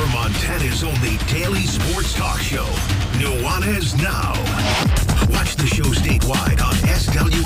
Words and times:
For 0.00 0.12
Montana's 0.12 0.82
only 0.82 1.18
daily 1.28 1.66
sports 1.66 2.14
talk 2.14 2.40
show, 2.40 2.64
Nuanez 3.20 3.94
Now. 4.00 4.32
Watch 5.30 5.56
the 5.56 5.66
show 5.66 5.84
statewide 5.84 6.62
on 6.64 6.74
SWX 6.88 7.39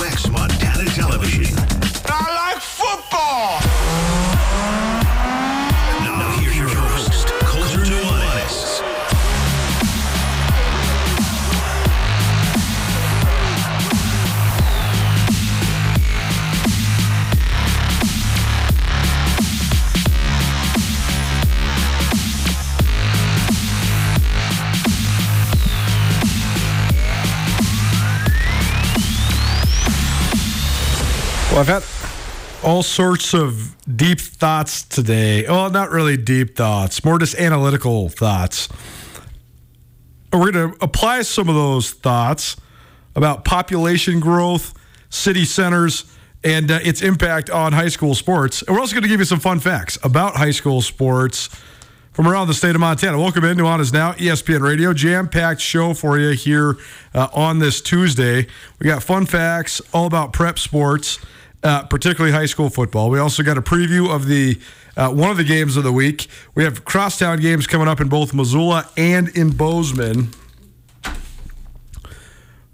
Well, 31.54 31.60
I've 31.60 31.68
had 31.68 32.66
all 32.68 32.82
sorts 32.82 33.32
of 33.32 33.76
deep 33.96 34.18
thoughts 34.18 34.82
today. 34.82 35.44
Well, 35.46 35.70
not 35.70 35.92
really 35.92 36.16
deep 36.16 36.56
thoughts, 36.56 37.04
more 37.04 37.16
just 37.16 37.36
analytical 37.36 38.08
thoughts. 38.08 38.68
We're 40.32 40.50
going 40.50 40.72
to 40.72 40.84
apply 40.84 41.22
some 41.22 41.48
of 41.48 41.54
those 41.54 41.92
thoughts 41.92 42.56
about 43.14 43.44
population 43.44 44.18
growth, 44.18 44.74
city 45.10 45.44
centers, 45.44 46.12
and 46.42 46.72
uh, 46.72 46.80
its 46.82 47.02
impact 47.02 47.50
on 47.50 47.72
high 47.72 47.86
school 47.86 48.16
sports. 48.16 48.62
And 48.62 48.74
we're 48.74 48.80
also 48.80 48.94
going 48.94 49.04
to 49.04 49.08
give 49.08 49.20
you 49.20 49.24
some 49.24 49.38
fun 49.38 49.60
facts 49.60 49.96
about 50.02 50.34
high 50.34 50.50
school 50.50 50.82
sports 50.82 51.50
from 52.14 52.26
around 52.26 52.48
the 52.48 52.54
state 52.54 52.74
of 52.74 52.80
Montana. 52.80 53.16
Welcome 53.16 53.44
in 53.44 53.58
Nuanez 53.58 53.92
Now, 53.92 54.12
ESPN 54.14 54.60
Radio. 54.60 54.92
Jam 54.92 55.28
packed 55.28 55.60
show 55.60 55.94
for 55.94 56.18
you 56.18 56.30
here 56.30 56.78
uh, 57.14 57.28
on 57.32 57.60
this 57.60 57.80
Tuesday. 57.80 58.48
We 58.80 58.86
got 58.86 59.04
fun 59.04 59.26
facts 59.26 59.80
all 59.92 60.06
about 60.06 60.32
prep 60.32 60.58
sports, 60.58 61.18
uh, 61.64 61.84
particularly 61.84 62.32
high 62.32 62.46
school 62.46 62.70
football. 62.70 63.10
We 63.10 63.18
also 63.18 63.42
got 63.42 63.58
a 63.58 63.62
preview 63.62 64.14
of 64.14 64.26
the 64.26 64.60
uh, 64.96 65.10
one 65.10 65.30
of 65.30 65.36
the 65.36 65.44
games 65.44 65.76
of 65.76 65.82
the 65.82 65.92
week. 65.92 66.28
We 66.54 66.62
have 66.62 66.84
crosstown 66.84 67.40
games 67.40 67.66
coming 67.66 67.88
up 67.88 68.00
in 68.00 68.08
both 68.08 68.32
Missoula 68.32 68.88
and 68.96 69.28
in 69.30 69.50
Bozeman. 69.50 70.28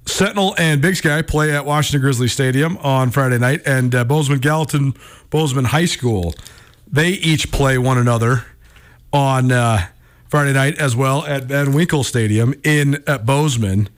Sentinel 0.05 0.55
and 0.59 0.83
Big 0.83 0.97
Sky 0.97 1.23
play 1.23 1.55
at 1.55 1.65
Washington 1.65 2.01
Grizzly 2.03 2.29
Stadium 2.29 2.77
on 2.79 3.11
Friday 3.11 3.39
night, 3.39 3.63
and 3.65 3.95
uh, 3.95 4.05
Bozeman 4.05 4.41
Gallatin 4.41 4.93
Bozeman 5.31 5.67
High 5.67 5.87
School 5.87 6.35
they 6.91 7.11
each 7.11 7.53
play 7.53 7.79
one 7.79 7.99
another 7.99 8.45
on 9.13 9.53
uh, 9.53 9.87
Friday 10.29 10.53
night 10.53 10.79
as 10.79 10.97
well 10.97 11.25
at 11.25 11.45
Van 11.45 11.73
Winkle 11.73 12.05
Stadium 12.05 12.55
in 12.65 13.03
uh, 13.07 13.19
Bozeman. 13.19 13.89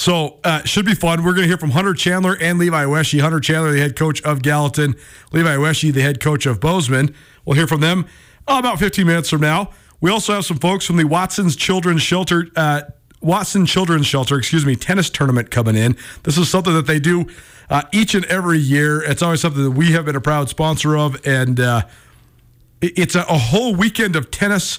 So 0.00 0.38
uh, 0.44 0.64
should 0.64 0.86
be 0.86 0.94
fun. 0.94 1.22
We're 1.24 1.34
going 1.34 1.42
to 1.42 1.48
hear 1.48 1.58
from 1.58 1.72
Hunter 1.72 1.92
Chandler 1.92 2.34
and 2.40 2.58
Levi 2.58 2.84
Wesche. 2.84 3.20
Hunter 3.20 3.38
Chandler, 3.38 3.72
the 3.72 3.80
head 3.80 3.96
coach 3.96 4.22
of 4.22 4.40
Gallatin, 4.40 4.96
Levi 5.30 5.56
Wesche, 5.56 5.92
the 5.92 6.00
head 6.00 6.20
coach 6.20 6.46
of 6.46 6.58
Bozeman. 6.58 7.14
We'll 7.44 7.56
hear 7.56 7.66
from 7.66 7.82
them 7.82 8.06
uh, 8.48 8.56
about 8.58 8.78
15 8.78 9.06
minutes 9.06 9.28
from 9.28 9.42
now. 9.42 9.72
We 10.00 10.10
also 10.10 10.32
have 10.32 10.46
some 10.46 10.56
folks 10.56 10.86
from 10.86 10.96
the 10.96 11.04
Watson's 11.04 11.54
Children's 11.54 12.00
Shelter, 12.00 12.46
uh, 12.56 12.80
Watson 13.20 13.66
Children's 13.66 14.06
Shelter, 14.06 14.38
excuse 14.38 14.64
me, 14.64 14.74
tennis 14.74 15.10
tournament 15.10 15.50
coming 15.50 15.76
in. 15.76 15.98
This 16.22 16.38
is 16.38 16.48
something 16.48 16.72
that 16.72 16.86
they 16.86 16.98
do 16.98 17.26
uh, 17.68 17.82
each 17.92 18.14
and 18.14 18.24
every 18.24 18.58
year. 18.58 19.02
It's 19.02 19.20
always 19.20 19.42
something 19.42 19.62
that 19.62 19.72
we 19.72 19.92
have 19.92 20.06
been 20.06 20.16
a 20.16 20.20
proud 20.22 20.48
sponsor 20.48 20.96
of, 20.96 21.20
and 21.26 21.60
uh, 21.60 21.82
it's 22.80 23.16
a, 23.16 23.20
a 23.24 23.36
whole 23.36 23.74
weekend 23.74 24.16
of 24.16 24.30
tennis 24.30 24.78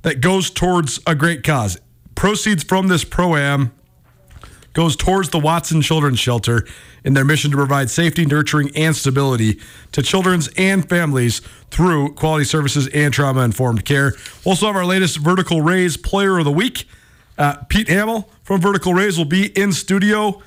that 0.00 0.22
goes 0.22 0.48
towards 0.48 0.98
a 1.06 1.14
great 1.14 1.44
cause. 1.44 1.78
Proceeds 2.14 2.64
from 2.64 2.88
this 2.88 3.04
pro 3.04 3.36
am 3.36 3.72
goes 4.72 4.96
towards 4.96 5.30
the 5.30 5.38
Watson 5.38 5.82
Children's 5.82 6.18
Shelter 6.18 6.66
in 7.04 7.14
their 7.14 7.24
mission 7.24 7.50
to 7.50 7.56
provide 7.56 7.90
safety, 7.90 8.24
nurturing, 8.24 8.70
and 8.76 8.94
stability 8.96 9.60
to 9.92 10.02
children's 10.02 10.48
and 10.56 10.88
families 10.88 11.40
through 11.70 12.14
quality 12.14 12.44
services 12.44 12.88
and 12.88 13.12
trauma 13.12 13.42
informed 13.42 13.84
care. 13.84 14.14
We'll 14.44 14.52
also 14.52 14.66
have 14.66 14.76
our 14.76 14.84
latest 14.84 15.18
Vertical 15.18 15.62
Raise 15.62 15.96
Player 15.96 16.38
of 16.38 16.44
the 16.44 16.52
Week. 16.52 16.86
Uh, 17.36 17.56
Pete 17.68 17.88
Hamill 17.88 18.28
from 18.42 18.60
Vertical 18.60 18.94
Raise 18.94 19.18
will 19.18 19.24
be 19.24 19.46
in 19.58 19.72
studio. 19.72 20.42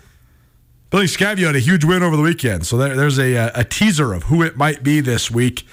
Billy 0.89 1.07
Scavio 1.07 1.47
had 1.47 1.55
a 1.55 1.59
huge 1.59 1.83
win 1.83 2.03
over 2.03 2.15
the 2.15 2.23
weekend, 2.23 2.65
so 2.65 2.77
there, 2.77 2.95
there's 2.95 3.19
a, 3.19 3.51
a 3.53 3.63
teaser 3.63 4.13
of 4.13 4.23
who 4.23 4.43
it 4.43 4.55
might 4.55 4.83
be 4.83 5.01
this 5.01 5.29
week. 5.29 5.67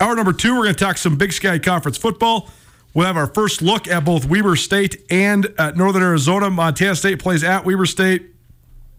Hour 0.00 0.14
number 0.14 0.32
two, 0.32 0.54
we're 0.54 0.64
going 0.64 0.74
to 0.74 0.84
talk 0.84 0.98
some 0.98 1.16
Big 1.16 1.32
Sky 1.32 1.58
Conference 1.58 1.96
football. 1.96 2.50
We'll 2.96 3.04
have 3.04 3.18
our 3.18 3.26
first 3.26 3.60
look 3.60 3.86
at 3.88 4.06
both 4.06 4.24
Weber 4.24 4.56
State 4.56 5.04
and 5.10 5.52
at 5.58 5.76
Northern 5.76 6.02
Arizona. 6.02 6.48
Montana 6.48 6.96
State 6.96 7.18
plays 7.18 7.44
at 7.44 7.66
Weber 7.66 7.84
State. 7.84 8.24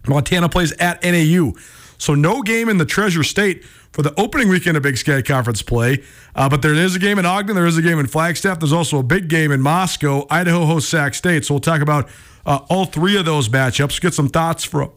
Montana 0.07 0.49
plays 0.49 0.71
at 0.73 1.03
NAU. 1.03 1.53
So 1.97 2.13
no 2.13 2.43
game 2.43 2.69
in 2.69 2.77
the 2.77 2.85
Treasure 2.85 3.23
State 3.23 3.65
for 3.65 4.03
the 4.03 4.13
opening 4.15 4.49
weekend 4.49 4.77
of 4.77 4.83
Big 4.83 4.97
Sky 4.97 5.23
Conference 5.23 5.63
play. 5.63 6.03
Uh, 6.35 6.47
but 6.47 6.61
there 6.61 6.75
is 6.75 6.95
a 6.95 6.99
game 6.99 7.17
in 7.17 7.25
Ogden. 7.25 7.55
There 7.55 7.65
is 7.65 7.75
a 7.75 7.81
game 7.81 7.97
in 7.97 8.05
Flagstaff. 8.05 8.59
There's 8.59 8.71
also 8.71 8.99
a 8.99 9.03
big 9.03 9.29
game 9.29 9.51
in 9.51 9.61
Moscow. 9.61 10.27
Idaho 10.29 10.67
hosts 10.67 10.91
Sac 10.91 11.15
State. 11.15 11.45
So 11.45 11.55
we'll 11.55 11.61
talk 11.61 11.81
about 11.81 12.07
uh, 12.45 12.59
all 12.69 12.85
three 12.85 13.17
of 13.17 13.25
those 13.25 13.49
matchups. 13.49 13.99
Get 13.99 14.13
some 14.13 14.29
thoughts 14.29 14.63
from 14.63 14.91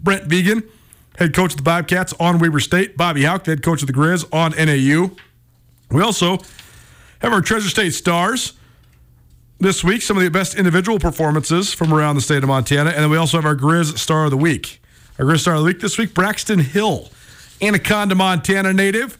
Brent 0.00 0.26
Vigen, 0.26 0.66
head 1.18 1.34
coach 1.34 1.50
of 1.50 1.58
the 1.58 1.64
Bobcats 1.64 2.14
on 2.18 2.38
Weber 2.38 2.60
State. 2.60 2.96
Bobby 2.96 3.24
Houck, 3.24 3.44
head 3.44 3.62
coach 3.62 3.82
of 3.82 3.88
the 3.88 3.92
Grizz 3.92 4.24
on 4.32 4.52
NAU. 4.52 5.14
We 5.90 6.00
also 6.00 6.38
have 7.22 7.32
our 7.32 7.40
Treasure 7.40 7.68
State 7.68 7.94
Stars 7.94 8.54
this 9.60 9.84
week, 9.84 10.02
some 10.02 10.16
of 10.16 10.24
the 10.24 10.30
best 10.30 10.56
individual 10.56 10.98
performances 10.98 11.72
from 11.72 11.94
around 11.94 12.16
the 12.16 12.20
state 12.20 12.42
of 12.42 12.48
Montana. 12.48 12.90
And 12.90 12.98
then 12.98 13.10
we 13.10 13.16
also 13.16 13.38
have 13.38 13.46
our 13.46 13.54
Grizz 13.54 13.96
Star 13.96 14.24
of 14.24 14.30
the 14.32 14.36
Week. 14.36 14.82
Our 15.18 15.24
Grizz 15.24 15.40
Star 15.40 15.54
of 15.54 15.60
the 15.60 15.66
Week 15.66 15.78
this 15.78 15.96
week, 15.96 16.14
Braxton 16.14 16.58
Hill, 16.58 17.10
Anaconda, 17.60 18.16
Montana 18.16 18.72
native, 18.72 19.18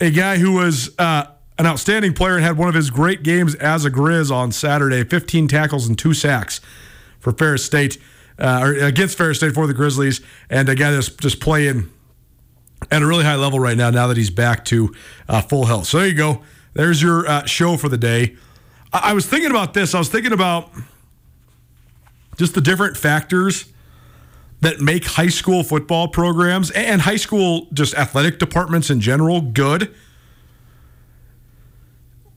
a 0.00 0.10
guy 0.10 0.38
who 0.38 0.52
was 0.52 0.90
uh, 0.98 1.26
an 1.56 1.66
outstanding 1.66 2.14
player 2.14 2.34
and 2.34 2.44
had 2.44 2.58
one 2.58 2.68
of 2.68 2.74
his 2.74 2.90
great 2.90 3.22
games 3.22 3.54
as 3.54 3.84
a 3.84 3.90
Grizz 3.90 4.32
on 4.32 4.50
Saturday 4.50 5.04
15 5.04 5.46
tackles 5.46 5.86
and 5.86 5.96
two 5.96 6.14
sacks 6.14 6.60
for 7.20 7.32
Ferris 7.32 7.64
State, 7.64 7.96
uh, 8.40 8.60
or 8.60 8.74
against 8.74 9.16
Ferris 9.16 9.38
State 9.38 9.54
for 9.54 9.68
the 9.68 9.74
Grizzlies, 9.74 10.20
and 10.50 10.68
a 10.68 10.74
guy 10.74 10.90
that's 10.90 11.10
just 11.10 11.40
playing 11.40 11.90
at 12.90 13.02
a 13.02 13.06
really 13.06 13.24
high 13.24 13.36
level 13.36 13.60
right 13.60 13.76
now. 13.76 13.90
Now 13.90 14.08
that 14.08 14.16
he's 14.16 14.30
back 14.30 14.64
to 14.66 14.92
uh, 15.28 15.42
full 15.42 15.66
health, 15.66 15.86
so 15.86 15.98
there 15.98 16.08
you 16.08 16.14
go. 16.14 16.42
There's 16.74 17.00
your 17.00 17.26
uh, 17.26 17.46
show 17.46 17.76
for 17.76 17.88
the 17.88 17.98
day. 17.98 18.36
I-, 18.92 19.10
I 19.10 19.12
was 19.14 19.26
thinking 19.26 19.50
about 19.50 19.74
this. 19.74 19.94
I 19.94 19.98
was 19.98 20.08
thinking 20.08 20.32
about 20.32 20.70
just 22.36 22.54
the 22.54 22.60
different 22.60 22.96
factors 22.96 23.72
that 24.60 24.80
make 24.80 25.04
high 25.04 25.28
school 25.28 25.62
football 25.62 26.08
programs 26.08 26.70
and 26.70 27.02
high 27.02 27.16
school 27.16 27.68
just 27.72 27.94
athletic 27.94 28.38
departments 28.38 28.90
in 28.90 29.00
general 29.00 29.40
good. 29.40 29.94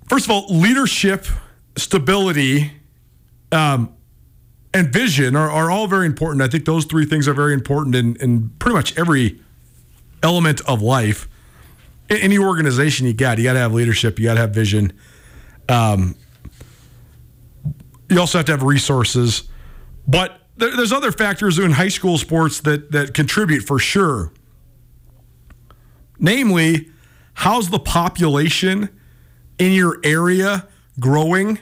First 0.10 0.26
of 0.26 0.32
all, 0.32 0.46
leadership, 0.50 1.26
stability, 1.78 2.72
um, 3.52 3.94
and 4.74 4.92
vision 4.92 5.36
are, 5.36 5.50
are 5.50 5.72
all 5.72 5.88
very 5.88 6.06
important. 6.06 6.42
I 6.42 6.48
think 6.48 6.66
those 6.66 6.86
three 6.86 7.06
things 7.06 7.28
are 7.28 7.34
very 7.34 7.54
important 7.54 7.96
in, 7.96 8.16
in 8.18 8.50
pretty 8.60 8.76
much 8.76 8.98
every 8.98 9.40
element 10.22 10.62
of 10.68 10.82
life. 10.82 11.28
Any 12.10 12.38
organization 12.38 13.06
you 13.06 13.14
got, 13.14 13.38
you 13.38 13.44
got 13.44 13.54
to 13.54 13.60
have 13.60 13.74
leadership, 13.74 14.18
you 14.20 14.26
got 14.26 14.36
to 14.36 14.42
have 14.42 14.52
vision. 14.52 14.94
Um, 15.68 16.16
you 18.10 18.20
also 18.20 18.38
have 18.38 18.46
to 18.46 18.54
have 18.54 18.64
resources. 18.64 19.44
But 20.08 20.40
there, 20.56 20.76
there's 20.76 20.94
other 20.94 21.12
factors 21.12 21.60
in 21.60 21.72
high 21.72 21.90
school 21.90 22.18
sports 22.18 22.62
that 22.62 22.92
that 22.92 23.14
contribute 23.14 23.62
for 23.62 23.80
sure. 23.80 24.32
Namely, 26.20 26.90
how's 27.34 27.70
the 27.70 27.80
population 27.80 28.90
in 29.60 29.74
your 29.74 30.00
area 30.04 30.68
growing? 31.00 31.60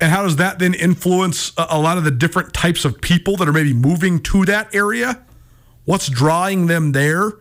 And 0.00 0.12
how 0.12 0.22
does 0.22 0.36
that 0.36 0.60
then 0.60 0.74
influence 0.74 1.52
a, 1.58 1.66
a 1.70 1.80
lot 1.80 1.98
of 1.98 2.04
the 2.04 2.10
different 2.10 2.54
types 2.54 2.84
of 2.84 3.00
people 3.00 3.36
that 3.36 3.48
are 3.48 3.52
maybe 3.52 3.74
moving 3.74 4.20
to 4.24 4.44
that 4.44 4.74
area? 4.74 5.22
What's 5.84 6.08
drawing 6.08 6.68
them 6.68 6.92
there? 6.92 7.32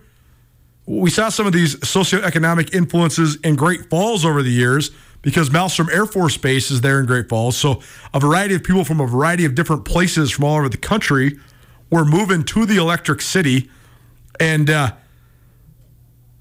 We 0.87 1.09
saw 1.09 1.27
some 1.27 1.45
of 1.45 1.51
these 1.51 1.75
socioeconomic 1.75 2.73
influences 2.73 3.35
in 3.43 3.57
Great 3.57 3.89
Falls 3.89 4.23
over 4.23 4.41
the 4.41 4.49
years 4.49 4.91
because 5.21 5.49
Malmstrom 5.49 5.93
Air 5.93 6.05
Force 6.05 6.37
Base 6.37 6.71
is 6.71 6.79
there 6.79 7.01
in 7.01 7.05
Great 7.05 7.27
Falls. 7.27 7.57
So 7.57 7.81
a 8.13 8.19
variety 8.21 8.55
of 8.55 8.63
people 8.63 8.85
from 8.85 9.01
a 9.01 9.05
variety 9.05 9.43
of 9.43 9.53
different 9.53 9.83
places 9.83 10.31
from 10.31 10.45
all 10.45 10.55
over 10.55 10.69
the 10.69 10.77
country 10.77 11.37
were 11.91 12.05
moving 12.05 12.43
to 12.43 12.65
the 12.65 12.77
Electric 12.77 13.21
City, 13.21 13.69
and 14.39 14.69
uh, 14.69 14.91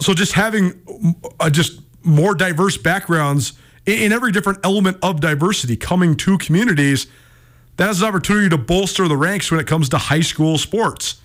so 0.00 0.14
just 0.14 0.34
having 0.34 0.80
uh, 1.40 1.50
just 1.50 1.80
more 2.04 2.34
diverse 2.34 2.76
backgrounds 2.76 3.54
in, 3.84 3.98
in 3.98 4.12
every 4.12 4.30
different 4.30 4.60
element 4.64 4.96
of 5.02 5.20
diversity 5.20 5.76
coming 5.76 6.16
to 6.16 6.38
communities. 6.38 7.08
That 7.78 7.90
is 7.90 8.00
an 8.00 8.08
opportunity 8.08 8.48
to 8.50 8.58
bolster 8.58 9.08
the 9.08 9.16
ranks 9.16 9.50
when 9.50 9.58
it 9.58 9.66
comes 9.66 9.88
to 9.90 9.98
high 9.98 10.20
school 10.20 10.56
sports. 10.56 11.20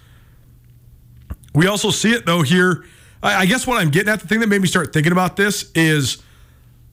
We 1.54 1.68
also 1.68 1.92
see 1.92 2.14
it 2.14 2.26
though 2.26 2.42
here. 2.42 2.84
I 3.24 3.46
guess 3.46 3.68
what 3.68 3.80
I'm 3.80 3.92
getting 3.92 4.12
at, 4.12 4.20
the 4.20 4.28
thing 4.28 4.40
that 4.40 4.48
made 4.48 4.62
me 4.62 4.68
start 4.68 4.94
thinking 4.94 5.12
about 5.12 5.36
this 5.36 5.72
is 5.76 6.22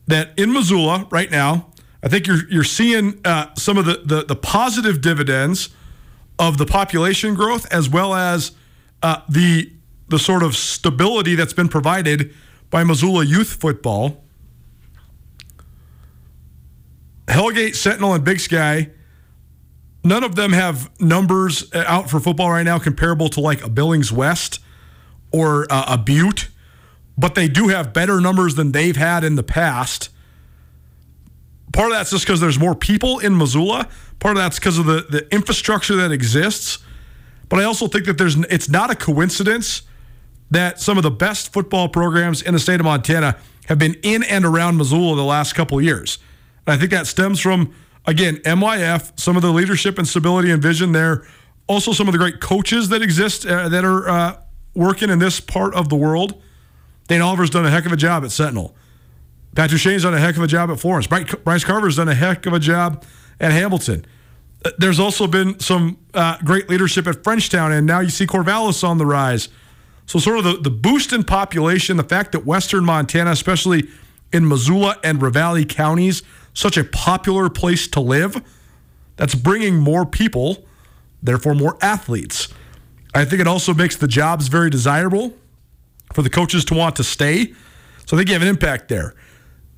that 0.08 0.38
in 0.38 0.52
Missoula 0.52 1.06
right 1.10 1.30
now, 1.30 1.68
I 2.02 2.08
think 2.08 2.26
you're 2.26 2.48
you're 2.50 2.64
seeing 2.64 3.20
uh, 3.24 3.54
some 3.54 3.78
of 3.78 3.86
the, 3.86 4.02
the, 4.04 4.24
the 4.24 4.36
positive 4.36 5.00
dividends 5.00 5.70
of 6.38 6.58
the 6.58 6.66
population 6.66 7.34
growth 7.34 7.66
as 7.72 7.88
well 7.88 8.14
as 8.14 8.52
uh, 9.02 9.22
the 9.28 9.72
the 10.08 10.18
sort 10.18 10.42
of 10.42 10.54
stability 10.54 11.34
that's 11.34 11.52
been 11.52 11.68
provided 11.68 12.32
by 12.70 12.84
Missoula 12.84 13.24
youth 13.24 13.54
football. 13.54 14.22
Hellgate, 17.26 17.74
Sentinel, 17.74 18.14
and 18.14 18.24
Big 18.24 18.40
Sky. 18.40 18.90
None 20.04 20.24
of 20.24 20.34
them 20.34 20.52
have 20.52 20.90
numbers 21.00 21.72
out 21.74 22.08
for 22.08 22.20
football 22.20 22.50
right 22.50 22.62
now 22.62 22.78
comparable 22.78 23.28
to 23.30 23.40
like 23.40 23.62
a 23.62 23.68
Billings 23.68 24.12
West 24.12 24.60
or 25.32 25.66
uh, 25.70 25.84
a 25.88 25.98
Butte 25.98 26.48
but 27.18 27.34
they 27.34 27.48
do 27.48 27.66
have 27.68 27.92
better 27.92 28.20
numbers 28.20 28.54
than 28.54 28.70
they've 28.70 28.96
had 28.96 29.24
in 29.24 29.34
the 29.34 29.42
past. 29.42 30.08
Part 31.72 31.90
of 31.90 31.98
that's 31.98 32.10
just 32.10 32.24
because 32.24 32.40
there's 32.40 32.60
more 32.60 32.76
people 32.76 33.18
in 33.18 33.36
Missoula. 33.36 33.88
Part 34.20 34.36
of 34.36 34.42
that's 34.42 34.58
because 34.58 34.78
of 34.78 34.86
the, 34.86 35.04
the 35.10 35.34
infrastructure 35.34 35.96
that 35.96 36.12
exists. 36.12 36.78
But 37.48 37.58
I 37.58 37.64
also 37.64 37.88
think 37.88 38.06
that 38.06 38.18
there's 38.18 38.36
it's 38.44 38.68
not 38.68 38.90
a 38.90 38.94
coincidence 38.94 39.82
that 40.50 40.80
some 40.80 40.96
of 40.96 41.02
the 41.02 41.10
best 41.10 41.52
football 41.52 41.88
programs 41.88 42.40
in 42.40 42.54
the 42.54 42.60
state 42.60 42.80
of 42.80 42.84
Montana 42.84 43.36
have 43.66 43.78
been 43.78 43.96
in 44.02 44.22
and 44.22 44.44
around 44.44 44.76
Missoula 44.76 45.16
the 45.16 45.24
last 45.24 45.54
couple 45.54 45.80
years. 45.80 46.18
And 46.66 46.74
I 46.74 46.78
think 46.78 46.92
that 46.92 47.06
stems 47.08 47.40
from 47.40 47.74
again 48.06 48.36
MYF, 48.38 49.18
some 49.18 49.34
of 49.34 49.42
the 49.42 49.50
leadership 49.50 49.98
and 49.98 50.06
stability 50.06 50.52
and 50.52 50.62
vision 50.62 50.92
there. 50.92 51.26
Also, 51.66 51.92
some 51.92 52.06
of 52.06 52.12
the 52.12 52.18
great 52.18 52.40
coaches 52.40 52.88
that 52.90 53.02
exist 53.02 53.44
uh, 53.44 53.68
that 53.68 53.84
are 53.84 54.08
uh, 54.08 54.36
working 54.78 55.10
in 55.10 55.18
this 55.18 55.40
part 55.40 55.74
of 55.74 55.88
the 55.88 55.96
world. 55.96 56.40
Dane 57.08 57.20
Oliver's 57.20 57.50
done 57.50 57.66
a 57.66 57.70
heck 57.70 57.84
of 57.84 57.92
a 57.92 57.96
job 57.96 58.24
at 58.24 58.30
Sentinel. 58.30 58.74
Patrick 59.54 59.80
Shane's 59.80 60.04
done 60.04 60.14
a 60.14 60.20
heck 60.20 60.36
of 60.36 60.42
a 60.42 60.46
job 60.46 60.70
at 60.70 60.78
Florence. 60.78 61.06
Bryce 61.06 61.64
Carver's 61.64 61.96
done 61.96 62.08
a 62.08 62.14
heck 62.14 62.46
of 62.46 62.52
a 62.52 62.60
job 62.60 63.04
at 63.40 63.50
Hamilton. 63.50 64.06
Uh, 64.64 64.70
there's 64.78 65.00
also 65.00 65.26
been 65.26 65.58
some 65.58 65.98
uh, 66.14 66.38
great 66.44 66.68
leadership 66.68 67.06
at 67.06 67.16
Frenchtown, 67.16 67.76
and 67.76 67.86
now 67.86 68.00
you 68.00 68.08
see 68.08 68.26
Corvallis 68.26 68.86
on 68.86 68.98
the 68.98 69.06
rise. 69.06 69.48
So, 70.06 70.18
sort 70.18 70.38
of 70.38 70.44
the, 70.44 70.56
the 70.56 70.70
boost 70.70 71.12
in 71.12 71.24
population, 71.24 71.96
the 71.96 72.04
fact 72.04 72.32
that 72.32 72.46
Western 72.46 72.84
Montana, 72.84 73.30
especially 73.30 73.88
in 74.32 74.46
Missoula 74.46 74.96
and 75.02 75.20
Ravalli 75.20 75.68
counties, 75.68 76.22
such 76.54 76.76
a 76.76 76.84
popular 76.84 77.48
place 77.50 77.88
to 77.88 78.00
live, 78.00 78.42
that's 79.16 79.34
bringing 79.34 79.76
more 79.76 80.06
people, 80.06 80.64
therefore 81.22 81.54
more 81.54 81.76
athletes. 81.82 82.48
I 83.18 83.24
think 83.24 83.40
it 83.40 83.48
also 83.48 83.74
makes 83.74 83.96
the 83.96 84.06
jobs 84.06 84.48
very 84.48 84.70
desirable 84.70 85.34
for 86.12 86.22
the 86.22 86.30
coaches 86.30 86.64
to 86.66 86.74
want 86.74 86.96
to 86.96 87.04
stay. 87.04 87.52
So 88.06 88.16
they 88.16 88.30
have 88.32 88.42
an 88.42 88.48
impact 88.48 88.88
there. 88.88 89.14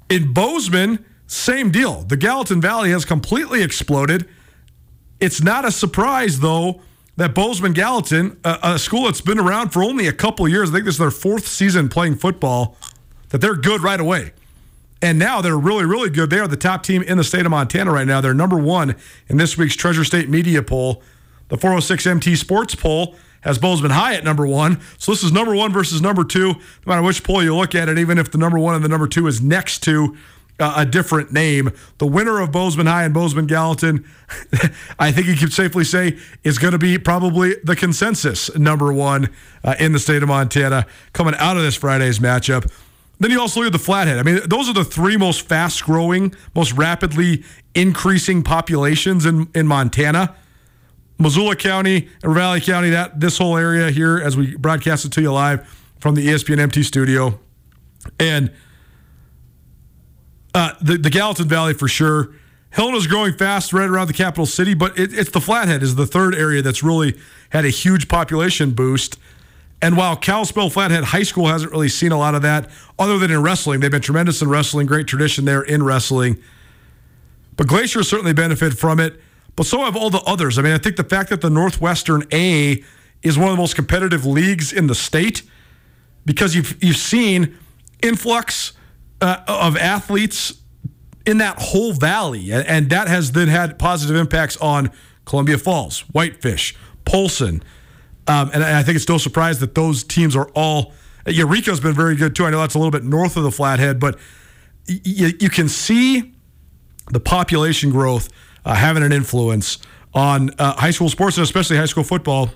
In 0.08 0.32
Bozeman, 0.32 1.04
same 1.26 1.70
deal. 1.70 2.02
The 2.02 2.16
Gallatin 2.16 2.60
Valley 2.60 2.90
has 2.90 3.04
completely 3.04 3.62
exploded. 3.62 4.28
It's 5.20 5.42
not 5.42 5.64
a 5.64 5.70
surprise, 5.70 6.40
though, 6.40 6.82
that 7.16 7.34
Bozeman 7.34 7.72
Gallatin, 7.72 8.38
a, 8.44 8.58
a 8.62 8.78
school 8.78 9.04
that's 9.04 9.20
been 9.20 9.38
around 9.38 9.70
for 9.70 9.82
only 9.82 10.06
a 10.06 10.12
couple 10.12 10.46
years, 10.48 10.70
I 10.70 10.74
think 10.74 10.84
this 10.84 10.94
is 10.94 10.98
their 10.98 11.10
fourth 11.10 11.46
season 11.46 11.88
playing 11.88 12.16
football, 12.16 12.76
that 13.30 13.40
they're 13.40 13.54
good 13.54 13.82
right 13.82 14.00
away. 14.00 14.32
And 15.02 15.18
now 15.18 15.40
they're 15.40 15.58
really, 15.58 15.86
really 15.86 16.10
good. 16.10 16.30
They 16.30 16.40
are 16.40 16.48
the 16.48 16.56
top 16.56 16.82
team 16.82 17.02
in 17.02 17.16
the 17.16 17.24
state 17.24 17.46
of 17.46 17.50
Montana 17.50 17.90
right 17.90 18.06
now. 18.06 18.20
They're 18.20 18.34
number 18.34 18.58
one 18.58 18.96
in 19.28 19.38
this 19.38 19.56
week's 19.56 19.76
Treasure 19.76 20.04
State 20.04 20.28
Media 20.28 20.62
Poll. 20.62 21.02
The 21.48 21.56
406 21.56 22.06
MT 22.06 22.36
Sports 22.36 22.74
Poll 22.74 23.16
has 23.42 23.58
Bozeman 23.58 23.90
High 23.90 24.14
at 24.14 24.24
number 24.24 24.46
one. 24.46 24.80
So 24.98 25.12
this 25.12 25.22
is 25.22 25.32
number 25.32 25.54
one 25.54 25.72
versus 25.72 26.00
number 26.02 26.24
two. 26.24 26.48
No 26.52 26.58
matter 26.86 27.02
which 27.02 27.22
poll 27.22 27.42
you 27.42 27.56
look 27.56 27.74
at 27.74 27.88
it, 27.88 27.98
even 27.98 28.18
if 28.18 28.30
the 28.30 28.38
number 28.38 28.58
one 28.58 28.74
and 28.74 28.84
the 28.84 28.88
number 28.88 29.08
two 29.08 29.26
is 29.26 29.40
next 29.40 29.82
to 29.84 30.16
uh, 30.58 30.74
a 30.76 30.86
different 30.86 31.32
name, 31.32 31.72
the 31.98 32.06
winner 32.06 32.40
of 32.40 32.52
Bozeman 32.52 32.86
High 32.86 33.04
and 33.04 33.14
Bozeman 33.14 33.46
Gallatin, 33.46 34.04
I 34.98 35.10
think 35.10 35.26
you 35.26 35.36
could 35.36 35.52
safely 35.52 35.84
say, 35.84 36.18
is 36.44 36.58
going 36.58 36.72
to 36.72 36.78
be 36.78 36.98
probably 36.98 37.56
the 37.64 37.74
consensus 37.74 38.54
number 38.56 38.92
one 38.92 39.30
uh, 39.64 39.74
in 39.78 39.92
the 39.92 39.98
state 39.98 40.22
of 40.22 40.28
Montana 40.28 40.86
coming 41.12 41.34
out 41.38 41.56
of 41.56 41.62
this 41.62 41.76
Friday's 41.76 42.18
matchup. 42.18 42.70
Then 43.18 43.30
you 43.30 43.40
also 43.40 43.60
look 43.60 43.66
at 43.66 43.72
the 43.72 43.78
Flathead. 43.78 44.18
I 44.18 44.22
mean, 44.22 44.40
those 44.46 44.68
are 44.68 44.72
the 44.72 44.84
three 44.84 45.18
most 45.18 45.42
fast 45.42 45.84
growing, 45.84 46.34
most 46.54 46.72
rapidly 46.72 47.44
increasing 47.74 48.42
populations 48.42 49.26
in, 49.26 49.48
in 49.54 49.66
Montana. 49.66 50.34
Missoula 51.20 51.54
County 51.54 52.08
and 52.22 52.34
Ravalli 52.34 52.64
County, 52.64 52.90
that 52.90 53.20
this 53.20 53.38
whole 53.38 53.56
area 53.56 53.90
here 53.90 54.18
as 54.18 54.36
we 54.36 54.56
broadcast 54.56 55.04
it 55.04 55.12
to 55.12 55.20
you 55.20 55.30
live 55.30 55.68
from 55.98 56.14
the 56.14 56.26
ESPN 56.26 56.58
MT 56.58 56.82
studio. 56.82 57.38
And 58.18 58.50
uh, 60.54 60.72
the, 60.80 60.96
the 60.96 61.10
Gallatin 61.10 61.46
Valley 61.46 61.74
for 61.74 61.86
sure. 61.86 62.34
Helena's 62.70 63.06
growing 63.06 63.34
fast 63.34 63.72
right 63.72 63.88
around 63.88 64.06
the 64.06 64.14
capital 64.14 64.46
city, 64.46 64.74
but 64.74 64.98
it, 64.98 65.12
it's 65.12 65.30
the 65.30 65.40
Flathead 65.40 65.82
is 65.82 65.96
the 65.96 66.06
third 66.06 66.34
area 66.34 66.62
that's 66.62 66.82
really 66.82 67.18
had 67.50 67.64
a 67.64 67.68
huge 67.68 68.08
population 68.08 68.70
boost. 68.70 69.18
And 69.82 69.96
while 69.96 70.16
Kalispell 70.16 70.70
Flathead 70.70 71.04
High 71.04 71.22
School 71.24 71.48
hasn't 71.48 71.72
really 71.72 71.88
seen 71.88 72.12
a 72.12 72.18
lot 72.18 72.34
of 72.34 72.42
that, 72.42 72.70
other 72.98 73.18
than 73.18 73.30
in 73.30 73.42
wrestling, 73.42 73.80
they've 73.80 73.90
been 73.90 74.00
tremendous 74.00 74.40
in 74.40 74.48
wrestling, 74.48 74.86
great 74.86 75.06
tradition 75.06 75.44
there 75.44 75.62
in 75.62 75.82
wrestling. 75.82 76.40
But 77.56 77.66
Glacier 77.66 78.02
certainly 78.02 78.32
benefited 78.32 78.78
from 78.78 79.00
it 79.00 79.20
but 79.56 79.66
so 79.66 79.84
have 79.84 79.96
all 79.96 80.10
the 80.10 80.22
others. 80.22 80.58
I 80.58 80.62
mean, 80.62 80.72
I 80.72 80.78
think 80.78 80.96
the 80.96 81.04
fact 81.04 81.30
that 81.30 81.40
the 81.40 81.50
Northwestern 81.50 82.24
A 82.32 82.82
is 83.22 83.36
one 83.36 83.48
of 83.48 83.52
the 83.52 83.60
most 83.60 83.76
competitive 83.76 84.24
leagues 84.24 84.72
in 84.72 84.86
the 84.86 84.94
state 84.94 85.42
because 86.24 86.54
you've 86.54 86.82
you've 86.82 86.96
seen 86.96 87.58
influx 88.02 88.72
uh, 89.20 89.38
of 89.46 89.76
athletes 89.76 90.54
in 91.26 91.38
that 91.38 91.58
whole 91.58 91.92
valley, 91.92 92.50
and, 92.50 92.88
that 92.90 93.06
has 93.06 93.32
then 93.32 93.48
had 93.48 93.78
positive 93.78 94.16
impacts 94.16 94.56
on 94.56 94.90
Columbia 95.26 95.58
Falls, 95.58 96.00
Whitefish, 96.12 96.74
Polson, 97.04 97.62
um, 98.26 98.50
and 98.54 98.64
I 98.64 98.82
think 98.82 98.96
it's 98.96 99.08
no 99.08 99.18
surprise 99.18 99.60
that 99.60 99.74
those 99.74 100.04
teams 100.04 100.34
are 100.34 100.48
all. 100.54 100.92
Eureka's 101.26 101.80
been 101.80 101.94
very 101.94 102.16
good 102.16 102.34
too. 102.34 102.46
I 102.46 102.50
know 102.50 102.60
that's 102.60 102.74
a 102.74 102.78
little 102.78 102.90
bit 102.90 103.04
north 103.04 103.36
of 103.36 103.42
the 103.42 103.50
Flathead, 103.50 104.00
but 104.00 104.18
you 104.86 105.50
can 105.50 105.68
see 105.68 106.32
the 107.10 107.20
population 107.20 107.90
growth 107.90 108.30
uh, 108.64 108.74
having 108.74 109.02
an 109.02 109.12
influence 109.12 109.78
on 110.14 110.50
uh, 110.58 110.74
high 110.74 110.90
school 110.90 111.08
sports 111.08 111.36
and 111.36 111.44
especially 111.44 111.76
high 111.76 111.86
school 111.86 112.04
football 112.04 112.50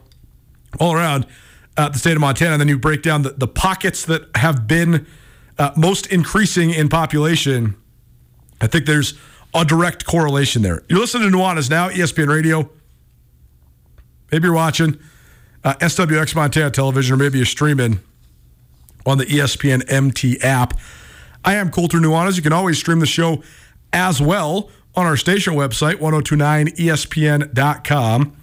all 0.81 0.93
around 0.95 1.27
uh, 1.77 1.89
the 1.89 1.99
state 1.99 2.13
of 2.13 2.21
Montana. 2.21 2.53
And 2.53 2.61
then 2.61 2.69
you 2.69 2.79
break 2.79 3.03
down 3.03 3.23
the, 3.23 3.31
the 3.31 3.49
pockets 3.49 4.05
that 4.07 4.29
have 4.37 4.67
been 4.67 5.07
uh, 5.59 5.71
most 5.77 6.07
increasing 6.07 6.71
in 6.71 6.89
population, 6.89 7.77
I 8.61 8.67
think 8.67 8.87
there's 8.87 9.15
a 9.55 9.65
direct 9.65 10.05
correlation 10.05 10.63
there. 10.63 10.83
You're 10.89 10.99
listening 10.99 11.31
to 11.31 11.37
Nuanez 11.37 11.71
now, 11.71 11.89
ESPN 11.89 12.29
Radio. 12.29 12.71
Maybe 14.33 14.47
you're 14.47 14.55
watching 14.55 14.99
uh, 15.63 15.75
SWX 15.75 16.35
Montana 16.35 16.71
Television, 16.71 17.15
or 17.15 17.17
maybe 17.17 17.39
you're 17.39 17.47
streaming 17.47 18.01
on 19.07 19.19
the 19.19 19.27
ESPN 19.27 19.85
MT 19.91 20.41
app. 20.41 20.79
I 21.45 21.55
am 21.55 21.71
Colter 21.71 21.99
Nuanez. 21.99 22.37
You 22.37 22.43
can 22.43 22.53
always 22.53 22.79
stream 22.79 23.01
the 23.01 23.07
show 23.07 23.43
as 23.93 24.21
well 24.21 24.71
on 24.97 25.07
our 25.07 25.17
station 25.17 25.55
website, 25.55 25.97
1029ESPN.com. 25.97 28.37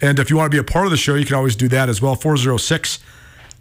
And 0.00 0.18
if 0.18 0.30
you 0.30 0.36
want 0.36 0.50
to 0.50 0.54
be 0.54 0.58
a 0.58 0.64
part 0.64 0.86
of 0.86 0.90
the 0.90 0.96
show, 0.96 1.14
you 1.14 1.24
can 1.24 1.36
always 1.36 1.54
do 1.54 1.68
that 1.68 1.88
as 1.88 2.02
well. 2.02 2.16
406 2.16 2.98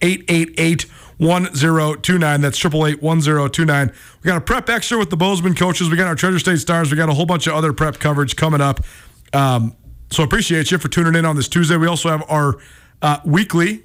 888 0.02 0.84
1029. 1.20 2.42
That's 2.42 2.58
888 2.58 3.04
1029. 3.04 3.92
We 4.24 4.28
got 4.28 4.38
a 4.38 4.42
prep 4.42 4.70
extra 4.70 4.98
with 4.98 5.12
the 5.12 5.18
Bozeman 5.18 5.54
coaches. 5.54 5.88
We 5.90 5.98
got 5.98 6.08
our 6.08 6.16
Treasure 6.16 6.40
State 6.40 6.58
Stars. 6.58 6.90
We 6.90 6.98
got 6.98 7.10
a 7.10 7.14
whole 7.14 7.28
bunch 7.28 7.46
of 7.46 7.54
other 7.54 7.74
prep 7.74 8.00
coverage 8.00 8.36
coming 8.36 8.62
up. 8.62 8.80
Um, 9.34 9.76
so 10.10 10.24
appreciate 10.24 10.72
you 10.72 10.80
for 10.80 10.90
tuning 10.90 11.14
in 11.16 11.26
on 11.26 11.36
this 11.36 11.48
Tuesday. 11.48 11.78
We 11.78 11.88
also 11.88 12.10
have 12.10 12.24
our 12.28 12.58
uh, 13.04 13.20
weekly 13.24 13.84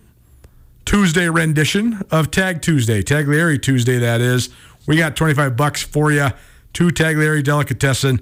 Tuesday 0.86 1.28
rendition 1.28 2.02
of 2.10 2.30
Tag 2.30 2.62
Tuesday, 2.62 3.02
Taglieri 3.02 3.60
Tuesday, 3.60 3.98
that 3.98 4.20
is. 4.20 4.48
We 4.86 4.96
got 4.96 5.16
25 5.16 5.56
bucks 5.56 5.82
for 5.82 6.10
you. 6.10 6.28
to 6.72 6.88
Taglieri 6.88 7.42
Delicatessen. 7.42 8.20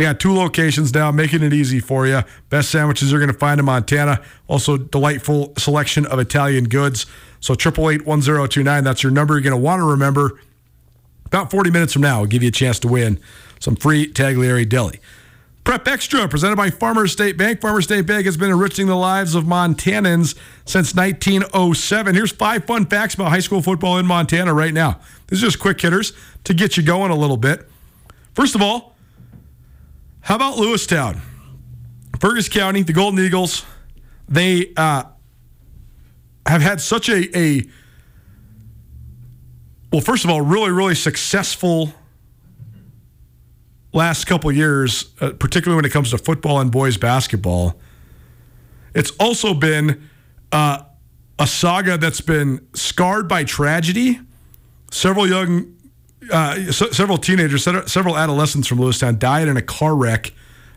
We 0.00 0.06
got 0.06 0.18
two 0.18 0.32
locations 0.32 0.94
now, 0.94 1.12
making 1.12 1.42
it 1.42 1.52
easy 1.52 1.78
for 1.78 2.06
you. 2.06 2.22
Best 2.48 2.70
sandwiches 2.70 3.10
you're 3.10 3.20
going 3.20 3.30
to 3.30 3.38
find 3.38 3.60
in 3.60 3.66
Montana. 3.66 4.22
Also, 4.48 4.78
delightful 4.78 5.52
selection 5.58 6.06
of 6.06 6.18
Italian 6.18 6.70
goods. 6.70 7.04
So, 7.40 7.52
888 7.52 8.06
1029, 8.06 8.82
that's 8.82 9.02
your 9.02 9.12
number 9.12 9.34
you're 9.34 9.42
going 9.42 9.50
to 9.50 9.58
want 9.58 9.80
to 9.80 9.84
remember. 9.84 10.40
About 11.26 11.50
40 11.50 11.70
minutes 11.70 11.92
from 11.92 12.00
now, 12.00 12.16
we 12.16 12.20
will 12.20 12.28
give 12.28 12.42
you 12.42 12.48
a 12.48 12.50
chance 12.50 12.78
to 12.78 12.88
win 12.88 13.20
some 13.58 13.76
free 13.76 14.10
Taglieri 14.10 14.66
Deli. 14.66 15.00
Prep 15.64 15.86
Extra, 15.86 16.26
presented 16.28 16.56
by 16.56 16.70
Farmers 16.70 17.12
State 17.12 17.36
Bank. 17.36 17.60
Farmers 17.60 17.84
State 17.84 18.06
Bank 18.06 18.24
has 18.24 18.38
been 18.38 18.48
enriching 18.48 18.86
the 18.86 18.96
lives 18.96 19.34
of 19.34 19.44
Montanans 19.44 20.34
since 20.64 20.94
1907. 20.94 22.14
Here's 22.14 22.32
five 22.32 22.64
fun 22.64 22.86
facts 22.86 23.12
about 23.16 23.28
high 23.28 23.40
school 23.40 23.60
football 23.60 23.98
in 23.98 24.06
Montana 24.06 24.54
right 24.54 24.72
now. 24.72 24.98
These 25.26 25.42
are 25.42 25.46
just 25.48 25.58
quick 25.58 25.78
hitters 25.78 26.14
to 26.44 26.54
get 26.54 26.78
you 26.78 26.82
going 26.82 27.10
a 27.10 27.16
little 27.16 27.36
bit. 27.36 27.68
First 28.32 28.54
of 28.54 28.62
all, 28.62 28.89
how 30.22 30.36
about 30.36 30.54
Lewistown? 30.56 31.20
Fergus 32.20 32.48
County, 32.48 32.82
the 32.82 32.92
Golden 32.92 33.18
Eagles, 33.24 33.64
they 34.28 34.72
uh, 34.76 35.04
have 36.46 36.62
had 36.62 36.80
such 36.80 37.08
a, 37.08 37.36
a, 37.36 37.62
well, 39.92 40.00
first 40.00 40.24
of 40.24 40.30
all, 40.30 40.40
really, 40.40 40.70
really 40.70 40.94
successful 40.94 41.92
last 43.92 44.26
couple 44.26 44.52
years, 44.52 45.12
uh, 45.20 45.30
particularly 45.32 45.76
when 45.76 45.84
it 45.84 45.92
comes 45.92 46.10
to 46.10 46.18
football 46.18 46.60
and 46.60 46.70
boys 46.70 46.96
basketball. 46.96 47.80
It's 48.94 49.10
also 49.18 49.54
been 49.54 50.08
uh, 50.52 50.82
a 51.38 51.46
saga 51.46 51.96
that's 51.96 52.20
been 52.20 52.66
scarred 52.74 53.28
by 53.28 53.44
tragedy. 53.44 54.20
Several 54.90 55.26
young, 55.28 55.76
uh, 56.30 56.56
s- 56.58 56.96
several 56.96 57.18
teenagers, 57.18 57.64
several 57.64 58.16
adolescents 58.16 58.68
from 58.68 58.78
Lewistown 58.78 59.18
died 59.18 59.48
in 59.48 59.56
a 59.56 59.62
car 59.62 59.96
wreck 59.96 60.32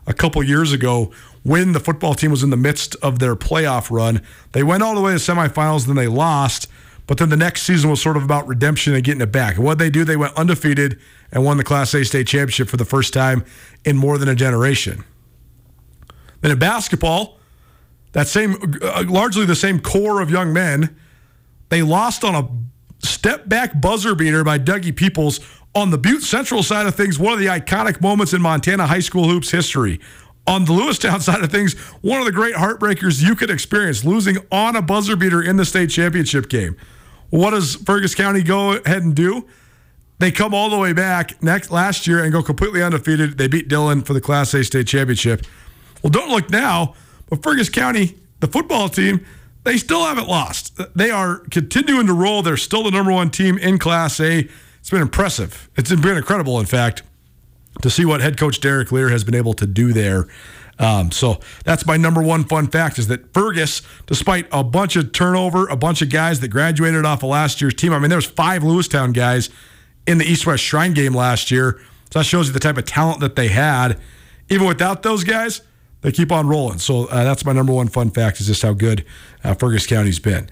a 0.07 0.13
couple 0.13 0.43
years 0.43 0.71
ago 0.71 1.12
when 1.43 1.73
the 1.73 1.79
football 1.79 2.13
team 2.13 2.31
was 2.31 2.43
in 2.43 2.50
the 2.50 2.57
midst 2.57 2.95
of 2.97 3.19
their 3.19 3.35
playoff 3.35 3.91
run. 3.91 4.21
They 4.53 4.63
went 4.63 4.83
all 4.83 4.95
the 4.95 5.01
way 5.01 5.12
to 5.12 5.17
semifinals, 5.17 5.85
then 5.85 5.95
they 5.95 6.07
lost. 6.07 6.67
But 7.05 7.17
then 7.17 7.27
the 7.29 7.38
next 7.38 7.63
season 7.63 7.89
was 7.89 8.01
sort 8.01 8.15
of 8.15 8.23
about 8.23 8.47
redemption 8.47 8.93
and 8.93 9.03
getting 9.03 9.21
it 9.21 9.31
back. 9.31 9.57
And 9.57 9.65
what 9.65 9.77
they 9.77 9.89
do, 9.89 10.05
they 10.05 10.15
went 10.15 10.33
undefeated 10.35 10.97
and 11.33 11.43
won 11.43 11.57
the 11.57 11.63
Class 11.63 11.93
A 11.93 12.05
state 12.05 12.27
championship 12.27 12.69
for 12.69 12.77
the 12.77 12.85
first 12.85 13.13
time 13.13 13.43
in 13.83 13.97
more 13.97 14.17
than 14.17 14.29
a 14.29 14.35
generation. 14.35 15.03
Then 16.39 16.51
in 16.51 16.59
basketball, 16.59 17.39
that 18.13 18.27
same, 18.27 18.55
uh, 18.81 19.03
largely 19.07 19.45
the 19.45 19.55
same 19.55 19.81
core 19.81 20.21
of 20.21 20.29
young 20.29 20.53
men, 20.53 20.95
they 21.69 21.81
lost 21.81 22.23
on 22.23 22.35
a 22.35 22.47
step 23.03 23.48
back 23.48 23.79
buzzer 23.79 24.15
beater 24.15 24.43
by 24.43 24.57
Dougie 24.57 24.95
Peoples 24.95 25.39
on 25.75 25.91
the 25.91 25.98
Butte 25.98 26.24
Central 26.24 26.63
side 26.63 26.86
of 26.86 26.95
things. 26.95 27.17
One 27.19 27.33
of 27.33 27.39
the 27.39 27.48
iconic 27.48 28.01
moments 28.01 28.33
in 28.33 28.41
Montana 28.41 28.88
high 28.88 29.00
school 29.00 29.27
hoops 29.27 29.51
history. 29.51 30.00
On 30.45 30.65
the 30.65 30.74
Lewistown 30.74 31.22
side 31.22 31.43
of 31.43 31.51
things, 31.51 31.74
one 32.01 32.19
of 32.19 32.25
the 32.25 32.31
great 32.31 32.55
heartbreakers 32.55 33.24
you 33.24 33.36
could 33.36 33.50
experience, 33.50 34.03
losing 34.03 34.38
on 34.51 34.75
a 34.75 34.81
buzzer 34.81 35.15
beater 35.15 35.41
in 35.41 35.57
the 35.57 35.65
state 35.65 35.89
championship 35.89 36.50
game. 36.50 36.75
What 37.29 37.51
does 37.51 37.75
Fergus 37.75 38.13
County 38.13 38.43
go 38.43 38.74
ahead 38.74 39.03
and 39.03 39.15
do? 39.15 39.48
They 40.19 40.31
come 40.31 40.53
all 40.53 40.69
the 40.69 40.77
way 40.77 40.93
back 40.93 41.41
next 41.41 41.72
last 41.72 42.05
year 42.05 42.24
and 42.24 42.31
go 42.31 42.43
completely 42.43 42.83
undefeated. 42.83 43.38
They 43.38 43.48
beat 43.48 43.67
Dillon 43.67 44.03
for 44.03 44.13
the 44.13 44.22
Class 44.22 44.53
A 44.53 44.63
state 44.63 44.88
championship. 44.88 45.45
Well, 46.03 46.12
don't 46.12 46.29
look 46.29 46.50
now, 46.50 46.93
but 47.29 47.41
Fergus 47.41 47.69
County, 47.69 48.17
the 48.39 48.48
football 48.48 48.88
team, 48.88 49.25
they 49.63 49.77
still 49.77 50.05
haven't 50.05 50.27
lost. 50.27 50.79
They 50.96 51.10
are 51.10 51.39
continuing 51.51 52.08
to 52.08 52.13
roll. 52.13 52.41
They're 52.41 52.58
still 52.58 52.84
the 52.84 52.91
number 52.91 53.12
one 53.12 53.29
team 53.29 53.58
in 53.58 53.79
Class 53.79 54.20
A. 54.20 54.48
It's 54.79 54.89
been 54.89 55.01
impressive. 55.01 55.70
It's 55.77 55.93
been 55.93 56.17
incredible, 56.17 56.60
in 56.60 56.65
fact, 56.65 57.03
to 57.82 57.89
see 57.89 58.05
what 58.05 58.22
head 58.22 58.38
coach 58.38 58.60
Derek 58.60 58.91
Lear 58.91 59.10
has 59.10 59.24
been 59.24 59.36
able 59.36 59.53
to 59.53 59.65
do 59.65 59.93
there. 59.93 60.27
Um, 60.79 61.12
so 61.12 61.39
that's 61.63 61.86
my 61.86 61.98
number 61.98 62.22
one 62.22 62.43
fun 62.43 62.67
fact 62.67 62.98
is 62.98 63.08
that 63.08 63.34
Fergus, 63.34 63.82
despite 64.08 64.48
a 64.51 64.63
bunch 64.63 64.96
of 64.96 65.12
turnover, 65.13 65.67
a 65.67 65.75
bunch 65.75 66.01
of 66.01 66.10
guys 66.10 66.39
that 66.39 66.50
graduated 66.50 67.05
off 67.05 67.24
of 67.24 67.29
last 67.29 67.62
year's 67.62 67.75
team. 67.75 67.93
I 67.93 68.00
mean, 68.00 68.10
there 68.10 68.17
was 68.17 68.25
five 68.25 68.63
Lewistown 68.63 69.13
guys 69.13 69.50
in 70.08 70.17
the 70.17 70.25
East 70.25 70.46
West 70.46 70.63
Shrine 70.63 70.93
game 70.93 71.13
last 71.13 71.51
year. 71.51 71.79
So 72.12 72.20
that 72.20 72.25
shows 72.25 72.48
you 72.48 72.53
the 72.53 72.60
type 72.60 72.77
of 72.77 72.86
talent 72.86 73.20
that 73.22 73.36
they 73.36 73.48
had. 73.48 74.00
Even 74.50 74.67
without 74.67 75.03
those 75.03 75.24
guys, 75.24 75.62
they 76.03 76.12
keep 76.12 76.31
on 76.31 76.48
rolling. 76.48 76.77
So 76.77 77.05
uh, 77.05 77.24
that's 77.24 77.45
my 77.45 77.53
number 77.53 77.74
one 77.74 77.88
fun 77.88 78.12
fact 78.12 78.39
is 78.39 78.48
just 78.48 78.62
how 78.62 78.74
good 78.74 79.03
uh, 79.43 79.55
Fergus 79.55 79.88
County's 79.88 80.19
been. 80.19 80.50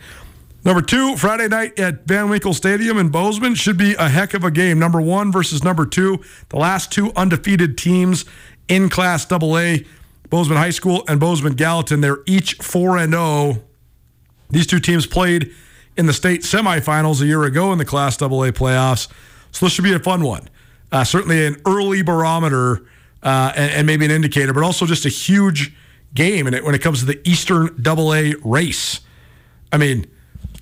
Number 0.63 0.81
two, 0.81 1.17
Friday 1.17 1.47
night 1.47 1.79
at 1.79 2.05
Van 2.05 2.29
Winkle 2.29 2.53
Stadium 2.53 2.97
in 2.97 3.09
Bozeman 3.09 3.55
should 3.55 3.77
be 3.77 3.95
a 3.95 4.09
heck 4.09 4.33
of 4.33 4.43
a 4.43 4.51
game. 4.51 4.79
Number 4.79 5.01
one 5.01 5.31
versus 5.31 5.63
number 5.63 5.85
two, 5.85 6.19
the 6.49 6.57
last 6.57 6.91
two 6.91 7.11
undefeated 7.15 7.77
teams 7.77 8.25
in 8.67 8.87
Class 8.87 9.29
AA, 9.31 9.77
Bozeman 10.29 10.57
High 10.57 10.69
School 10.69 11.03
and 11.07 11.19
Bozeman 11.19 11.53
Gallatin. 11.53 12.01
They're 12.01 12.19
each 12.27 12.53
4 12.55 12.97
and 12.97 13.11
0. 13.11 13.63
These 14.51 14.67
two 14.67 14.79
teams 14.79 15.05
played 15.07 15.51
in 15.97 16.05
the 16.05 16.13
state 16.13 16.41
semifinals 16.41 17.21
a 17.21 17.25
year 17.25 17.43
ago 17.43 17.71
in 17.73 17.79
the 17.79 17.85
Class 17.85 18.21
AA 18.21 18.51
playoffs. 18.51 19.07
So 19.51 19.65
this 19.65 19.73
should 19.73 19.83
be 19.83 19.93
a 19.93 19.99
fun 19.99 20.23
one. 20.23 20.47
Uh, 20.91 21.03
certainly 21.03 21.45
an 21.45 21.57
early 21.65 22.03
barometer 22.03 22.85
uh, 23.23 23.53
and, 23.55 23.71
and, 23.71 23.87
maybe 23.87 24.05
an 24.05 24.11
indicator, 24.11 24.53
but 24.53 24.63
also 24.63 24.85
just 24.85 25.05
a 25.05 25.09
huge 25.09 25.73
game 26.13 26.47
and 26.47 26.59
when 26.65 26.73
it 26.73 26.81
comes 26.81 26.99
to 26.99 27.05
the 27.05 27.19
Eastern 27.27 27.69
AA 27.85 28.33
race. 28.43 29.01
I 29.71 29.77
mean, 29.77 30.07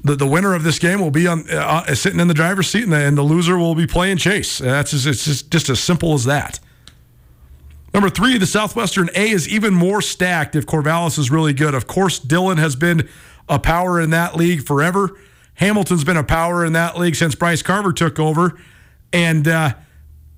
the, 0.04 0.16
the 0.16 0.28
winner 0.28 0.54
of 0.54 0.64
this 0.64 0.80
game 0.80 1.00
will 1.00 1.12
be 1.12 1.28
on 1.28 1.50
uh, 1.50 1.94
sitting 1.96 2.20
in 2.20 2.28
the 2.28 2.34
driver's 2.34 2.68
seat, 2.68 2.84
and 2.84 2.94
the, 2.94 2.98
and 2.98 3.18
the 3.18 3.24
loser 3.24 3.58
will 3.58 3.76
be 3.76 3.88
playing 3.88 4.18
chase. 4.18 4.60
That's 4.60 4.92
just, 4.92 5.08
it's 5.08 5.26
just, 5.26 5.52
just 5.52 5.70
as 5.70 5.80
simple 5.80 6.14
as 6.14 6.26
that. 6.26 6.60
Number 7.94 8.10
three, 8.10 8.38
the 8.38 8.46
Southwestern 8.46 9.10
A 9.16 9.30
is 9.30 9.50
even 9.50 9.74
more 9.74 10.02
stacked 10.02 10.56
if 10.56 10.66
Corvallis 10.66 11.18
is 11.18 11.32
really 11.32 11.54
good. 11.54 11.74
Of 11.74 11.88
course, 11.88 12.20
Dillon 12.20 12.58
has 12.58 12.76
been 12.76 13.10
a 13.48 13.58
power 13.58 14.00
in 14.00 14.12
that 14.12 14.36
league 14.36 14.66
forever. 14.66 15.18
Hamilton's 15.56 16.04
been 16.04 16.18
a 16.18 16.24
power 16.24 16.64
in 16.64 16.74
that 16.74 16.98
league 16.98 17.16
since 17.16 17.36
Bryce 17.36 17.62
Carver 17.62 17.92
took 17.92 18.20
over. 18.20 18.58
And 19.12 19.48
uh, 19.48 19.74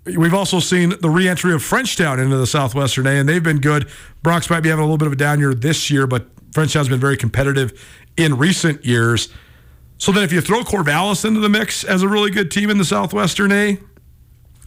we've 0.06 0.34
also 0.34 0.60
seen 0.60 0.94
the 1.02 1.10
reentry 1.10 1.54
of 1.54 1.62
Frenchtown 1.62 2.20
into 2.22 2.38
the 2.38 2.48
Southwestern 2.48 3.08
A, 3.08 3.12
and 3.12 3.30
they've 3.30 3.44
been 3.44 3.60
good. 3.60 3.88
Bronx 4.24 4.50
might 4.50 4.62
be 4.62 4.70
having 4.70 4.84
a 4.84 4.86
little 4.86 4.98
bit 4.98 5.08
of 5.08 5.14
a 5.14 5.18
down 5.18 5.40
year 5.40 5.54
this 5.54 5.90
year, 5.90 6.08
but 6.08 6.28
Frenchtown's 6.52 6.90
been 6.90 7.00
very 7.00 7.18
competitive 7.18 7.80
in 8.18 8.38
recent 8.38 8.86
years. 8.86 9.30
So 9.98 10.12
then 10.12 10.24
if 10.24 10.32
you 10.32 10.42
throw 10.42 10.62
Corvallis 10.62 11.24
into 11.26 11.40
the 11.40 11.50
mix 11.50 11.84
as 11.84 12.02
a 12.02 12.08
really 12.08 12.32
good 12.32 12.50
team 12.50 12.70
in 12.70 12.78
the 12.78 12.86
Southwestern 12.86 13.52
A, 13.52 13.78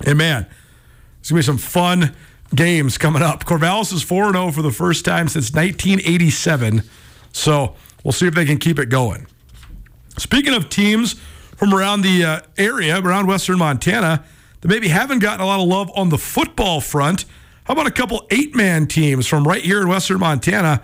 and 0.07 0.19
man, 0.19 0.47
it's 1.21 1.31
going 1.31 1.43
to 1.43 1.53
be 1.53 1.59
some 1.59 1.59
fun 1.59 2.15
games 2.55 2.99
coming 2.99 3.23
up. 3.23 3.45
Corvallis 3.45 3.93
is 3.93 4.03
4 4.03 4.33
0 4.33 4.53
for 4.53 4.63
the 4.63 4.71
first 4.71 5.05
time 5.05 5.29
since 5.29 5.53
1987. 5.53 6.83
So 7.33 7.75
we'll 8.05 8.13
see 8.13 8.27
if 8.27 8.35
they 8.35 8.45
can 8.45 8.59
keep 8.59 8.79
it 8.79 8.89
going. 8.89 9.27
Speaking 10.19 10.55
of 10.55 10.69
teams 10.69 11.15
from 11.57 11.75
around 11.75 12.03
the 12.03 12.25
uh, 12.25 12.41
area, 12.57 13.01
around 13.01 13.27
Western 13.27 13.59
Montana, 13.59 14.25
that 14.65 14.69
maybe 14.71 14.89
haven't 14.89 15.19
gotten 15.19 15.43
a 15.43 15.47
lot 15.47 15.61
of 15.61 15.69
love 15.69 15.91
on 15.95 16.09
the 16.09 16.17
football 16.17 16.81
front, 16.81 17.27
how 17.65 17.75
about 17.75 17.87
a 17.87 17.91
couple 17.91 18.27
eight 18.31 18.55
man 18.55 18.87
teams 18.87 19.27
from 19.27 19.47
right 19.47 19.63
here 19.63 19.83
in 19.83 19.89
Western 19.89 20.19
Montana 20.19 20.83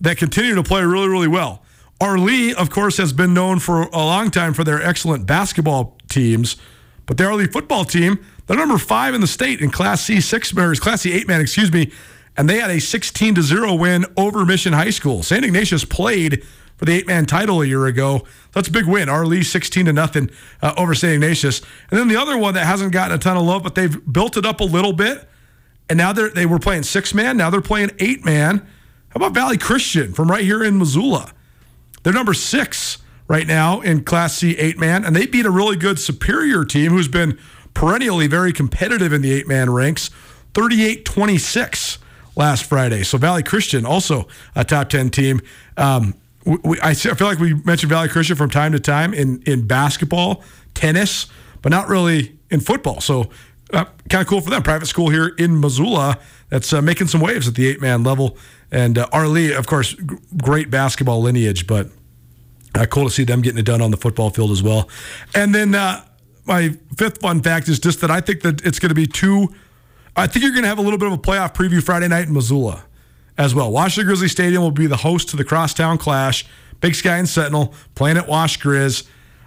that 0.00 0.16
continue 0.16 0.54
to 0.54 0.62
play 0.62 0.82
really, 0.82 1.08
really 1.08 1.28
well? 1.28 1.62
Arlee, 2.00 2.54
of 2.54 2.70
course, 2.70 2.96
has 2.96 3.12
been 3.12 3.34
known 3.34 3.58
for 3.58 3.82
a 3.82 3.98
long 3.98 4.30
time 4.30 4.54
for 4.54 4.64
their 4.64 4.80
excellent 4.80 5.26
basketball 5.26 5.98
teams, 6.08 6.56
but 7.04 7.18
their 7.18 7.28
Arlee 7.28 7.52
football 7.52 7.84
team, 7.84 8.18
they're 8.46 8.56
number 8.56 8.78
five 8.78 9.12
in 9.12 9.20
the 9.20 9.26
state 9.26 9.60
in 9.60 9.70
Class 9.70 10.00
C 10.00 10.22
six 10.22 10.56
or 10.56 10.74
Class 10.76 11.02
C 11.02 11.12
eight 11.12 11.28
man, 11.28 11.42
excuse 11.42 11.70
me, 11.70 11.92
and 12.34 12.48
they 12.48 12.60
had 12.60 12.70
a 12.70 12.80
16 12.80 13.34
to 13.34 13.42
zero 13.42 13.74
win 13.74 14.06
over 14.16 14.46
Mission 14.46 14.72
High 14.72 14.88
School. 14.88 15.22
St. 15.22 15.44
Ignatius 15.44 15.84
played 15.84 16.46
for 16.78 16.84
the 16.84 16.92
eight 16.92 17.06
man 17.06 17.26
title 17.26 17.60
a 17.60 17.66
year 17.66 17.86
ago. 17.86 18.24
That's 18.52 18.68
a 18.68 18.72
big 18.72 18.86
win. 18.86 19.08
Arlee 19.08 19.44
16 19.44 19.86
to 19.86 19.92
nothing 19.92 20.30
uh, 20.62 20.72
over 20.76 20.94
St. 20.94 21.14
Ignatius. 21.14 21.60
And 21.90 21.98
then 21.98 22.08
the 22.08 22.16
other 22.16 22.38
one 22.38 22.54
that 22.54 22.64
hasn't 22.64 22.92
gotten 22.92 23.14
a 23.14 23.18
ton 23.18 23.36
of 23.36 23.42
love, 23.42 23.62
but 23.62 23.74
they've 23.74 24.00
built 24.10 24.36
it 24.36 24.46
up 24.46 24.60
a 24.60 24.64
little 24.64 24.92
bit. 24.92 25.28
And 25.90 25.98
now 25.98 26.12
they're, 26.12 26.30
they 26.30 26.46
were 26.46 26.58
playing 26.58 26.84
six 26.84 27.12
man. 27.12 27.36
Now 27.36 27.50
they're 27.50 27.60
playing 27.60 27.90
eight 27.98 28.24
man. 28.24 28.66
How 29.10 29.16
about 29.16 29.32
Valley 29.32 29.58
Christian 29.58 30.12
from 30.12 30.30
right 30.30 30.44
here 30.44 30.62
in 30.62 30.78
Missoula? 30.78 31.32
They're 32.02 32.12
number 32.12 32.34
six 32.34 32.98
right 33.26 33.46
now 33.46 33.80
in 33.80 34.04
Class 34.04 34.36
C 34.36 34.56
eight 34.56 34.78
man, 34.78 35.04
and 35.04 35.16
they 35.16 35.26
beat 35.26 35.46
a 35.46 35.50
really 35.50 35.76
good 35.76 35.98
Superior 35.98 36.64
team 36.64 36.92
who's 36.92 37.08
been 37.08 37.38
perennially 37.74 38.26
very 38.26 38.52
competitive 38.52 39.12
in 39.12 39.22
the 39.22 39.32
eight 39.32 39.46
man 39.46 39.70
ranks, 39.70 40.10
38 40.54 41.04
26 41.04 41.98
last 42.36 42.64
Friday. 42.64 43.02
So 43.02 43.18
Valley 43.18 43.42
Christian, 43.42 43.84
also 43.84 44.28
a 44.54 44.64
top 44.64 44.88
10 44.88 45.10
team. 45.10 45.40
Um, 45.76 46.14
we, 46.48 46.80
I 46.80 46.94
feel 46.94 47.26
like 47.26 47.38
we 47.38 47.54
mentioned 47.54 47.90
Valley 47.90 48.08
Christian 48.08 48.36
from 48.36 48.48
time 48.48 48.72
to 48.72 48.80
time 48.80 49.12
in, 49.12 49.42
in 49.42 49.66
basketball, 49.66 50.42
tennis, 50.74 51.26
but 51.60 51.70
not 51.70 51.88
really 51.88 52.38
in 52.50 52.60
football. 52.60 53.00
So 53.00 53.28
uh, 53.72 53.84
kind 54.08 54.22
of 54.22 54.26
cool 54.26 54.40
for 54.40 54.48
them. 54.50 54.62
Private 54.62 54.86
school 54.86 55.10
here 55.10 55.34
in 55.38 55.60
Missoula 55.60 56.18
that's 56.48 56.72
uh, 56.72 56.80
making 56.80 57.08
some 57.08 57.20
waves 57.20 57.46
at 57.46 57.54
the 57.54 57.68
eight 57.68 57.80
man 57.80 58.02
level. 58.02 58.38
And 58.70 58.96
uh, 58.96 59.08
Arlee, 59.12 59.56
of 59.56 59.66
course, 59.66 59.94
g- 59.94 60.16
great 60.38 60.70
basketball 60.70 61.20
lineage, 61.20 61.66
but 61.66 61.88
uh, 62.74 62.86
cool 62.86 63.04
to 63.04 63.10
see 63.10 63.24
them 63.24 63.42
getting 63.42 63.58
it 63.58 63.66
done 63.66 63.82
on 63.82 63.90
the 63.90 63.96
football 63.98 64.30
field 64.30 64.50
as 64.50 64.62
well. 64.62 64.88
And 65.34 65.54
then 65.54 65.74
uh, 65.74 66.02
my 66.46 66.76
fifth 66.96 67.20
fun 67.20 67.42
fact 67.42 67.68
is 67.68 67.78
just 67.78 68.00
that 68.00 68.10
I 68.10 68.22
think 68.22 68.40
that 68.42 68.64
it's 68.64 68.78
going 68.78 68.90
to 68.90 68.94
be 68.94 69.06
two. 69.06 69.54
I 70.16 70.26
think 70.26 70.42
you're 70.44 70.52
going 70.52 70.62
to 70.62 70.68
have 70.68 70.78
a 70.78 70.82
little 70.82 70.98
bit 70.98 71.08
of 71.08 71.14
a 71.14 71.18
playoff 71.18 71.54
preview 71.54 71.82
Friday 71.82 72.08
night 72.08 72.28
in 72.28 72.32
Missoula 72.32 72.84
as 73.38 73.54
well. 73.54 73.70
Washington 73.70 74.08
Grizzly 74.08 74.28
Stadium 74.28 74.62
will 74.62 74.72
be 74.72 74.86
the 74.86 74.98
host 74.98 75.28
to 75.30 75.36
the 75.36 75.44
Crosstown 75.44 75.96
Clash. 75.96 76.44
Big 76.80 76.94
Sky 76.94 77.16
and 77.16 77.28
Sentinel 77.28 77.72
playing 77.94 78.16
at 78.16 78.28
Wash 78.28 78.58
Grizz. 78.58 79.06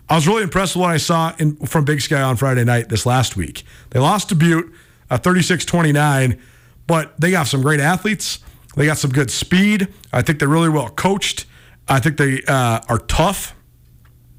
I 0.10 0.16
was 0.16 0.28
really 0.28 0.44
impressed 0.44 0.76
with 0.76 0.82
what 0.82 0.92
I 0.92 0.98
saw 0.98 1.34
in, 1.38 1.56
from 1.58 1.86
Big 1.86 2.02
Sky 2.02 2.22
on 2.22 2.36
Friday 2.36 2.64
night 2.64 2.90
this 2.90 3.06
last 3.06 3.38
week. 3.38 3.64
They 3.92 4.00
lost 4.00 4.30
to 4.30 4.36
Butte, 4.36 4.72
uh, 5.10 5.18
36 5.18 5.64
29, 5.66 6.42
but 6.88 7.14
they 7.20 7.32
got 7.32 7.48
some 7.48 7.62
great 7.62 7.80
athletes. 7.80 8.40
They 8.76 8.86
got 8.86 8.98
some 8.98 9.12
good 9.12 9.30
speed. 9.30 9.88
I 10.12 10.22
think 10.22 10.40
they're 10.40 10.48
really 10.48 10.70
well 10.70 10.90
coached. 10.90 11.46
I 11.88 12.00
think 12.00 12.18
they 12.18 12.42
uh, 12.48 12.80
are 12.88 13.00
tough. 13.00 13.56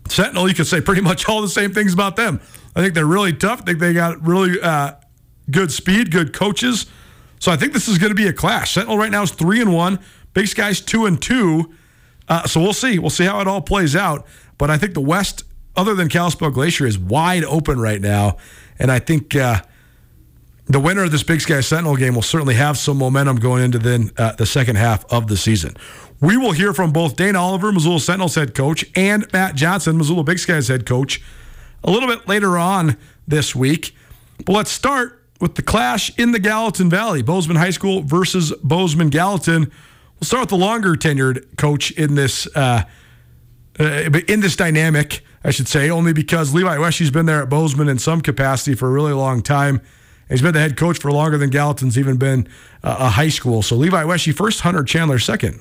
Sentinel, 0.09 0.49
you 0.49 0.55
could 0.55 0.67
say 0.67 0.81
pretty 0.81 1.01
much 1.01 1.29
all 1.29 1.41
the 1.41 1.49
same 1.49 1.73
things 1.73 1.95
about 1.95 2.17
them. 2.17 2.41
I 2.75 2.81
think 2.81 2.95
they're 2.95 3.07
really 3.07 3.33
tough. 3.33 3.63
I 3.63 3.65
think 3.65 3.79
they 3.79 3.95
got 3.95 4.27
really 4.27 4.61
uh, 4.61 4.93
good 5.51 5.71
speed, 5.71 6.11
good 6.11 6.33
coaches. 6.33 6.87
So 7.43 7.51
I 7.51 7.57
think 7.57 7.73
this 7.73 7.89
is 7.89 7.99
going 7.99 8.13
to 8.13 8.15
be 8.15 8.29
a 8.29 8.33
clash. 8.33 8.75
Sentinel 8.75 8.97
right 8.97 9.11
now 9.11 9.25
is 9.25 9.33
three 9.33 9.61
and 9.61 9.75
one. 9.75 9.99
Big 10.33 10.47
Sky's 10.47 10.81
two 10.81 11.07
and 11.07 11.21
two. 11.21 11.75
Uh, 12.29 12.47
so 12.47 12.61
we'll 12.61 12.73
see. 12.73 13.01
We'll 13.01 13.11
see 13.11 13.25
how 13.25 13.41
it 13.41 13.49
all 13.49 13.61
plays 13.61 13.97
out. 13.97 14.25
But 14.59 14.71
I 14.71 14.79
think 14.79 14.95
the 14.95 15.01
West, 15.01 15.43
other 15.75 15.93
than 15.93 16.09
Kalispell 16.09 16.53
Glacier, 16.53 16.87
is 16.87 16.97
wide 16.97 17.43
open 17.43 17.81
right 17.81 18.01
now. 18.01 18.37
And 18.79 18.93
I 18.93 19.01
think 19.01 19.35
uh, 19.35 19.61
the 20.67 20.79
winner 20.79 21.03
of 21.03 21.11
this 21.11 21.25
Big 21.25 21.41
Sky 21.41 21.61
Sentinel 21.63 21.97
game 21.97 22.15
will 22.15 22.23
certainly 22.23 22.55
have 22.55 22.79
some 22.79 22.97
momentum 22.97 23.39
going 23.41 23.65
into 23.65 23.81
then 23.81 24.13
uh, 24.19 24.35
the 24.35 24.47
second 24.47 24.77
half 24.77 25.05
of 25.13 25.27
the 25.27 25.37
season. 25.37 25.75
We 26.21 26.37
will 26.37 26.53
hear 26.53 26.73
from 26.73 26.93
both 26.93 27.17
Dane 27.17 27.35
Oliver, 27.35 27.73
Missoula 27.73 27.99
Sentinels 27.99 28.37
head 28.37 28.55
coach, 28.55 28.85
and 28.95 29.27
Matt 29.33 29.57
Johnson, 29.57 29.99
Missoula 29.99 30.23
Big 30.23 30.39
Sky's 30.39 30.69
head 30.69 30.87
coach, 30.87 31.21
a 31.83 31.91
little 31.91 32.09
bit 32.09 32.29
later 32.29 32.57
on 32.57 32.97
this 33.27 33.53
week. 33.53 33.97
But 34.47 34.53
let's 34.53 34.71
start 34.71 35.22
with 35.43 35.57
the 35.57 35.63
clash 35.63 36.17
in 36.17 36.31
the 36.31 36.39
Gallatin 36.39 36.89
Valley, 36.89 37.21
Bozeman 37.21 37.57
High 37.57 37.71
School 37.71 38.03
versus 38.03 38.53
Bozeman 38.63 39.11
Gallatin. 39.11 39.63
We'll 39.65 40.27
start 40.27 40.43
with 40.43 40.51
the 40.51 40.57
longer 40.57 40.95
tenured 40.95 41.57
coach 41.57 41.91
in 41.91 42.15
this 42.15 42.47
uh, 42.55 42.85
uh, 43.81 43.85
in 44.29 44.39
this 44.39 44.55
dynamic, 44.55 45.25
I 45.43 45.51
should 45.51 45.67
say, 45.67 45.91
only 45.91 46.13
because 46.13 46.55
Levi 46.55 46.77
Wesche's 46.77 47.11
been 47.11 47.27
there 47.27 47.43
at 47.43 47.49
Bozeman 47.51 47.89
in 47.89 47.99
some 47.99 48.21
capacity 48.21 48.77
for 48.77 48.87
a 48.87 48.93
really 48.93 49.13
long 49.13 49.43
time. 49.43 49.81
He's 50.29 50.43
been 50.43 50.55
the 50.55 50.61
head 50.61 50.77
coach 50.77 50.99
for 50.99 51.11
longer 51.11 51.39
than 51.39 51.51
Gallatin's 51.51 51.99
even 51.99 52.19
been 52.19 52.47
uh, 52.85 52.97
a 53.01 53.09
high 53.09 53.29
school. 53.29 53.63
So 53.63 53.75
Levi 53.75 54.05
Wesche 54.05 54.33
first, 54.33 54.61
Hunter 54.61 54.85
Chandler 54.85 55.19
second. 55.19 55.61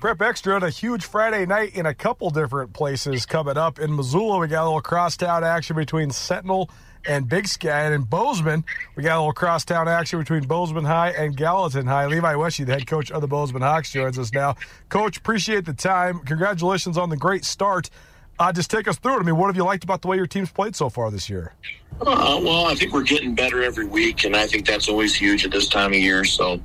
Prep 0.00 0.22
Extra 0.22 0.54
on 0.54 0.62
a 0.62 0.70
huge 0.70 1.04
Friday 1.04 1.44
night 1.46 1.74
in 1.74 1.84
a 1.86 1.94
couple 1.94 2.30
different 2.30 2.72
places 2.72 3.26
coming 3.26 3.56
up. 3.56 3.80
In 3.80 3.96
Missoula, 3.96 4.38
we 4.38 4.46
got 4.46 4.62
a 4.62 4.66
little 4.66 4.80
crosstown 4.80 5.42
action 5.42 5.74
between 5.74 6.12
Sentinel 6.12 6.70
and 7.06 7.28
Big 7.28 7.46
Sky. 7.46 7.82
And 7.82 7.94
in 7.94 8.02
Bozeman, 8.02 8.64
we 8.96 9.02
got 9.02 9.16
a 9.16 9.20
little 9.20 9.32
crosstown 9.32 9.88
action 9.88 10.18
between 10.18 10.44
Bozeman 10.44 10.84
High 10.84 11.10
and 11.10 11.36
Gallatin 11.36 11.86
High. 11.86 12.06
Levi 12.06 12.34
Wesche, 12.34 12.64
the 12.66 12.72
head 12.72 12.86
coach 12.86 13.10
of 13.10 13.20
the 13.20 13.28
Bozeman 13.28 13.62
Hawks, 13.62 13.92
joins 13.92 14.18
us 14.18 14.32
now. 14.32 14.56
Coach, 14.88 15.18
appreciate 15.18 15.64
the 15.64 15.74
time. 15.74 16.20
Congratulations 16.20 16.98
on 16.98 17.10
the 17.10 17.16
great 17.16 17.44
start. 17.44 17.90
Uh, 18.38 18.52
just 18.52 18.70
take 18.70 18.86
us 18.86 18.96
through 18.98 19.16
it. 19.16 19.20
I 19.20 19.22
mean, 19.24 19.36
what 19.36 19.48
have 19.48 19.56
you 19.56 19.64
liked 19.64 19.82
about 19.84 20.00
the 20.00 20.08
way 20.08 20.16
your 20.16 20.26
team's 20.26 20.50
played 20.50 20.76
so 20.76 20.88
far 20.88 21.10
this 21.10 21.28
year? 21.28 21.54
Uh, 22.00 22.40
well, 22.42 22.66
I 22.66 22.74
think 22.76 22.92
we're 22.92 23.02
getting 23.02 23.34
better 23.34 23.62
every 23.64 23.86
week, 23.86 24.24
and 24.24 24.36
I 24.36 24.46
think 24.46 24.64
that's 24.64 24.88
always 24.88 25.14
huge 25.14 25.44
at 25.44 25.50
this 25.50 25.68
time 25.68 25.92
of 25.92 25.98
year. 25.98 26.24
So 26.24 26.60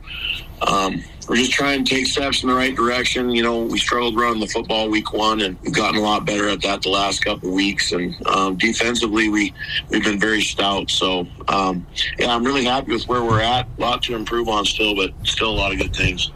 um, 0.68 1.04
we're 1.28 1.38
just 1.38 1.52
trying 1.52 1.84
to 1.84 1.96
take 1.96 2.06
steps 2.06 2.44
in 2.44 2.50
the 2.50 2.56
right 2.56 2.76
direction. 2.76 3.32
You 3.32 3.42
know, 3.42 3.64
we 3.64 3.80
struggled 3.80 4.16
running 4.16 4.40
the 4.40 4.48
football 4.48 4.90
week 4.90 5.12
one, 5.14 5.42
and 5.42 5.60
we've 5.62 5.74
gotten 5.74 6.00
a 6.00 6.04
lot 6.04 6.26
better 6.26 6.48
at 6.50 6.62
that 6.62 6.84
the 6.84 6.90
last 6.90 7.26
couple 7.26 7.50
of 7.50 7.56
weeks. 7.56 7.92
And 7.92 8.16
um, 8.28 8.58
defensively, 8.58 9.30
we 9.30 9.54
we've 9.90 10.04
been 10.04 10.20
very 10.20 10.42
stout. 10.42 10.92
So 10.92 11.26
um, 11.48 11.88
yeah, 12.20 12.36
I'm 12.36 12.44
really 12.44 12.66
happy 12.66 12.92
with 12.92 13.08
where 13.08 13.24
we're 13.24 13.42
at. 13.42 13.68
A 13.80 13.82
lot 13.82 14.04
to 14.04 14.16
improve 14.16 14.48
on 14.50 14.66
still, 14.66 14.96
but 14.96 15.12
still 15.24 15.50
a 15.50 15.58
lot 15.58 15.72
of 15.72 15.80
good 15.80 15.96
things. 15.96 16.32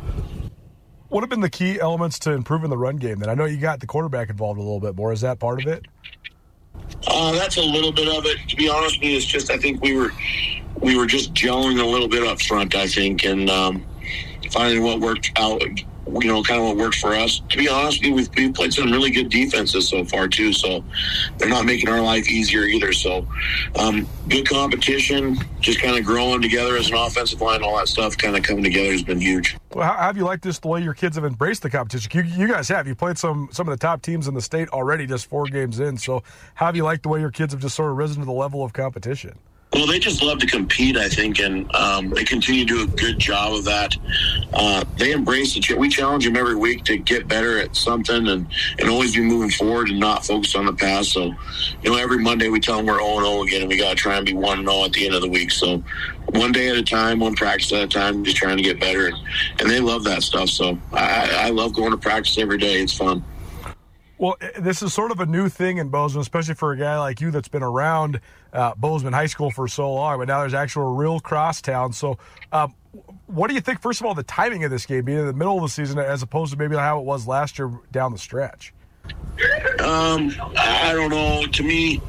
What 1.09 1.21
have 1.21 1.29
been 1.29 1.39
the 1.39 1.49
key 1.49 1.79
elements 1.79 2.19
to 2.19 2.31
improving 2.31 2.69
the 2.69 2.77
run 2.77 2.97
game? 2.97 3.19
Then 3.19 3.29
I 3.29 3.33
know 3.33 3.45
you 3.45 3.57
got 3.57 3.79
the 3.79 3.87
quarterback 3.87 4.29
involved 4.29 4.59
a 4.59 4.61
little 4.63 4.81
bit 4.81 4.95
more. 4.95 5.13
Is 5.13 5.21
that 5.21 5.39
part 5.39 5.61
of 5.61 5.67
it? 5.67 5.85
Uh, 7.07 7.31
that's 7.31 7.57
a 7.57 7.61
little 7.61 7.91
bit 7.91 8.07
of 8.07 8.25
it. 8.25 8.37
To 8.49 8.55
be 8.55 8.69
honest 8.69 8.99
with 8.99 9.09
you, 9.09 9.17
it's 9.17 9.25
just 9.25 9.49
I 9.49 9.57
think 9.57 9.81
we 9.81 9.95
were 9.95 10.11
we 10.79 10.97
were 10.97 11.05
just 11.05 11.33
gelling 11.33 11.81
a 11.81 11.85
little 11.85 12.09
bit 12.09 12.23
up 12.23 12.41
front. 12.41 12.75
I 12.75 12.87
think 12.87 13.23
and 13.23 13.49
um, 13.49 13.85
finding 14.51 14.83
what 14.83 14.99
worked 14.99 15.31
out. 15.37 15.61
You 16.07 16.27
know, 16.27 16.43
kind 16.43 16.59
of 16.59 16.67
what 16.67 16.77
worked 16.77 16.97
for 16.97 17.13
us. 17.13 17.41
To 17.49 17.57
be 17.57 17.67
honest 17.67 17.99
with 17.99 18.07
you, 18.07 18.13
we've, 18.15 18.29
we've 18.35 18.53
played 18.53 18.73
some 18.73 18.91
really 18.91 19.11
good 19.11 19.29
defenses 19.29 19.89
so 19.89 20.05
far 20.05 20.27
too. 20.27 20.53
So 20.53 20.83
they're 21.37 21.49
not 21.49 21.65
making 21.65 21.89
our 21.89 22.01
life 22.01 22.29
easier 22.29 22.63
either. 22.63 22.93
So 22.93 23.27
um, 23.77 24.07
good 24.27 24.47
competition, 24.47 25.37
just 25.59 25.81
kind 25.81 25.97
of 25.97 26.05
growing 26.05 26.41
together 26.41 26.77
as 26.77 26.89
an 26.89 26.95
offensive 26.95 27.41
line, 27.41 27.63
all 27.63 27.77
that 27.77 27.87
stuff, 27.87 28.17
kind 28.17 28.35
of 28.35 28.43
coming 28.43 28.63
together 28.63 28.91
has 28.91 29.03
been 29.03 29.19
huge. 29.19 29.57
Well, 29.73 29.85
how 29.85 29.97
have 29.97 30.17
you 30.17 30.23
liked 30.23 30.43
this 30.43 30.59
the 30.59 30.67
way 30.67 30.81
your 30.81 30.93
kids 30.93 31.15
have 31.17 31.25
embraced 31.25 31.61
the 31.61 31.69
competition? 31.69 32.09
You, 32.13 32.23
you 32.23 32.47
guys 32.47 32.67
have. 32.69 32.87
You 32.87 32.95
played 32.95 33.17
some 33.17 33.49
some 33.51 33.67
of 33.67 33.77
the 33.77 33.81
top 33.81 34.01
teams 34.01 34.27
in 34.27 34.33
the 34.33 34.41
state 34.41 34.69
already, 34.69 35.05
just 35.05 35.27
four 35.27 35.45
games 35.45 35.79
in. 35.79 35.97
So, 35.97 36.23
how 36.55 36.67
have 36.67 36.75
you 36.75 36.83
liked 36.83 37.03
the 37.03 37.09
way 37.09 37.19
your 37.19 37.31
kids 37.31 37.53
have 37.53 37.61
just 37.61 37.75
sort 37.75 37.91
of 37.91 37.97
risen 37.97 38.19
to 38.19 38.25
the 38.25 38.31
level 38.31 38.63
of 38.63 38.73
competition? 38.73 39.37
Well, 39.77 39.85
they 39.85 39.99
just 39.99 40.23
love 40.23 40.39
to 40.39 40.47
compete, 40.47 40.97
I 40.97 41.07
think, 41.07 41.39
and 41.39 41.71
um, 41.75 42.09
they 42.09 42.23
continue 42.23 42.65
to 42.65 42.73
do 42.73 42.83
a 42.91 42.95
good 42.95 43.19
job 43.19 43.53
of 43.53 43.65
that. 43.65 43.95
Uh, 44.51 44.83
they 44.95 45.11
embrace 45.11 45.55
it. 45.55 45.77
We 45.77 45.87
challenge 45.87 46.25
them 46.25 46.35
every 46.35 46.55
week 46.55 46.83
to 46.85 46.97
get 46.97 47.27
better 47.27 47.59
at 47.59 47.75
something 47.75 48.27
and, 48.27 48.47
and 48.79 48.89
always 48.89 49.13
be 49.13 49.21
moving 49.21 49.51
forward 49.51 49.89
and 49.89 49.99
not 49.99 50.25
focus 50.25 50.55
on 50.55 50.65
the 50.65 50.73
past. 50.73 51.11
So, 51.11 51.35
you 51.83 51.91
know, 51.91 51.95
every 51.95 52.17
Monday 52.17 52.49
we 52.49 52.59
tell 52.59 52.77
them 52.77 52.87
we're 52.87 52.97
0 52.97 53.19
0 53.19 53.43
again, 53.43 53.61
and 53.61 53.69
we 53.69 53.77
got 53.77 53.91
to 53.91 53.95
try 53.95 54.17
and 54.17 54.25
be 54.25 54.33
1 54.33 54.65
0 54.65 54.83
at 54.83 54.93
the 54.93 55.05
end 55.05 55.13
of 55.13 55.21
the 55.21 55.29
week. 55.29 55.51
So, 55.51 55.83
one 56.29 56.51
day 56.51 56.69
at 56.69 56.75
a 56.75 56.81
time, 56.81 57.19
one 57.19 57.35
practice 57.35 57.71
at 57.71 57.83
a 57.83 57.87
time, 57.87 58.23
just 58.23 58.37
trying 58.37 58.57
to 58.57 58.63
get 58.63 58.79
better. 58.79 59.05
And, 59.05 59.17
and 59.59 59.69
they 59.69 59.79
love 59.79 60.03
that 60.05 60.23
stuff. 60.23 60.49
So, 60.49 60.79
I, 60.91 61.29
I 61.35 61.49
love 61.51 61.75
going 61.75 61.91
to 61.91 61.97
practice 61.97 62.39
every 62.39 62.57
day. 62.57 62.81
It's 62.81 62.97
fun. 62.97 63.23
Well, 64.17 64.35
this 64.57 64.81
is 64.81 64.93
sort 64.93 65.11
of 65.11 65.19
a 65.19 65.25
new 65.25 65.47
thing 65.47 65.77
in 65.77 65.89
Bozeman, 65.89 66.21
especially 66.21 66.55
for 66.55 66.71
a 66.71 66.77
guy 66.77 66.97
like 66.97 67.21
you 67.21 67.29
that's 67.29 67.47
been 67.47 67.63
around 67.63 68.19
uh, 68.51 68.73
Bozeman 68.75 69.13
High 69.13 69.27
School 69.27 69.51
for 69.51 69.67
so 69.67 69.93
long. 69.93 70.17
But 70.17 70.27
now 70.27 70.39
there's 70.39 70.55
actual 70.55 70.95
real 70.95 71.19
crosstown. 71.19 71.93
So, 71.93 72.17
um, 72.51 72.73
what 73.27 73.47
do 73.47 73.53
you 73.53 73.61
think? 73.61 73.81
First 73.81 74.01
of 74.01 74.07
all, 74.07 74.15
the 74.15 74.23
timing 74.23 74.63
of 74.63 74.71
this 74.71 74.85
game 74.85 75.05
being 75.05 75.19
in 75.19 75.27
the 75.27 75.33
middle 75.33 75.55
of 75.57 75.61
the 75.61 75.69
season, 75.69 75.99
as 75.99 76.23
opposed 76.23 76.51
to 76.53 76.57
maybe 76.57 76.75
how 76.75 76.99
it 76.99 77.05
was 77.05 77.27
last 77.27 77.59
year 77.59 77.71
down 77.91 78.11
the 78.11 78.17
stretch. 78.17 78.73
Um, 79.79 80.33
I 80.57 80.93
don't 80.95 81.11
know. 81.11 81.45
To 81.45 81.63
me, 81.63 82.01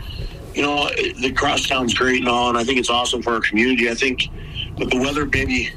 you 0.55 0.62
know, 0.62 0.88
the 0.88 1.33
crosstown's 1.37 1.92
great 1.92 2.21
and 2.21 2.29
all, 2.29 2.49
and 2.49 2.57
I 2.57 2.64
think 2.64 2.79
it's 2.79 2.90
awesome 2.90 3.23
for 3.23 3.35
our 3.35 3.40
community. 3.40 3.90
I 3.90 3.94
think 3.94 4.31
but 4.79 4.90
the 4.90 4.99
weather 4.99 5.27
maybe 5.27 5.71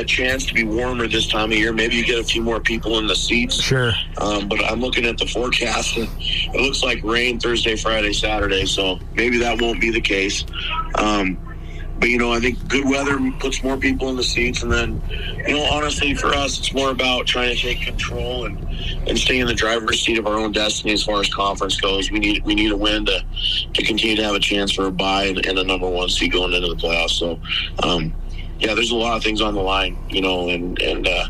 a 0.00 0.04
chance 0.04 0.46
to 0.46 0.54
be 0.54 0.64
warmer 0.64 1.06
this 1.06 1.26
time 1.26 1.52
of 1.52 1.58
year. 1.58 1.72
Maybe 1.72 1.96
you 1.96 2.04
get 2.04 2.18
a 2.18 2.24
few 2.24 2.42
more 2.42 2.60
people 2.60 2.98
in 2.98 3.06
the 3.06 3.16
seats. 3.16 3.60
Sure. 3.60 3.92
Um, 4.18 4.48
but 4.48 4.64
I'm 4.64 4.80
looking 4.80 5.06
at 5.06 5.18
the 5.18 5.26
forecast. 5.26 5.96
And 5.96 6.08
it 6.18 6.60
looks 6.60 6.82
like 6.82 7.02
rain 7.02 7.38
Thursday, 7.38 7.76
Friday, 7.76 8.12
Saturday. 8.12 8.66
So 8.66 8.98
maybe 9.14 9.38
that 9.38 9.60
won't 9.60 9.80
be 9.80 9.90
the 9.90 10.00
case. 10.00 10.44
Um, 10.96 11.38
but 12.02 12.08
you 12.08 12.18
know, 12.18 12.32
I 12.32 12.40
think 12.40 12.66
good 12.66 12.84
weather 12.84 13.16
puts 13.38 13.62
more 13.62 13.76
people 13.76 14.08
in 14.08 14.16
the 14.16 14.24
seats, 14.24 14.64
and 14.64 14.72
then, 14.72 15.00
you 15.46 15.54
know, 15.54 15.62
honestly, 15.70 16.14
for 16.16 16.34
us, 16.34 16.58
it's 16.58 16.74
more 16.74 16.90
about 16.90 17.28
trying 17.28 17.54
to 17.54 17.62
take 17.62 17.80
control 17.80 18.44
and 18.44 18.58
and 19.06 19.16
stay 19.16 19.38
in 19.38 19.46
the 19.46 19.54
driver's 19.54 20.00
seat 20.00 20.18
of 20.18 20.26
our 20.26 20.34
own 20.34 20.50
destiny 20.50 20.92
as 20.92 21.04
far 21.04 21.20
as 21.20 21.32
conference 21.32 21.80
goes. 21.80 22.10
We 22.10 22.18
need 22.18 22.42
we 22.42 22.56
need 22.56 22.72
a 22.72 22.76
win 22.76 23.06
to 23.06 23.24
to 23.74 23.82
continue 23.84 24.16
to 24.16 24.24
have 24.24 24.34
a 24.34 24.40
chance 24.40 24.72
for 24.72 24.86
a 24.86 24.90
bye 24.90 25.26
and, 25.26 25.46
and 25.46 25.56
a 25.60 25.62
number 25.62 25.88
one 25.88 26.08
seed 26.08 26.32
going 26.32 26.52
into 26.52 26.70
the 26.70 26.74
playoffs. 26.74 27.10
So, 27.10 27.38
um, 27.84 28.12
yeah, 28.62 28.74
there's 28.74 28.92
a 28.92 28.96
lot 28.96 29.16
of 29.16 29.24
things 29.24 29.40
on 29.40 29.54
the 29.54 29.60
line, 29.60 29.98
you 30.08 30.20
know, 30.20 30.48
and 30.48 30.80
and 30.80 31.06
uh, 31.06 31.26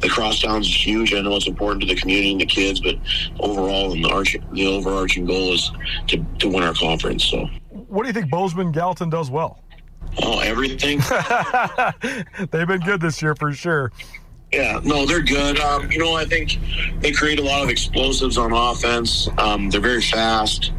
the 0.00 0.08
crosstown 0.10 0.60
is 0.60 0.86
huge. 0.86 1.14
I 1.14 1.22
know 1.22 1.34
it's 1.34 1.46
important 1.46 1.80
to 1.80 1.86
the 1.86 1.98
community 1.98 2.32
and 2.32 2.40
the 2.40 2.46
kids, 2.46 2.78
but 2.78 2.96
overall, 3.40 3.92
and 3.92 4.04
the, 4.04 4.10
arch, 4.10 4.36
the 4.52 4.66
overarching 4.66 5.24
goal 5.24 5.54
is 5.54 5.70
to, 6.08 6.22
to 6.40 6.48
win 6.48 6.62
our 6.62 6.74
conference. 6.74 7.24
So, 7.24 7.46
what 7.70 8.02
do 8.02 8.08
you 8.08 8.12
think 8.12 8.30
Bozeman 8.30 8.70
Gallatin 8.70 9.08
does 9.08 9.30
well? 9.30 9.60
Oh, 10.22 10.40
everything. 10.40 10.98
They've 12.50 12.66
been 12.66 12.80
good 12.80 13.00
this 13.00 13.22
year 13.22 13.34
for 13.34 13.52
sure. 13.54 13.90
Yeah, 14.52 14.80
no, 14.84 15.06
they're 15.06 15.22
good. 15.22 15.58
Um, 15.58 15.90
you 15.90 15.98
know, 15.98 16.14
I 16.14 16.26
think 16.26 16.58
they 17.00 17.10
create 17.10 17.40
a 17.40 17.42
lot 17.42 17.62
of 17.62 17.70
explosives 17.70 18.36
on 18.36 18.52
offense. 18.52 19.26
Um, 19.38 19.70
they're 19.70 19.80
very 19.80 20.02
fast. 20.02 20.70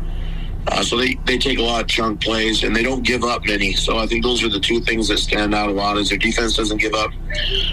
Uh, 0.68 0.84
so 0.84 0.98
they, 0.98 1.16
they 1.26 1.38
take 1.38 1.60
a 1.60 1.62
lot 1.62 1.82
of 1.82 1.88
chunk 1.88 2.22
plays 2.22 2.64
and 2.64 2.76
they 2.76 2.84
don't 2.84 3.04
give 3.04 3.24
up 3.24 3.46
many. 3.46 3.74
So 3.74 3.98
I 3.98 4.08
think 4.08 4.24
those 4.24 4.44
are 4.44 4.50
the 4.50 4.60
two 4.60 4.82
things 4.82 5.08
that 5.10 5.20
stand 5.20 5.54
out 5.54 5.70
a 5.70 5.74
lot 5.74 5.98
is 5.98 6.10
their 6.10 6.18
defense 6.18 6.58
doesn't 6.58 6.78
give 6.78 6.94
up 6.94 7.12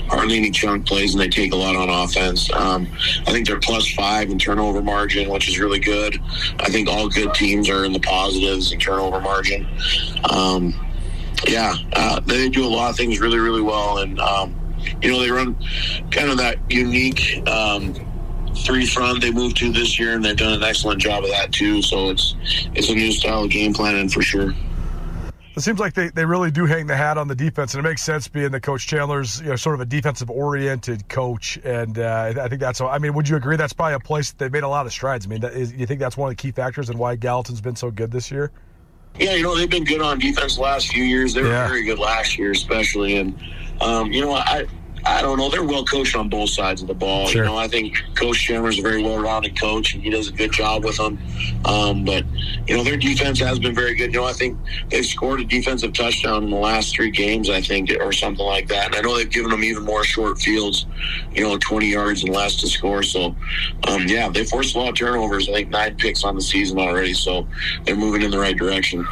hardly 0.09 0.37
any 0.37 0.51
chunk 0.51 0.87
plays 0.87 1.15
and 1.15 1.21
they 1.21 1.29
take 1.29 1.53
a 1.53 1.57
lot 1.57 1.75
on 1.75 1.89
offense. 1.89 2.53
Um, 2.53 2.87
I 3.27 3.33
think 3.33 3.47
they're 3.47 3.61
plus 3.61 3.91
five 3.95 4.31
in 4.31 4.39
turnover 4.39 4.83
margin, 4.83 5.31
which 5.31 5.49
is 5.49 5.59
really 5.59 5.79
good. 5.79 6.21
I 6.61 6.69
think 6.69 6.89
all 6.89 7.09
good 7.09 7.33
teams 7.35 7.71
are 7.71 7.85
in 7.85 7.93
the 7.93 8.01
positives 8.01 8.73
in 8.73 8.79
turnover 8.79 9.21
margin. 9.21 9.67
Um, 10.31 10.75
yeah, 11.49 11.75
uh, 11.95 12.21
they 12.21 12.49
do 12.49 12.65
a 12.65 12.69
lot 12.69 12.91
of 12.91 12.97
things 12.97 13.21
really, 13.21 13.39
really 13.39 13.63
well. 13.63 13.99
And, 13.99 14.21
um, 14.21 14.55
you 15.01 15.11
know, 15.11 15.21
they 15.21 15.31
run 15.31 15.57
kind 16.11 16.29
of 16.29 16.37
that 16.39 16.59
unique 16.71 17.43
um, 17.49 17.95
three 18.57 18.87
front 18.87 19.21
they 19.21 19.31
moved 19.31 19.57
to 19.59 19.73
this 19.73 19.99
year, 19.99 20.15
and 20.15 20.25
they've 20.25 20.37
done 20.37 20.53
an 20.53 20.63
excellent 20.63 21.01
job 21.01 21.25
of 21.25 21.31
that 21.31 21.53
too. 21.53 21.83
So 21.83 22.11
it's 22.11 22.35
it's 22.75 22.89
a 22.89 22.95
new 22.95 23.13
style 23.13 23.45
of 23.45 23.51
game 23.51 23.73
planning 23.75 24.09
for 24.09 24.23
sure. 24.23 24.55
It 25.55 25.61
seems 25.61 25.79
like 25.79 25.93
they, 25.93 26.09
they 26.09 26.25
really 26.25 26.51
do 26.51 26.65
hang 26.65 26.87
the 26.87 26.97
hat 26.97 27.19
on 27.19 27.29
the 27.29 27.35
defense, 27.35 27.75
and 27.75 27.85
it 27.85 27.89
makes 27.89 28.03
sense 28.03 28.27
being 28.27 28.53
that 28.53 28.63
Coach 28.63 28.87
Chandler's 28.87 29.41
you 29.41 29.49
know 29.49 29.57
sort 29.57 29.75
of 29.75 29.83
a 29.83 29.85
defensive 29.85 30.31
oriented 30.31 31.07
coach, 31.09 31.59
and 31.63 31.99
uh, 31.99 32.33
I 32.41 32.49
think 32.49 32.61
that's. 32.61 32.81
I 32.81 32.99
mean, 32.99 33.13
would 33.15 33.29
you 33.29 33.37
agree 33.37 33.57
that's 33.57 33.75
probably 33.75 33.95
a 33.95 34.01
place 34.01 34.31
that 34.31 34.39
they've 34.39 34.53
made 34.53 34.63
a 34.63 34.69
lot 34.69 34.87
of 34.87 34.93
strides? 34.93 35.27
I 35.27 35.29
mean, 35.29 35.45
is, 35.45 35.73
you 35.75 35.85
think 35.85 36.01
that's 36.01 36.17
one 36.17 36.31
of 36.31 36.37
the 36.37 36.41
key 36.41 36.53
factors 36.53 36.89
in 36.89 36.97
why 36.97 37.17
Gallatin's 37.17 37.61
been 37.61 37.77
so 37.77 37.91
good 37.91 38.11
this 38.11 38.31
year? 38.31 38.51
Yeah, 39.19 39.35
you 39.35 39.43
know 39.43 39.55
they've 39.55 39.69
been 39.69 39.85
good 39.85 40.01
on 40.01 40.19
defense 40.19 40.57
the 40.57 40.63
last 40.63 40.89
few 40.89 41.05
years. 41.05 41.35
They 41.35 41.43
were 41.43 41.49
yeah. 41.49 41.69
very 41.69 41.85
good 41.85 41.99
last 41.99 42.39
year, 42.39 42.53
especially, 42.53 43.17
and 43.17 43.39
um, 43.83 44.11
you 44.11 44.23
know 44.23 44.33
I 44.33 44.67
I 45.05 45.21
don't 45.21 45.39
know. 45.39 45.49
They're 45.49 45.65
well 45.65 45.85
coached 45.85 46.15
on 46.15 46.29
both 46.29 46.51
sides 46.51 46.81
of 46.81 46.89
the 46.89 46.95
ball. 46.95 47.27
Sure. 47.27 47.43
You 47.43 47.51
know, 47.51 47.57
I 47.57 47.67
think 47.67 47.97
Coach 48.15 48.41
Chandler's 48.41 48.79
a 48.79 48.83
very 48.83 49.03
well-rounded 49.03 49.59
coach, 49.59 49.95
and 49.95 50.03
he 50.03 50.11
does 50.11 50.29
a 50.29 50.33
good 50.33 50.53
job 50.53 50.85
with 50.85 50.97
them. 50.97 51.19
Um, 51.65 52.05
but 52.05 52.25
you 52.67 52.77
know, 52.77 52.85
their 52.85 52.97
defense 52.97 53.41
has 53.41 53.59
been 53.59 53.75
very 53.75 53.95
good. 53.95 54.13
You 54.13 54.21
know, 54.21 54.27
I 54.27 54.33
think 54.33 54.59
they've 54.91 55.05
scored 55.05 55.41
a 55.41 55.45
defensive 55.45 55.93
touchdown 55.93 56.45
in 56.45 56.51
the 56.51 56.57
last 56.57 56.95
three 56.95 57.11
games, 57.11 57.51
I 57.51 57.61
think, 57.61 57.91
or 58.01 58.13
something 58.13 58.45
like 58.45 58.69
that. 58.69 58.87
And 58.87 58.95
I 58.95 59.01
know 59.01 59.17
they've 59.17 59.29
given 59.29 59.51
them 59.51 59.65
even 59.65 59.85
more 59.85 60.05
short 60.05 60.39
fields, 60.39 60.87
you 61.33 61.43
know, 61.43 61.59
20 61.59 61.87
yards 61.87 62.23
and 62.23 62.33
less 62.33 62.57
to 62.57 62.69
score. 62.69 63.03
So, 63.03 63.35
um, 63.89 64.07
yeah, 64.07 64.29
they 64.29 64.45
forced 64.45 64.77
a 64.77 64.79
lot 64.79 64.91
of 64.91 64.95
turnovers. 64.95 65.49
I 65.49 65.53
think 65.53 65.71
nine 65.71 65.97
picks 65.97 66.23
on 66.23 66.37
the 66.37 66.43
season 66.43 66.79
already. 66.79 67.15
So 67.15 67.47
they're 67.85 67.97
moving 67.97 68.23
in 68.23 68.31
the 68.31 68.39
right 68.39 68.57
direction. 68.57 69.07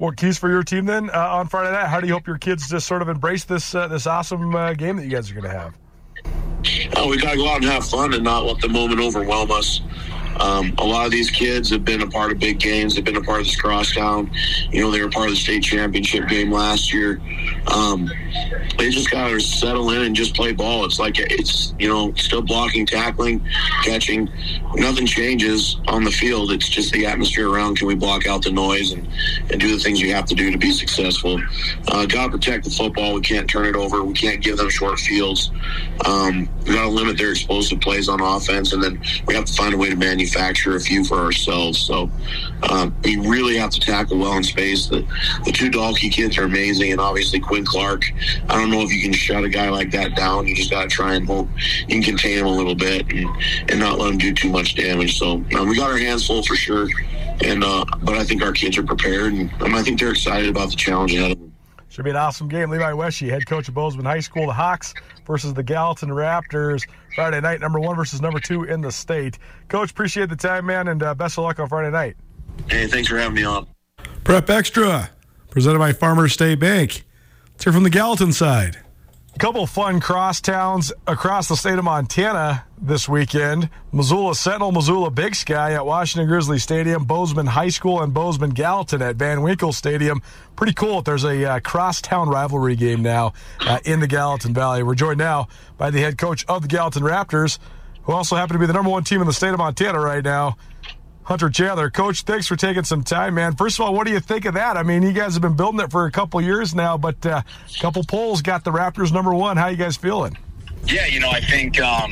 What 0.00 0.16
keys 0.16 0.38
for 0.38 0.48
your 0.48 0.62
team 0.62 0.86
then 0.86 1.10
uh, 1.10 1.28
on 1.28 1.46
Friday 1.46 1.72
night? 1.72 1.86
How 1.86 2.00
do 2.00 2.06
you 2.06 2.14
hope 2.14 2.26
your 2.26 2.38
kids 2.38 2.66
just 2.70 2.86
sort 2.86 3.02
of 3.02 3.10
embrace 3.10 3.44
this 3.44 3.74
uh, 3.74 3.86
this 3.86 4.06
awesome 4.06 4.56
uh, 4.56 4.72
game 4.72 4.96
that 4.96 5.04
you 5.04 5.10
guys 5.10 5.30
are 5.30 5.34
going 5.34 5.44
to 5.44 5.50
have? 5.50 5.76
Oh, 6.96 7.10
we 7.10 7.18
got 7.18 7.32
to 7.32 7.36
go 7.36 7.46
out 7.46 7.56
and 7.56 7.66
have 7.66 7.86
fun 7.86 8.14
and 8.14 8.24
not 8.24 8.46
let 8.46 8.62
the 8.62 8.70
moment 8.70 8.98
overwhelm 8.98 9.50
us. 9.50 9.82
Um, 10.40 10.74
a 10.78 10.84
lot 10.84 11.04
of 11.04 11.12
these 11.12 11.30
kids 11.30 11.68
have 11.70 11.84
been 11.84 12.00
a 12.00 12.06
part 12.06 12.32
of 12.32 12.38
big 12.38 12.58
games. 12.58 12.94
They've 12.94 13.04
been 13.04 13.16
a 13.16 13.22
part 13.22 13.40
of 13.40 13.46
this 13.46 13.60
crosstown. 13.60 14.30
You 14.70 14.80
know, 14.82 14.90
they 14.90 15.02
were 15.02 15.10
part 15.10 15.26
of 15.26 15.32
the 15.32 15.36
state 15.36 15.62
championship 15.62 16.28
game 16.28 16.50
last 16.50 16.94
year. 16.94 17.20
Um, 17.66 18.10
they 18.78 18.88
just 18.88 19.10
got 19.10 19.28
to 19.28 19.38
settle 19.38 19.90
in 19.90 20.02
and 20.02 20.16
just 20.16 20.34
play 20.34 20.52
ball. 20.52 20.86
It's 20.86 20.98
like 20.98 21.18
it's 21.18 21.74
you 21.78 21.88
know 21.88 22.14
still 22.14 22.40
blocking, 22.40 22.86
tackling, 22.86 23.46
catching. 23.84 24.30
Nothing 24.76 25.04
changes 25.04 25.76
on 25.88 26.04
the 26.04 26.10
field. 26.10 26.52
It's 26.52 26.68
just 26.68 26.92
the 26.92 27.04
atmosphere 27.04 27.50
around. 27.50 27.76
Can 27.76 27.86
we 27.86 27.94
block 27.94 28.26
out 28.26 28.42
the 28.42 28.50
noise 28.50 28.92
and, 28.92 29.06
and 29.50 29.60
do 29.60 29.76
the 29.76 29.82
things 29.82 30.00
you 30.00 30.14
have 30.14 30.24
to 30.26 30.34
do 30.34 30.50
to 30.50 30.58
be 30.58 30.72
successful? 30.72 31.38
Uh, 31.88 32.06
got 32.06 32.26
to 32.26 32.30
protect 32.30 32.64
the 32.64 32.70
football. 32.70 33.12
We 33.12 33.20
can't 33.20 33.48
turn 33.48 33.66
it 33.66 33.76
over. 33.76 34.02
We 34.02 34.14
can't 34.14 34.42
give 34.42 34.56
them 34.56 34.70
short 34.70 34.98
fields. 35.00 35.50
Um, 36.06 36.48
we 36.66 36.72
got 36.72 36.84
to 36.84 36.88
limit 36.88 37.18
their 37.18 37.32
explosive 37.32 37.80
plays 37.80 38.08
on 38.08 38.22
offense, 38.22 38.72
and 38.72 38.82
then 38.82 39.02
we 39.26 39.34
have 39.34 39.44
to 39.44 39.52
find 39.52 39.74
a 39.74 39.76
way 39.76 39.90
to 39.90 39.96
manufacture 39.96 40.29
manufacture 40.30 40.76
a 40.76 40.80
few 40.80 41.04
for 41.04 41.18
ourselves. 41.18 41.78
So 41.78 42.10
um, 42.68 42.94
we 43.04 43.16
really 43.16 43.56
have 43.56 43.70
to 43.70 43.80
tackle 43.80 44.18
well 44.18 44.36
in 44.36 44.44
space. 44.44 44.86
The, 44.86 45.06
the 45.44 45.52
two 45.52 45.70
Dalkey 45.70 46.10
kids 46.10 46.38
are 46.38 46.44
amazing, 46.44 46.92
and 46.92 47.00
obviously 47.00 47.40
Quinn 47.40 47.64
Clark. 47.64 48.04
I 48.48 48.58
don't 48.58 48.70
know 48.70 48.82
if 48.82 48.92
you 48.92 49.02
can 49.02 49.12
shut 49.12 49.44
a 49.44 49.48
guy 49.48 49.68
like 49.70 49.90
that 49.92 50.16
down. 50.16 50.46
You 50.46 50.54
just 50.54 50.70
got 50.70 50.82
to 50.82 50.88
try 50.88 51.14
and 51.14 51.26
hope 51.26 51.48
you 51.56 51.86
can 51.86 52.02
contain 52.02 52.38
him 52.38 52.46
a 52.46 52.52
little 52.52 52.74
bit 52.74 53.10
and, 53.12 53.28
and 53.70 53.80
not 53.80 53.98
let 53.98 54.10
him 54.10 54.18
do 54.18 54.32
too 54.32 54.50
much 54.50 54.74
damage. 54.74 55.18
So 55.18 55.44
um, 55.56 55.68
we 55.68 55.76
got 55.76 55.90
our 55.90 55.98
hands 55.98 56.26
full 56.26 56.42
for 56.42 56.56
sure. 56.56 56.88
And 57.42 57.64
uh, 57.64 57.84
but 58.02 58.16
I 58.16 58.24
think 58.24 58.42
our 58.42 58.52
kids 58.52 58.76
are 58.76 58.82
prepared, 58.82 59.32
and 59.32 59.50
um, 59.62 59.74
I 59.74 59.82
think 59.82 59.98
they're 59.98 60.10
excited 60.10 60.50
about 60.50 60.70
the 60.70 60.76
challenge 60.76 61.14
ahead 61.14 61.32
of 61.32 61.38
them. 61.38 61.52
Should 61.88 62.04
be 62.04 62.10
an 62.10 62.16
awesome 62.16 62.48
game. 62.48 62.70
Levi 62.70 62.92
Wesche, 62.92 63.28
head 63.30 63.46
coach 63.46 63.66
of 63.66 63.74
Bozeman 63.74 64.04
High 64.04 64.20
School, 64.20 64.46
the 64.46 64.52
Hawks 64.52 64.94
versus 65.30 65.54
the 65.54 65.62
Gallatin 65.62 66.10
Raptors. 66.10 66.86
Friday 67.14 67.40
night, 67.40 67.60
number 67.60 67.78
one 67.78 67.96
versus 67.96 68.20
number 68.20 68.40
two 68.40 68.64
in 68.64 68.80
the 68.80 68.90
state. 68.90 69.38
Coach, 69.68 69.92
appreciate 69.92 70.28
the 70.28 70.36
time, 70.36 70.66
man, 70.66 70.88
and 70.88 71.02
uh, 71.02 71.14
best 71.14 71.38
of 71.38 71.44
luck 71.44 71.60
on 71.60 71.68
Friday 71.68 71.90
night. 71.90 72.16
Hey, 72.68 72.86
thanks 72.86 73.08
for 73.08 73.16
having 73.16 73.34
me 73.34 73.44
on. 73.44 73.66
Prep 74.24 74.50
Extra, 74.50 75.10
presented 75.50 75.78
by 75.78 75.92
Farmers 75.92 76.32
State 76.32 76.60
Bank. 76.60 77.04
Let's 77.52 77.64
hear 77.64 77.72
from 77.72 77.84
the 77.84 77.90
Gallatin 77.90 78.32
side. 78.32 78.78
Couple 79.40 79.66
fun 79.66 80.00
cross 80.00 80.42
towns 80.42 80.92
across 81.06 81.48
the 81.48 81.56
state 81.56 81.78
of 81.78 81.84
Montana 81.84 82.66
this 82.76 83.08
weekend. 83.08 83.70
Missoula 83.90 84.34
Sentinel, 84.34 84.70
Missoula 84.70 85.10
Big 85.10 85.34
Sky 85.34 85.72
at 85.72 85.86
Washington 85.86 86.28
Grizzly 86.28 86.58
Stadium, 86.58 87.04
Bozeman 87.04 87.46
High 87.46 87.70
School, 87.70 88.02
and 88.02 88.12
Bozeman 88.12 88.50
Gallatin 88.50 89.00
at 89.00 89.16
Van 89.16 89.40
Winkle 89.40 89.72
Stadium. 89.72 90.20
Pretty 90.56 90.74
cool. 90.74 91.00
There's 91.00 91.24
a 91.24 91.42
uh, 91.46 91.60
cross-town 91.60 92.28
rivalry 92.28 92.76
game 92.76 93.00
now 93.00 93.32
uh, 93.60 93.78
in 93.82 94.00
the 94.00 94.06
Gallatin 94.06 94.52
Valley. 94.52 94.82
We're 94.82 94.94
joined 94.94 95.16
now 95.16 95.48
by 95.78 95.90
the 95.90 96.00
head 96.00 96.18
coach 96.18 96.44
of 96.46 96.60
the 96.60 96.68
Gallatin 96.68 97.02
Raptors, 97.02 97.58
who 98.02 98.12
also 98.12 98.36
happen 98.36 98.52
to 98.52 98.60
be 98.60 98.66
the 98.66 98.74
number 98.74 98.90
one 98.90 99.04
team 99.04 99.22
in 99.22 99.26
the 99.26 99.32
state 99.32 99.54
of 99.54 99.58
Montana 99.58 100.00
right 100.00 100.22
now, 100.22 100.58
Hunter 101.30 101.48
Chandler. 101.48 101.90
Coach, 101.90 102.22
thanks 102.22 102.48
for 102.48 102.56
taking 102.56 102.82
some 102.82 103.04
time, 103.04 103.36
man. 103.36 103.54
First 103.54 103.78
of 103.78 103.86
all, 103.86 103.94
what 103.94 104.04
do 104.04 104.12
you 104.12 104.18
think 104.18 104.46
of 104.46 104.54
that? 104.54 104.76
I 104.76 104.82
mean, 104.82 105.04
you 105.04 105.12
guys 105.12 105.34
have 105.34 105.42
been 105.42 105.54
building 105.54 105.78
it 105.78 105.88
for 105.92 106.06
a 106.06 106.10
couple 106.10 106.40
years 106.40 106.74
now, 106.74 106.98
but 106.98 107.24
uh, 107.24 107.42
a 107.44 107.80
couple 107.80 108.02
polls 108.02 108.42
got 108.42 108.64
the 108.64 108.72
Raptors 108.72 109.12
number 109.12 109.32
one. 109.32 109.56
How 109.56 109.68
you 109.68 109.76
guys 109.76 109.96
feeling? 109.96 110.36
Yeah, 110.86 111.06
you 111.06 111.20
know, 111.20 111.30
I 111.30 111.40
think, 111.40 111.80
um, 111.80 112.10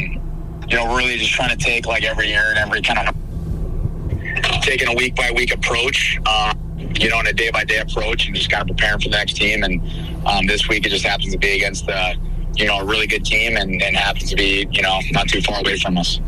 you 0.69 0.77
know, 0.77 0.97
really 0.97 1.17
just 1.17 1.33
trying 1.33 1.51
to 1.51 1.57
take 1.57 1.85
like 1.85 2.05
every 2.05 2.29
year 2.29 2.45
and 2.51 2.59
every 2.59 2.81
kind 2.81 3.09
of 3.09 4.63
taking 4.63 4.87
a 4.87 4.95
week 4.95 5.17
by 5.17 5.33
week 5.33 5.53
approach, 5.53 6.21
uh, 6.25 6.55
you 6.77 7.09
know, 7.09 7.19
and 7.19 7.27
a 7.27 7.33
day 7.33 7.51
by 7.51 7.65
day 7.65 7.79
approach 7.79 8.27
and 8.27 8.37
just 8.37 8.49
kind 8.49 8.63
of 8.63 8.77
preparing 8.77 9.01
for 9.01 9.09
the 9.09 9.17
next 9.17 9.35
team. 9.35 9.65
And 9.65 9.83
um, 10.29 10.47
this 10.47 10.69
week 10.69 10.87
it 10.87 10.91
just 10.91 11.05
happens 11.05 11.33
to 11.33 11.39
be 11.39 11.57
against 11.57 11.87
the, 11.87 12.15
you 12.55 12.67
know, 12.67 12.79
a 12.79 12.85
really 12.85 13.09
good 13.09 13.25
team 13.25 13.57
and, 13.57 13.83
and 13.83 13.97
happens 13.97 14.31
to 14.31 14.37
be, 14.37 14.69
you 14.71 14.83
know, 14.83 15.01
not 15.11 15.29
too 15.29 15.41
far 15.41 15.59
away 15.59 15.77
from 15.77 15.99
us. 15.99 16.21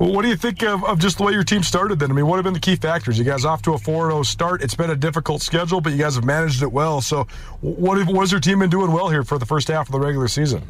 Well, 0.00 0.14
what 0.14 0.22
do 0.22 0.28
you 0.28 0.36
think 0.36 0.62
of, 0.62 0.82
of 0.82 0.98
just 0.98 1.18
the 1.18 1.24
way 1.24 1.34
your 1.34 1.44
team 1.44 1.62
started 1.62 1.98
then? 1.98 2.10
I 2.10 2.14
mean, 2.14 2.26
what 2.26 2.36
have 2.36 2.44
been 2.44 2.54
the 2.54 2.58
key 2.58 2.74
factors? 2.74 3.18
You 3.18 3.24
guys 3.26 3.44
off 3.44 3.60
to 3.62 3.74
a 3.74 3.78
4 3.78 4.10
0 4.10 4.22
start. 4.22 4.62
It's 4.62 4.74
been 4.74 4.88
a 4.88 4.96
difficult 4.96 5.42
schedule, 5.42 5.82
but 5.82 5.92
you 5.92 5.98
guys 5.98 6.14
have 6.14 6.24
managed 6.24 6.62
it 6.62 6.72
well. 6.72 7.02
So, 7.02 7.26
what, 7.60 7.98
has 7.98 8.32
your 8.32 8.40
team 8.40 8.60
been 8.60 8.70
doing 8.70 8.92
well 8.92 9.10
here 9.10 9.22
for 9.24 9.36
the 9.36 9.44
first 9.44 9.68
half 9.68 9.88
of 9.88 9.92
the 9.92 10.00
regular 10.00 10.26
season? 10.26 10.62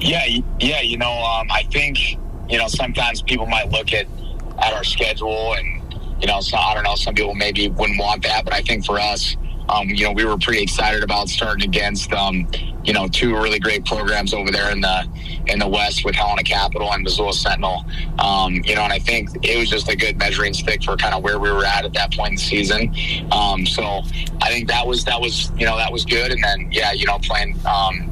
Yeah, 0.00 0.24
yeah, 0.60 0.80
you 0.80 0.96
know, 0.96 1.12
um, 1.12 1.50
I 1.50 1.64
think, 1.64 2.12
you 2.48 2.56
know, 2.56 2.68
sometimes 2.68 3.20
people 3.20 3.44
might 3.44 3.68
look 3.68 3.92
at, 3.92 4.06
at 4.62 4.72
our 4.72 4.84
schedule 4.84 5.52
and, 5.52 5.94
you 6.18 6.26
know, 6.26 6.40
so, 6.40 6.56
I 6.56 6.72
don't 6.72 6.84
know, 6.84 6.94
some 6.94 7.14
people 7.14 7.34
maybe 7.34 7.68
wouldn't 7.68 8.00
want 8.00 8.22
that, 8.22 8.44
but 8.44 8.54
I 8.54 8.62
think 8.62 8.86
for 8.86 8.98
us, 8.98 9.36
um, 9.68 9.88
you 9.88 10.04
know, 10.04 10.12
we 10.12 10.24
were 10.24 10.38
pretty 10.38 10.62
excited 10.62 11.02
about 11.02 11.28
starting 11.28 11.68
against, 11.68 12.12
um, 12.12 12.48
you 12.84 12.92
know, 12.92 13.06
two 13.08 13.34
really 13.36 13.58
great 13.58 13.84
programs 13.84 14.32
over 14.32 14.50
there 14.50 14.70
in 14.70 14.80
the 14.80 15.06
in 15.46 15.58
the 15.58 15.68
West 15.68 16.04
with 16.04 16.14
Helena 16.14 16.42
Capital 16.42 16.92
and 16.92 17.02
Missoula 17.02 17.32
Sentinel. 17.32 17.84
Um, 18.18 18.54
you 18.64 18.74
know, 18.74 18.82
and 18.82 18.92
I 18.92 18.98
think 18.98 19.30
it 19.42 19.58
was 19.58 19.68
just 19.68 19.88
a 19.88 19.96
good 19.96 20.18
measuring 20.18 20.54
stick 20.54 20.82
for 20.82 20.96
kind 20.96 21.14
of 21.14 21.22
where 21.22 21.38
we 21.38 21.50
were 21.50 21.64
at 21.64 21.84
at 21.84 21.92
that 21.94 22.12
point 22.12 22.30
in 22.30 22.34
the 22.36 22.40
season. 22.40 22.94
Um, 23.30 23.66
so 23.66 24.02
I 24.40 24.48
think 24.48 24.68
that 24.68 24.86
was 24.86 25.04
that 25.04 25.20
was 25.20 25.50
you 25.58 25.66
know 25.66 25.76
that 25.76 25.92
was 25.92 26.04
good. 26.04 26.32
And 26.32 26.42
then 26.42 26.68
yeah, 26.70 26.92
you 26.92 27.06
know, 27.06 27.18
playing 27.18 27.58
um, 27.66 28.10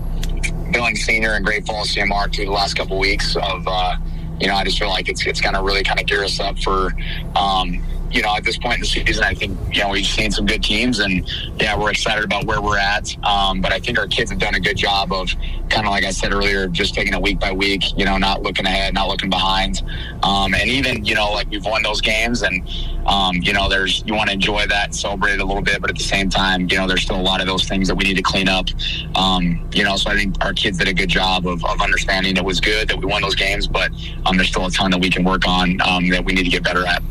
Billings 0.73 1.03
Senior 1.05 1.33
and 1.35 1.45
Great 1.45 1.66
Falls 1.66 1.95
CMR 1.95 2.35
through 2.35 2.47
the 2.47 2.53
last 2.53 2.75
couple 2.75 2.97
of 2.97 3.01
weeks 3.01 3.37
of. 3.37 3.66
Uh, 3.66 3.97
you 4.38 4.49
know, 4.49 4.55
I 4.55 4.64
just 4.64 4.79
feel 4.79 4.88
like 4.88 5.09
it's 5.09 5.27
it's 5.27 5.40
going 5.40 5.55
to 5.55 5.62
really 5.62 5.83
kind 5.83 5.99
of 5.99 6.05
gear 6.05 6.23
us 6.23 6.40
up 6.40 6.59
for, 6.59 6.95
um, 7.35 7.83
you 8.11 8.23
know, 8.23 8.35
at 8.37 8.45
this 8.45 8.59
point 8.59 8.75
in 8.75 8.81
the 8.81 8.87
season, 8.87 9.25
I 9.25 9.35
think 9.35 9.59
you 9.75 9.83
know 9.83 9.90
we've 9.90 10.07
seen 10.07 10.31
some 10.31 10.47
good 10.47 10.62
teams, 10.62 10.99
and 11.01 11.29
yeah, 11.61 11.77
we're 11.77 11.90
excited 11.90 12.25
about 12.25 12.45
where 12.45 12.61
we're 12.61 12.79
at. 12.79 13.16
Um, 13.25 13.61
but 13.61 13.73
I 13.73 13.79
think 13.79 13.99
our 13.99 14.07
kids 14.07 14.31
have 14.31 14.38
done 14.38 14.55
a 14.55 14.61
good 14.61 14.77
job 14.77 15.12
of 15.12 15.31
kind 15.69 15.87
of 15.87 15.90
like 15.90 16.05
I 16.05 16.11
said 16.11 16.33
earlier, 16.33 16.69
just 16.69 16.95
taking 16.95 17.14
it 17.14 17.21
week 17.21 17.40
by 17.40 17.53
week. 17.53 17.83
You 17.97 18.05
know, 18.05 18.19
not 18.19 18.42
looking 18.42 18.66
ahead, 18.66 18.95
not 18.95 19.09
looking 19.09 19.31
behind, 19.31 19.83
um, 20.23 20.55
and 20.55 20.69
even 20.69 21.05
you 21.05 21.14
know 21.14 21.33
like 21.33 21.51
we've 21.51 21.64
won 21.64 21.83
those 21.83 22.01
games, 22.01 22.42
and 22.42 22.69
um, 23.07 23.37
you 23.37 23.53
know 23.53 23.69
there's 23.69 24.03
you 24.07 24.14
want 24.14 24.29
to 24.29 24.35
enjoy 24.35 24.66
that 24.66 24.87
and 24.87 24.97
celebrate 24.97 25.35
it 25.35 25.40
a 25.40 25.45
little 25.45 25.62
bit, 25.62 25.81
but 25.81 25.90
at 25.90 25.97
the 25.97 26.05
same 26.05 26.31
time, 26.31 26.69
you 26.71 26.77
know 26.77 26.87
there's 26.87 27.03
still 27.03 27.21
a 27.21 27.23
lot 27.23 27.40
of 27.40 27.47
those 27.47 27.64
things 27.64 27.88
that 27.88 27.95
we 27.95 28.05
need 28.05 28.16
to 28.16 28.23
clean 28.23 28.49
up. 28.49 28.66
Um, 29.14 29.69
you 29.73 29.85
know, 29.85 29.97
so 29.97 30.11
I 30.11 30.16
think 30.16 30.42
our 30.45 30.53
kids 30.53 30.79
did 30.79 30.88
a 30.88 30.95
good 30.95 31.09
job 31.09 31.47
of, 31.47 31.64
of 31.64 31.81
understanding 31.81 32.37
it 32.37 32.45
was 32.45 32.61
good 32.61 32.88
that 32.88 32.99
we 32.99 33.07
won 33.07 33.23
those 33.23 33.35
games, 33.35 33.66
but 33.66 33.90
um, 34.25 34.37
there's 34.37 34.49
still 34.49 34.66
a 34.66 34.71
ton 34.71 34.90
that 34.90 35.01
we 35.01 35.11
can 35.11 35.25
work 35.25 35.47
on 35.47 35.81
um, 35.83 36.09
that 36.09 36.25
we 36.25 36.33
need 36.33 36.45
to 36.45 36.51
get 36.51 36.62
better 36.62 36.87
at. 36.87 37.03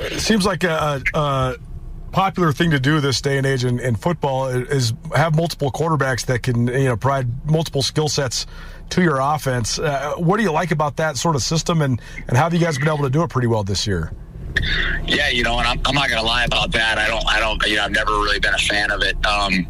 It 0.00 0.20
seems 0.20 0.46
like 0.46 0.64
a, 0.64 1.02
a 1.14 1.56
popular 2.12 2.52
thing 2.52 2.70
to 2.70 2.80
do 2.80 3.00
this 3.00 3.20
day 3.20 3.38
and 3.38 3.46
age 3.46 3.64
in, 3.64 3.78
in, 3.80 3.94
football 3.94 4.46
is 4.46 4.92
have 5.14 5.36
multiple 5.36 5.70
quarterbacks 5.70 6.26
that 6.26 6.42
can 6.42 6.66
you 6.68 6.84
know 6.84 6.96
provide 6.96 7.50
multiple 7.50 7.82
skill 7.82 8.08
sets 8.08 8.46
to 8.90 9.02
your 9.02 9.18
offense. 9.20 9.78
Uh, 9.78 10.14
what 10.16 10.36
do 10.38 10.42
you 10.42 10.52
like 10.52 10.70
about 10.70 10.96
that 10.96 11.16
sort 11.16 11.36
of 11.36 11.42
system, 11.42 11.82
and 11.82 12.00
and 12.26 12.36
how 12.36 12.44
have 12.44 12.54
you 12.54 12.60
guys 12.60 12.78
been 12.78 12.88
able 12.88 13.04
to 13.04 13.10
do 13.10 13.22
it 13.22 13.30
pretty 13.30 13.48
well 13.48 13.64
this 13.64 13.86
year? 13.86 14.12
Yeah, 15.06 15.28
you 15.30 15.42
know, 15.42 15.58
and 15.58 15.66
I'm, 15.66 15.80
I'm 15.84 15.94
not 15.94 16.10
gonna 16.10 16.22
lie 16.22 16.44
about 16.44 16.72
that. 16.72 16.98
I 16.98 17.08
don't, 17.08 17.26
I 17.26 17.40
don't, 17.40 17.64
you 17.66 17.76
know, 17.76 17.84
I've 17.84 17.92
never 17.92 18.12
really 18.12 18.40
been 18.40 18.54
a 18.54 18.58
fan 18.58 18.90
of 18.90 19.02
it. 19.02 19.16
Um, 19.24 19.66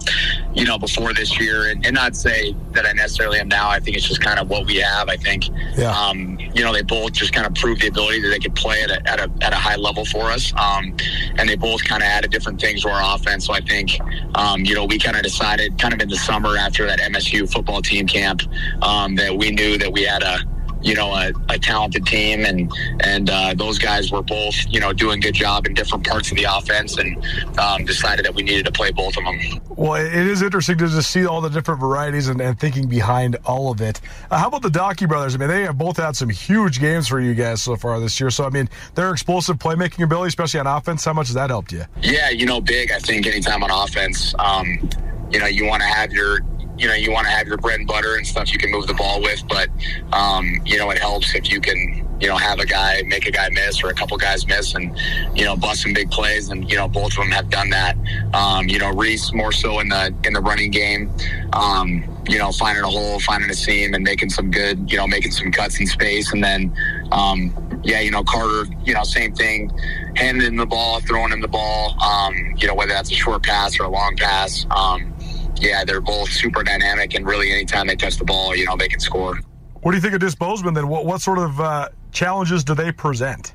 you 0.55 0.65
know, 0.65 0.79
before 0.79 1.13
this 1.15 1.39
year, 1.39 1.71
and, 1.71 1.85
and 1.87 1.95
not 1.95 2.17
say 2.17 2.55
that 2.73 2.85
I 2.85 2.93
necessarily 2.93 3.39
am 3.39 3.49
now. 3.49 3.69
I 3.69 3.79
think 3.79 3.97
it's 3.97 4.09
just 4.09 4.21
kind 4.21 4.39
of 4.39 4.49
what 4.49 4.67
we 4.67 4.77
have. 4.77 5.09
I 5.09 5.17
think, 5.17 5.49
yeah. 5.77 5.91
um, 5.93 6.39
you 6.55 6.65
know, 6.65 6.73
they 6.73 6.83
both 6.83 7.13
just 7.13 7.33
kind 7.33 7.47
of 7.47 7.55
proved 7.55 7.83
the 7.83 7.89
ability 7.89 8.23
that 8.23 8.29
they 8.29 8.39
could 8.39 8.55
play 8.57 8.83
at 8.83 8.91
a, 8.91 9.09
at 9.09 9.21
a, 9.21 9.31
at 9.43 9.53
a 9.53 9.57
high 9.57 9.77
level 9.77 10.05
for 10.05 10.31
us, 10.31 10.53
um, 10.57 10.97
and 11.37 11.49
they 11.49 11.57
both 11.57 11.85
kind 11.85 12.03
of 12.03 12.09
added 12.09 12.31
different 12.31 12.61
things 12.61 12.83
to 12.83 12.89
our 12.89 13.15
offense. 13.15 13.47
So 13.47 13.53
I 13.53 13.61
think, 13.61 13.99
um, 14.35 14.65
you 14.65 14.75
know, 14.75 14.85
we 14.85 14.99
kind 14.99 15.17
of 15.17 15.23
decided, 15.23 15.79
kind 15.79 15.95
of 15.95 16.01
in 16.01 16.09
the 16.09 16.17
summer 16.17 16.57
after 16.57 16.87
that 16.87 16.99
MSU 16.99 17.51
football 17.51 17.83
team 17.83 18.07
camp, 18.07 18.43
um, 18.83 19.15
that 19.17 19.37
we 19.37 19.51
knew 19.51 19.79
that 19.79 19.93
we 19.93 20.03
had 20.03 20.23
a 20.23 20.41
you 20.83 20.95
know 20.95 21.13
a, 21.15 21.33
a 21.49 21.59
talented 21.59 22.07
team 22.07 22.45
and 22.45 22.73
and 23.01 23.31
uh, 23.31 23.55
those 23.55 23.79
guys 23.79 24.11
were 24.11 24.23
both 24.23 24.55
you 24.69 24.81
know 24.81 24.93
doing 24.93 25.21
good 25.21 25.35
job 25.35 25.67
in 25.67 25.75
different 25.75 26.07
parts 26.07 26.31
of 26.31 26.37
the 26.37 26.45
offense 26.45 26.97
and 26.99 27.17
um, 27.59 27.85
decided 27.85 28.25
that 28.25 28.35
we 28.35 28.43
needed 28.43 28.65
to 28.65 28.73
play 28.73 28.91
both 28.93 29.17
of 29.17 29.25
them. 29.25 29.39
Well 29.71 29.95
it 29.95 30.15
is 30.15 30.43
interesting 30.43 30.79
to 30.79 30.89
just 30.89 31.11
see 31.11 31.27
all 31.27 31.41
the 31.41 31.49
different 31.49 31.81
varieties 31.81 32.29
and, 32.29 32.41
and 32.41 32.59
thinking 32.59 32.89
behind 32.89 33.37
all 33.45 33.71
of 33.71 33.81
it. 33.81 34.01
Uh, 34.31 34.39
how 34.39 34.49
about 34.49 34.63
the 34.63 34.69
Docky 34.69 35.09
brothers? 35.09 35.35
I 35.35 35.39
mean 35.39 35.49
they 35.49 35.63
have 35.63 35.79
both 35.79 35.97
had 35.97 36.17
some 36.17 36.29
huge 36.29 36.81
games 36.81 37.09
for 37.09 37.21
you 37.21 37.35
guys 37.35 37.63
so 37.63 37.77
far 37.77 37.99
this 38.01 38.21
year. 38.21 38.31
So 38.31 38.45
I 38.45 38.51
mean 38.51 38.69
their 38.95 39.11
explosive 39.11 39.59
playmaking 39.59 40.05
ability 40.05 40.29
especially 40.29 40.61
on 40.61 40.67
offense 40.67 41.05
how 41.05 41.13
much 41.13 41.29
has 41.29 41.35
that 41.35 41.51
helped 41.51 41.73
you? 41.73 41.85
Yeah 42.03 42.31
you 42.31 42.47
know 42.47 42.61
big 42.61 42.93
I 42.93 42.99
think 42.99 43.27
anytime 43.27 43.63
on 43.63 43.71
offense. 43.71 44.35
Um, 44.39 44.89
you 45.31 45.39
know 45.39 45.47
you 45.47 45.67
want 45.67 45.83
to 45.83 45.89
have 45.89 46.13
your 46.13 46.41
you 46.79 46.87
know 46.87 46.95
you 46.95 47.13
want 47.13 47.27
to 47.27 47.33
have 47.33 47.47
your 47.47 47.57
bread 47.59 47.81
and 47.81 47.89
butter 47.89 48.17
and 48.17 48.27
stuff 48.27 48.53
you 48.53 48.59
can 48.59 48.71
move 48.71 48.87
the 48.87 48.95
ball 48.95 49.21
with 49.21 49.43
but 49.49 49.69
um, 50.13 50.47
you 50.65 50.79
know 50.79 50.91
it 50.91 50.99
helps 50.99 51.35
if 51.35 51.51
you 51.51 51.61
can 51.61 52.05
you 52.21 52.27
know 52.27 52.37
have 52.37 52.59
a 52.59 52.67
guy 52.67 53.03
make 53.07 53.27
a 53.27 53.31
guy 53.31 53.49
miss 53.51 53.83
or 53.83 53.89
a 53.89 53.95
couple 53.95 54.17
guys 54.17 54.47
miss 54.47 54.75
and 54.75 54.97
you 55.35 55.45
know 55.45 55.57
bust 55.57 55.83
some 55.83 55.93
big 55.93 56.11
plays 56.11 56.49
and 56.49 56.71
you 56.71 56.77
know 56.77 56.89
both 56.89 57.13
of 57.13 57.17
them 57.17 57.31
have 57.31 57.49
done 57.49 57.71
that 57.71 57.97
um, 58.35 58.69
you 58.69 58.79
know 58.79 58.91
Reese 58.91 59.33
more 59.33 59.53
so 59.53 59.79
in 59.81 59.89
the 59.89 60.15
in 60.25 60.33
the 60.33 60.41
running 60.41 60.71
game 60.71 61.13
um, 61.53 62.05
you 62.29 62.39
know 62.39 62.51
finding 62.53 62.85
a 62.85 62.89
hole 62.89 63.21
finding 63.21 63.51
a 63.51 63.55
seam 63.55 63.95
and 63.95 64.03
making 64.05 64.31
some 64.31 64.51
good 64.51 64.91
you 64.91 64.97
know 64.97 65.07
making 65.07 65.31
some 65.31 65.51
cuts 65.51 65.79
in 65.81 65.87
space 65.87 66.33
and 66.33 66.43
then 66.43 66.75
um, 67.13 67.55
yeah 67.85 68.01
you 68.01 68.11
know 68.11 68.25
Carter 68.25 68.65
you 68.85 68.95
know 68.95 69.05
same 69.05 69.33
thing 69.35 69.71
handing 70.17 70.47
him 70.47 70.57
the 70.57 70.67
ball 70.67 71.01
throwing 71.01 71.33
him 71.33 71.41
the 71.41 71.49
ball 71.49 71.97
um, 72.03 72.35
you 72.57 72.67
know 72.67 72.75
whether 72.75 72.93
that's 72.93 73.11
a 73.11 73.15
short 73.15 73.43
pass 73.45 73.79
or 73.79 73.85
a 73.85 73.89
long 73.89 74.17
pass 74.17 74.67
um, 74.71 75.15
yeah, 75.61 75.85
they're 75.85 76.01
both 76.01 76.31
super 76.31 76.63
dynamic, 76.63 77.15
and 77.15 77.27
really, 77.27 77.51
anytime 77.51 77.87
they 77.87 77.97
touch 77.97 78.17
the 78.17 78.25
ball, 78.25 78.55
you 78.55 78.65
know, 78.65 78.77
they 78.77 78.89
can 78.89 79.01
score. 79.01 79.39
What 79.83 79.93
do 79.93 79.97
you 79.97 80.01
think 80.01 80.15
of 80.15 80.21
Dis 80.21 80.35
Bozeman 80.35 80.75
then? 80.75 80.89
What, 80.89 81.07
what 81.07 81.21
sort 81.21 81.39
of 81.39 81.61
uh, 81.61 81.89
challenges 82.13 82.65
do 82.65 82.75
they 82.75 82.91
present? 82.93 83.55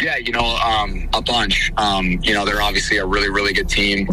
Yeah, 0.00 0.16
you 0.16 0.32
know, 0.32 0.56
um, 0.56 1.08
a 1.14 1.22
bunch. 1.22 1.72
Um, 1.76 2.18
you 2.22 2.34
know, 2.34 2.44
they're 2.44 2.60
obviously 2.60 2.96
a 2.96 3.06
really, 3.06 3.30
really 3.30 3.52
good 3.52 3.68
team. 3.68 4.08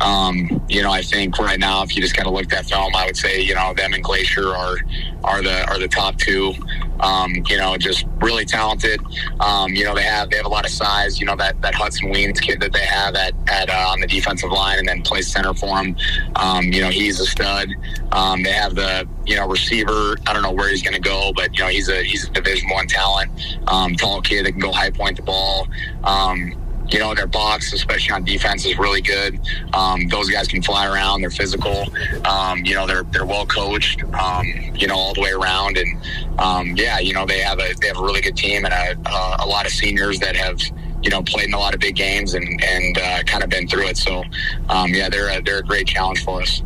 Um, 0.00 0.64
you 0.68 0.82
know, 0.82 0.90
I 0.90 1.02
think 1.02 1.38
right 1.38 1.58
now, 1.58 1.82
if 1.82 1.94
you 1.94 2.00
just 2.00 2.16
kind 2.16 2.26
of 2.26 2.32
looked 2.32 2.52
at 2.54 2.64
film, 2.64 2.94
I 2.96 3.04
would 3.04 3.16
say, 3.16 3.40
you 3.40 3.54
know, 3.54 3.74
them 3.74 3.92
and 3.92 4.02
Glacier 4.02 4.48
are 4.48 4.76
are 5.24 5.42
the 5.42 5.66
are 5.68 5.78
the 5.78 5.88
top 5.88 6.16
two. 6.16 6.54
Um, 7.00 7.34
you 7.48 7.58
know, 7.58 7.76
just 7.76 8.06
really 8.22 8.46
talented. 8.46 9.00
Um, 9.40 9.74
you 9.74 9.84
know, 9.84 9.94
they 9.94 10.02
have 10.02 10.30
they 10.30 10.38
have 10.38 10.46
a 10.46 10.50
lot 10.50 10.64
of 10.64 10.70
size. 10.70 11.20
You 11.20 11.26
know, 11.26 11.36
that 11.36 11.60
that 11.60 11.74
Hudson 11.74 12.12
Weens 12.12 12.40
kid 12.40 12.60
that 12.60 12.72
they 12.72 12.86
have 12.86 13.14
at 13.14 13.34
at 13.48 13.68
uh, 13.68 13.88
on 13.90 14.00
the 14.00 14.06
defensive 14.06 14.50
line, 14.50 14.78
and 14.78 14.88
then 14.88 15.02
plays 15.02 15.30
center 15.30 15.52
for 15.52 15.76
him. 15.76 15.96
Um, 16.36 16.64
you 16.64 16.80
know, 16.80 16.88
he's 16.88 17.20
a 17.20 17.26
stud. 17.26 17.68
Um, 18.12 18.42
they 18.42 18.52
have 18.52 18.74
the 18.74 19.08
you 19.24 19.36
know 19.36 19.48
receiver. 19.48 20.16
I 20.26 20.32
don't 20.32 20.42
know 20.42 20.52
where 20.52 20.68
he's 20.68 20.82
going 20.82 20.94
to 20.94 21.00
go, 21.00 21.32
but 21.34 21.54
you 21.56 21.64
know, 21.64 21.68
he's 21.68 21.88
a 21.88 22.02
he's 22.02 22.28
a 22.28 22.30
Division 22.30 22.68
One 22.70 22.86
talent, 22.86 23.30
um, 23.66 23.94
tall 23.94 24.20
kid 24.22 24.46
that 24.46 24.52
can 24.52 24.60
go 24.60 24.72
high 24.72 24.90
point 24.90 25.16
the 25.16 25.22
ball. 25.22 25.68
Um, 26.04 26.54
you 26.90 26.98
know, 26.98 27.14
their 27.14 27.26
box, 27.26 27.72
especially 27.72 28.12
on 28.12 28.24
defense, 28.24 28.64
is 28.64 28.78
really 28.78 29.00
good. 29.00 29.40
Um, 29.74 30.08
those 30.08 30.30
guys 30.30 30.46
can 30.46 30.62
fly 30.62 30.86
around. 30.86 31.20
They're 31.20 31.30
physical. 31.30 31.84
Um, 32.24 32.64
you 32.64 32.74
know, 32.74 32.86
they're 32.86 33.02
they're 33.04 33.26
well 33.26 33.46
coached. 33.46 34.02
Um, 34.14 34.46
you 34.74 34.86
know, 34.86 34.94
all 34.94 35.14
the 35.14 35.20
way 35.20 35.32
around. 35.32 35.78
And 35.78 36.00
um, 36.38 36.76
yeah, 36.76 36.98
you 36.98 37.12
know, 37.12 37.26
they 37.26 37.40
have 37.40 37.58
a 37.58 37.74
they 37.80 37.88
have 37.88 37.98
a 37.98 38.02
really 38.02 38.20
good 38.20 38.36
team 38.36 38.64
and 38.64 38.72
a, 38.72 39.10
a, 39.10 39.36
a 39.40 39.46
lot 39.46 39.66
of 39.66 39.72
seniors 39.72 40.18
that 40.20 40.36
have 40.36 40.60
you 41.02 41.10
know 41.10 41.22
played 41.22 41.48
in 41.48 41.54
a 41.54 41.58
lot 41.58 41.74
of 41.74 41.80
big 41.80 41.96
games 41.96 42.34
and 42.34 42.62
and 42.62 42.98
uh, 42.98 43.22
kind 43.24 43.42
of 43.42 43.50
been 43.50 43.66
through 43.66 43.86
it. 43.88 43.96
So 43.96 44.22
um, 44.68 44.94
yeah, 44.94 45.08
they're 45.08 45.38
a, 45.38 45.42
they're 45.42 45.58
a 45.58 45.64
great 45.64 45.88
challenge 45.88 46.24
for 46.24 46.42
us. 46.42 46.62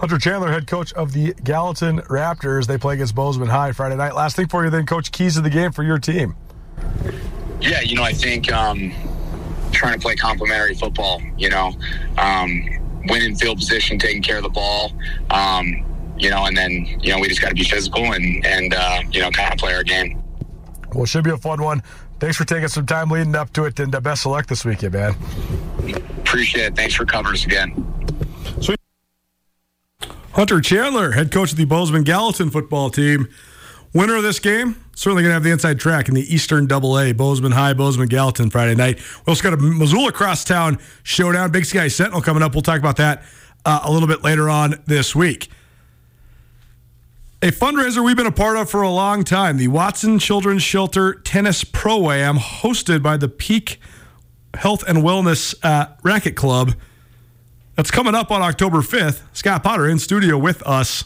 Hunter 0.00 0.16
Chandler, 0.16 0.50
head 0.50 0.66
coach 0.66 0.94
of 0.94 1.12
the 1.12 1.34
Gallatin 1.44 1.98
Raptors. 1.98 2.66
They 2.66 2.78
play 2.78 2.94
against 2.94 3.14
Bozeman 3.14 3.48
High 3.48 3.72
Friday 3.72 3.96
night. 3.96 4.14
Last 4.14 4.34
thing 4.34 4.48
for 4.48 4.64
you, 4.64 4.70
then, 4.70 4.86
coach. 4.86 5.12
Keys 5.12 5.36
of 5.36 5.44
the 5.44 5.50
game 5.50 5.72
for 5.72 5.82
your 5.82 5.98
team. 5.98 6.36
Yeah, 7.60 7.82
you 7.82 7.96
know, 7.96 8.02
I 8.02 8.14
think 8.14 8.50
um, 8.50 8.94
trying 9.72 9.92
to 9.92 10.00
play 10.00 10.16
complementary 10.16 10.74
football. 10.74 11.20
You 11.36 11.50
know, 11.50 11.74
um, 12.16 12.66
winning 13.08 13.36
field 13.36 13.58
position, 13.58 13.98
taking 13.98 14.22
care 14.22 14.38
of 14.38 14.42
the 14.42 14.48
ball. 14.48 14.92
Um, 15.28 15.84
you 16.16 16.30
know, 16.30 16.46
and 16.46 16.56
then 16.56 16.86
you 17.02 17.12
know 17.12 17.18
we 17.18 17.28
just 17.28 17.42
got 17.42 17.50
to 17.50 17.54
be 17.54 17.64
physical 17.64 18.14
and 18.14 18.46
and 18.46 18.72
uh, 18.72 19.02
you 19.12 19.20
know 19.20 19.30
kind 19.30 19.52
of 19.52 19.58
play 19.58 19.74
our 19.74 19.84
game. 19.84 20.22
Well, 20.94 21.04
it 21.04 21.08
should 21.08 21.24
be 21.24 21.30
a 21.30 21.36
fun 21.36 21.62
one. 21.62 21.82
Thanks 22.20 22.38
for 22.38 22.46
taking 22.46 22.68
some 22.68 22.86
time 22.86 23.10
leading 23.10 23.34
up 23.34 23.52
to 23.52 23.64
it, 23.64 23.78
and 23.78 23.94
uh, 23.94 24.00
best 24.00 24.24
of 24.24 24.32
luck 24.32 24.46
this 24.46 24.64
weekend, 24.64 24.94
man. 24.94 25.14
Appreciate 26.20 26.64
it. 26.64 26.74
Thanks 26.74 26.94
for 26.94 27.04
covering 27.04 27.34
us 27.34 27.44
again. 27.44 27.74
Hunter 30.32 30.60
Chandler, 30.60 31.12
head 31.12 31.32
coach 31.32 31.50
of 31.50 31.58
the 31.58 31.64
Bozeman 31.64 32.04
Gallatin 32.04 32.50
football 32.50 32.88
team. 32.88 33.28
Winner 33.92 34.14
of 34.14 34.22
this 34.22 34.38
game, 34.38 34.76
certainly 34.94 35.24
going 35.24 35.30
to 35.30 35.34
have 35.34 35.42
the 35.42 35.50
inside 35.50 35.80
track 35.80 36.08
in 36.08 36.14
the 36.14 36.32
Eastern 36.32 36.68
Double 36.68 36.96
A, 36.96 37.10
Bozeman 37.12 37.50
High, 37.50 37.72
Bozeman 37.72 38.06
Gallatin 38.06 38.48
Friday 38.48 38.76
night. 38.76 38.98
We 39.26 39.32
also 39.32 39.42
got 39.42 39.54
a 39.54 39.56
Missoula 39.56 40.12
Crosstown 40.12 40.78
showdown, 41.02 41.50
Big 41.50 41.64
Sky 41.64 41.88
Sentinel 41.88 42.22
coming 42.22 42.44
up. 42.44 42.54
We'll 42.54 42.62
talk 42.62 42.78
about 42.78 42.96
that 42.98 43.24
uh, 43.64 43.80
a 43.82 43.90
little 43.90 44.06
bit 44.06 44.22
later 44.22 44.48
on 44.48 44.80
this 44.86 45.16
week. 45.16 45.48
A 47.42 47.50
fundraiser 47.50 48.04
we've 48.04 48.16
been 48.16 48.26
a 48.26 48.32
part 48.32 48.56
of 48.56 48.70
for 48.70 48.82
a 48.82 48.90
long 48.90 49.24
time, 49.24 49.56
the 49.56 49.68
Watson 49.68 50.20
Children's 50.20 50.62
Shelter 50.62 51.14
Tennis 51.14 51.64
Pro 51.64 52.12
Am, 52.12 52.36
hosted 52.36 53.02
by 53.02 53.16
the 53.16 53.28
Peak 53.28 53.80
Health 54.54 54.84
and 54.86 54.98
Wellness 54.98 55.56
uh, 55.64 55.88
Racket 56.04 56.36
Club. 56.36 56.74
That's 57.80 57.90
coming 57.90 58.14
up 58.14 58.30
on 58.30 58.42
October 58.42 58.82
5th. 58.82 59.22
Scott 59.32 59.62
Potter 59.62 59.88
in 59.88 59.98
studio 59.98 60.36
with 60.36 60.62
us 60.66 61.04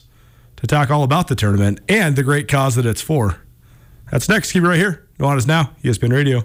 to 0.56 0.66
talk 0.66 0.90
all 0.90 1.04
about 1.04 1.28
the 1.28 1.36
tournament 1.36 1.78
and 1.88 2.16
the 2.16 2.24
great 2.24 2.48
cause 2.48 2.74
that 2.74 2.84
it's 2.84 3.00
for. 3.00 3.38
That's 4.10 4.28
next. 4.28 4.50
Keep 4.50 4.64
it 4.64 4.66
right 4.66 4.76
here. 4.76 5.06
Nuanez 5.20 5.46
Now, 5.46 5.70
ESPN 5.84 6.10
Radio. 6.10 6.44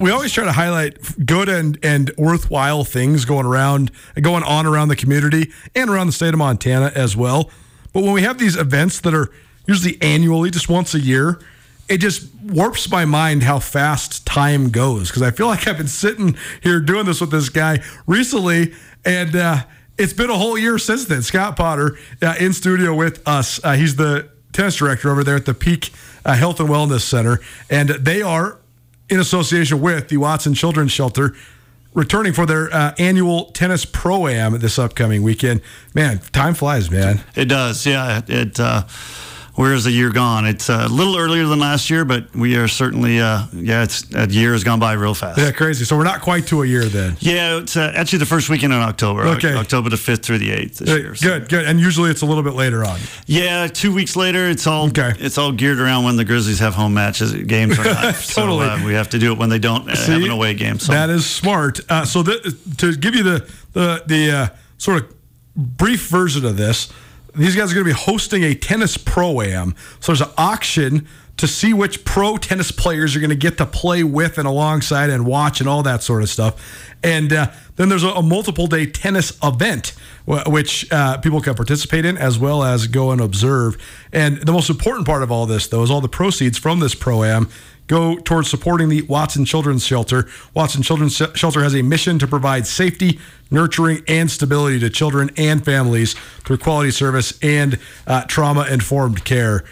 We 0.00 0.10
always 0.10 0.32
try 0.32 0.44
to 0.44 0.52
highlight 0.52 1.26
good 1.26 1.48
and, 1.48 1.78
and 1.82 2.10
worthwhile 2.16 2.84
things 2.84 3.24
going 3.26 3.44
around 3.44 3.92
going 4.20 4.42
on 4.42 4.66
around 4.66 4.88
the 4.88 4.96
community 4.96 5.52
and 5.74 5.90
around 5.90 6.06
the 6.06 6.12
state 6.12 6.32
of 6.32 6.38
Montana 6.38 6.90
as 6.94 7.16
well. 7.16 7.50
But 7.92 8.02
when 8.02 8.12
we 8.12 8.22
have 8.22 8.38
these 8.38 8.56
events 8.56 9.00
that 9.00 9.14
are 9.14 9.30
usually 9.66 10.00
annually, 10.00 10.50
just 10.50 10.68
once 10.68 10.94
a 10.94 11.00
year, 11.00 11.38
it 11.88 11.98
just 11.98 12.32
warps 12.42 12.90
my 12.90 13.04
mind 13.04 13.42
how 13.42 13.58
fast 13.58 14.24
time 14.24 14.70
goes 14.70 15.08
because 15.08 15.22
I 15.22 15.32
feel 15.32 15.48
like 15.48 15.68
I've 15.68 15.76
been 15.76 15.88
sitting 15.88 16.36
here 16.62 16.80
doing 16.80 17.04
this 17.04 17.20
with 17.20 17.30
this 17.30 17.48
guy 17.48 17.80
recently, 18.06 18.72
and 19.04 19.36
uh, 19.36 19.64
it's 19.98 20.12
been 20.12 20.30
a 20.30 20.38
whole 20.38 20.56
year 20.56 20.78
since 20.78 21.04
then. 21.06 21.20
Scott 21.20 21.56
Potter 21.56 21.98
uh, 22.22 22.36
in 22.40 22.52
studio 22.52 22.94
with 22.94 23.26
us. 23.28 23.62
Uh, 23.62 23.72
he's 23.72 23.96
the 23.96 24.30
tennis 24.52 24.76
director 24.76 25.10
over 25.10 25.24
there 25.24 25.36
at 25.36 25.46
the 25.46 25.54
Peak 25.54 25.90
uh, 26.24 26.34
Health 26.34 26.60
and 26.60 26.68
Wellness 26.68 27.02
Center, 27.02 27.40
and 27.68 27.90
they 27.90 28.22
are 28.22 28.59
in 29.10 29.20
association 29.20 29.80
with 29.80 30.08
the 30.08 30.16
Watson 30.16 30.54
Children's 30.54 30.92
Shelter. 30.92 31.34
Returning 31.92 32.32
for 32.32 32.46
their 32.46 32.72
uh, 32.72 32.94
annual 32.98 33.46
tennis 33.46 33.84
pro 33.84 34.28
am 34.28 34.56
this 34.60 34.78
upcoming 34.78 35.24
weekend, 35.24 35.60
man, 35.92 36.20
time 36.32 36.54
flies, 36.54 36.88
man. 36.88 37.20
It 37.34 37.46
does, 37.46 37.84
yeah. 37.84 38.22
It 38.28 38.60
uh, 38.60 38.84
where 39.54 39.74
is 39.74 39.84
the 39.84 39.90
year 39.90 40.10
gone? 40.10 40.46
It's 40.46 40.70
uh, 40.70 40.86
a 40.86 40.88
little 40.88 41.16
earlier 41.18 41.46
than 41.46 41.58
last 41.58 41.90
year, 41.90 42.04
but 42.04 42.34
we 42.34 42.56
are 42.56 42.68
certainly, 42.68 43.20
uh, 43.20 43.42
yeah, 43.52 43.82
it's 43.82 44.04
a 44.14 44.26
year 44.28 44.52
has 44.52 44.64
gone 44.64 44.78
by 44.80 44.92
real 44.94 45.14
fast. 45.14 45.38
Yeah, 45.38 45.50
crazy. 45.52 45.84
So 45.84 45.96
we're 45.96 46.04
not 46.04 46.20
quite 46.22 46.46
to 46.48 46.62
a 46.62 46.66
year 46.66 46.84
then. 46.84 47.16
Yeah, 47.20 47.58
it's 47.58 47.76
uh, 47.76 47.92
actually 47.94 48.20
the 48.20 48.26
first 48.26 48.48
weekend 48.48 48.72
in 48.72 48.78
October. 48.80 49.26
Okay. 49.26 49.54
October 49.54 49.90
the 49.90 49.96
fifth 49.96 50.24
through 50.24 50.38
the 50.38 50.50
eighth 50.52 50.78
this 50.78 50.88
Uh, 50.90 50.96
year. 50.96 51.14
so- 51.14 51.26
Good, 51.28 51.48
good. 51.48 51.64
And 51.66 51.78
usually 51.80 52.10
it's 52.10 52.22
a 52.22 52.26
little 52.26 52.42
bit 52.42 52.54
later 52.54 52.84
on. 52.84 52.98
Yeah, 53.26 53.66
two 53.66 53.92
weeks 53.92 54.16
later, 54.16 54.48
it's 54.48 54.66
all 54.66 54.86
Okay. 54.88 55.12
it's 55.18 55.36
all 55.38 55.52
geared 55.52 55.80
around 55.80 56.04
when 56.04 56.16
the 56.16 56.24
Grizzlies 56.24 56.60
have 56.60 56.74
home 56.74 56.94
matches, 56.94 57.32
games 57.32 57.78
or 57.78 57.84
not. 57.84 58.14
Totally. 58.28 58.66
So 58.66 58.72
uh, 58.74 58.82
we 58.84 58.94
have 58.94 59.10
to 59.10 59.18
do 59.18 59.32
it 59.32 59.38
when 59.38 59.48
they 59.50 59.58
don't 59.58 59.88
uh, 59.90 59.96
have 59.96 60.22
an 60.22 60.30
away 60.30 60.54
game. 60.54 60.78
So 60.78 60.92
That 60.92 61.10
is 61.10 61.26
smart. 61.28 61.80
Uh, 61.88 62.04
so 62.04 62.22
th- 62.22 62.42
to 62.78 62.94
give 62.96 63.14
you 63.14 63.22
the 63.24 63.46
the 63.72 64.02
the 64.06 64.30
uh, 64.30 64.48
sort 64.78 65.02
of 65.02 65.14
brief 65.56 66.08
version 66.08 66.44
of 66.46 66.56
this, 66.56 66.88
these 67.34 67.56
guys 67.56 67.70
are 67.70 67.74
going 67.74 67.86
to 67.86 67.92
be 67.92 67.98
hosting 67.98 68.44
a 68.44 68.54
tennis 68.54 68.96
pro 68.96 69.40
am. 69.40 69.74
So 70.00 70.12
there's 70.12 70.20
an 70.20 70.34
auction 70.36 71.06
to 71.36 71.46
see 71.46 71.72
which 71.72 72.04
pro 72.04 72.36
tennis 72.36 72.70
players 72.70 73.14
you're 73.14 73.20
going 73.20 73.30
to 73.30 73.34
get 73.36 73.56
to 73.56 73.64
play 73.64 74.04
with 74.04 74.36
and 74.36 74.46
alongside 74.46 75.08
and 75.08 75.24
watch 75.24 75.60
and 75.60 75.68
all 75.68 75.82
that 75.82 76.02
sort 76.02 76.22
of 76.22 76.28
stuff. 76.28 76.94
And 77.02 77.32
uh, 77.32 77.50
then 77.76 77.88
there's 77.88 78.02
a, 78.02 78.10
a 78.10 78.22
multiple 78.22 78.66
day 78.66 78.84
tennis 78.84 79.38
event 79.42 79.94
wh- 80.26 80.46
which 80.46 80.90
uh, 80.92 81.16
people 81.18 81.40
can 81.40 81.54
participate 81.54 82.04
in 82.04 82.18
as 82.18 82.38
well 82.38 82.62
as 82.62 82.86
go 82.86 83.10
and 83.10 83.22
observe. 83.22 83.78
And 84.12 84.36
the 84.38 84.52
most 84.52 84.68
important 84.68 85.06
part 85.06 85.22
of 85.22 85.32
all 85.32 85.46
this, 85.46 85.66
though, 85.66 85.82
is 85.82 85.90
all 85.90 86.02
the 86.02 86.08
proceeds 86.08 86.58
from 86.58 86.80
this 86.80 86.94
pro 86.94 87.24
am 87.24 87.48
go 87.90 88.16
towards 88.18 88.48
supporting 88.48 88.88
the 88.88 89.02
Watson 89.02 89.44
Children's 89.44 89.84
Shelter. 89.84 90.28
Watson 90.54 90.80
Children's 90.80 91.20
Shelter 91.34 91.62
has 91.64 91.74
a 91.74 91.82
mission 91.82 92.20
to 92.20 92.26
provide 92.28 92.64
safety, 92.64 93.18
nurturing, 93.50 94.02
and 94.06 94.30
stability 94.30 94.78
to 94.78 94.88
children 94.88 95.28
and 95.36 95.64
families 95.64 96.14
through 96.44 96.58
quality 96.58 96.92
service 96.92 97.36
and 97.42 97.80
uh, 98.06 98.22
trauma 98.26 98.64
informed 98.70 99.24
care. 99.24 99.64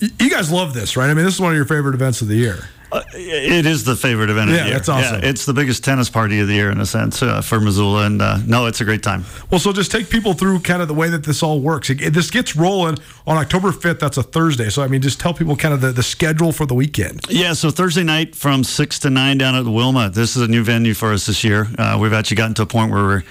You 0.00 0.30
guys 0.30 0.50
love 0.50 0.74
this, 0.74 0.96
right? 0.96 1.08
I 1.08 1.14
mean, 1.14 1.24
this 1.24 1.34
is 1.34 1.40
one 1.40 1.52
of 1.52 1.56
your 1.56 1.64
favorite 1.64 1.94
events 1.94 2.20
of 2.22 2.28
the 2.28 2.34
year. 2.34 2.68
Uh, 2.92 3.02
it 3.14 3.66
is 3.66 3.84
the 3.84 3.94
favorite 3.96 4.30
event 4.30 4.50
of 4.50 4.56
Yeah, 4.56 4.62
the 4.62 4.68
year. 4.70 4.76
that's 4.78 4.88
awesome. 4.88 5.22
it's 5.22 5.44
the 5.46 5.52
biggest 5.52 5.84
tennis 5.84 6.10
party 6.10 6.40
of 6.40 6.48
the 6.48 6.54
year 6.54 6.70
in 6.70 6.80
a 6.80 6.86
sense 6.86 7.22
uh, 7.22 7.40
for 7.40 7.60
Missoula, 7.60 8.06
and 8.06 8.20
uh, 8.20 8.38
no, 8.46 8.66
it's 8.66 8.80
a 8.80 8.84
great 8.84 9.02
time. 9.02 9.24
Well, 9.50 9.60
so 9.60 9.72
just 9.72 9.90
take 9.90 10.10
people 10.10 10.32
through 10.32 10.60
kind 10.60 10.82
of 10.82 10.88
the 10.88 10.94
way 10.94 11.08
that 11.08 11.24
this 11.24 11.42
all 11.42 11.60
works. 11.60 11.90
It, 11.90 12.00
it- 12.00 12.10
this 12.14 12.30
gets 12.30 12.56
rolling 12.56 12.98
on 13.26 13.36
October 13.36 13.70
5th. 13.70 14.00
That's 14.00 14.16
a 14.16 14.22
Thursday. 14.22 14.68
So, 14.70 14.82
I 14.82 14.88
mean, 14.88 15.00
just 15.02 15.20
tell 15.20 15.32
people 15.32 15.54
kind 15.56 15.72
of 15.72 15.80
the, 15.80 15.92
the 15.92 16.02
schedule 16.02 16.50
for 16.52 16.66
the 16.66 16.74
weekend. 16.74 17.20
Yeah, 17.28 17.52
so 17.52 17.70
Thursday 17.70 18.02
night 18.02 18.34
from 18.34 18.64
six 18.64 18.98
to 19.00 19.10
nine 19.10 19.38
down 19.38 19.54
at 19.54 19.62
the 19.64 19.70
Wilma. 19.70 20.10
This 20.10 20.36
is 20.36 20.42
a 20.42 20.48
new 20.48 20.62
venue 20.64 20.94
for 20.94 21.12
us 21.12 21.26
this 21.26 21.44
year. 21.44 21.68
Uh, 21.78 21.98
we've 22.00 22.12
actually 22.12 22.36
gotten 22.36 22.54
to 22.54 22.62
a 22.62 22.66
point 22.66 22.90
where 22.92 23.02
we're 23.04 23.22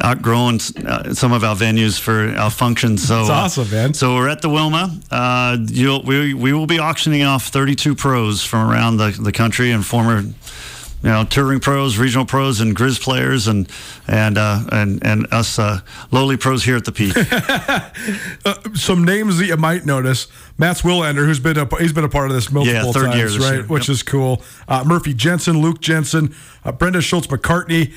outgrowing 0.00 0.60
uh, 0.86 1.14
some 1.14 1.32
of 1.32 1.44
our 1.44 1.54
venues 1.56 1.98
for 2.00 2.28
our 2.36 2.50
functions. 2.50 3.06
So 3.06 3.18
That's 3.26 3.30
awesome, 3.58 3.70
man. 3.70 3.94
So 3.94 4.14
we're 4.16 4.28
at 4.28 4.42
the 4.42 4.48
Wilma. 4.50 4.90
Uh, 5.10 5.58
you'll, 5.68 6.02
we 6.02 6.34
we 6.34 6.52
will 6.52 6.66
be 6.66 6.78
auctioning 6.78 7.22
off 7.22 7.46
32 7.46 7.94
pros 7.94 8.42
from 8.44 8.68
around 8.70 8.96
the, 8.96 9.03
the 9.10 9.32
country 9.32 9.70
and 9.70 9.84
former. 9.84 10.22
You 11.02 11.10
know, 11.10 11.24
touring 11.26 11.60
pros, 11.60 11.98
regional 11.98 12.24
pros, 12.24 12.60
and 12.62 12.74
Grizz 12.74 12.98
players, 12.98 13.46
and 13.46 13.68
and 14.08 14.38
uh, 14.38 14.60
and 14.72 15.04
and 15.04 15.26
us 15.30 15.58
uh, 15.58 15.80
lowly 16.10 16.38
pros 16.38 16.64
here 16.64 16.76
at 16.76 16.86
the 16.86 16.92
Peak. 16.92 17.14
Uh, 18.46 18.54
some 18.74 19.04
names 19.04 19.36
that 19.38 19.44
you 19.46 19.56
might 19.58 19.84
notice: 19.84 20.28
Mats 20.56 20.80
Wilander, 20.82 21.26
who's 21.26 21.40
been 21.40 21.58
a, 21.58 21.66
he's 21.78 21.92
been 21.92 22.04
a 22.04 22.08
part 22.08 22.30
of 22.30 22.34
this 22.34 22.50
multiple 22.50 22.92
third 22.94 23.12
times, 23.12 23.36
year 23.36 23.42
right? 23.42 23.54
year. 23.56 23.62
Which 23.66 23.88
Yep. 23.88 23.92
is 23.94 24.02
cool. 24.02 24.42
Uh, 24.66 24.82
Murphy 24.86 25.12
Jensen, 25.12 25.60
Luke 25.60 25.80
Jensen, 25.80 26.34
uh, 26.64 26.72
Brenda 26.72 27.02
Schultz 27.02 27.30
McCarthy. 27.30 27.92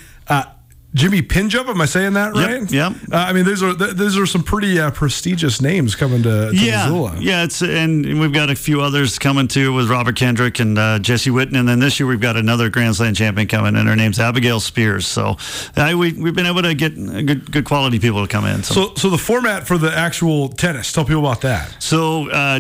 Uh, 0.98 1.02
Jimmy 1.02 1.22
Pinjup, 1.22 1.68
am 1.68 1.80
I 1.80 1.86
saying 1.86 2.14
that 2.14 2.34
right? 2.34 2.72
yep. 2.72 2.94
Uh, 3.12 3.18
I 3.18 3.34
mean, 3.34 3.46
these 3.46 3.62
are 3.62 3.76
th- 3.76 3.92
these 3.92 4.18
are 4.18 4.26
some 4.26 4.44
pretty 4.44 4.80
uh, 4.80 4.92
prestigious 4.92 5.62
names 5.62 5.96
coming 5.96 6.24
to, 6.24 6.50
to 6.50 6.56
yeah, 6.56 6.86
Missoula. 6.86 7.18
yeah. 7.20 7.44
It's 7.44 7.62
and 7.62 8.20
we've 8.20 8.34
got 8.34 8.50
a 8.50 8.56
few 8.56 8.82
others 8.82 9.20
coming 9.20 9.48
too 9.48 9.74
with 9.74 9.90
Robert 9.90 10.16
Kendrick 10.16 10.60
and 10.60 10.78
uh, 10.78 11.00
Jesse 11.00 11.30
Witten, 11.30 11.58
and 11.60 11.68
then 11.68 11.80
this 11.80 12.00
year 12.00 12.08
we've 12.08 12.20
got 12.20 12.36
another 12.36 12.70
Grand 12.70 12.96
Slam 12.96 13.14
champion 13.14 13.48
coming, 13.48 13.76
and 13.76 13.88
her 13.88 13.96
name's 13.96 14.20
Abigail 14.20 14.60
Spears. 14.60 15.06
So 15.06 15.38
uh, 15.76 15.94
we 15.98 16.14
we've 16.14 16.36
been 16.36 16.46
able 16.48 16.64
to 16.64 16.74
get 16.74 16.96
good 16.96 17.52
good 17.52 17.66
quality 17.66 18.00
people 18.00 18.22
to 18.26 18.28
come 18.28 18.46
in. 18.46 18.64
So. 18.64 18.74
So, 18.78 18.94
so 18.96 19.10
the 19.10 19.18
format 19.18 19.68
for 19.68 19.78
the 19.78 19.96
actual 19.96 20.50
tennis. 20.50 20.92
Tell 20.92 21.04
people 21.06 21.26
about 21.26 21.42
that. 21.42 21.82
So, 21.82 22.30
uh, 22.30 22.60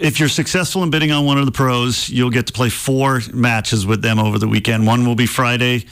if 0.00 0.18
you're 0.18 0.28
successful 0.28 0.82
in 0.82 0.90
bidding 0.90 1.12
on 1.12 1.24
one 1.26 1.38
of 1.38 1.46
the 1.46 1.52
pros, 1.52 2.08
you'll 2.08 2.30
get 2.30 2.46
to 2.46 2.52
play 2.52 2.68
four 2.70 3.20
matches 3.32 3.86
with 3.86 4.02
them 4.02 4.18
over 4.18 4.38
the 4.38 4.48
weekend. 4.48 4.86
One 4.86 5.06
will 5.06 5.14
be 5.14 5.26
Friday, 5.26 5.84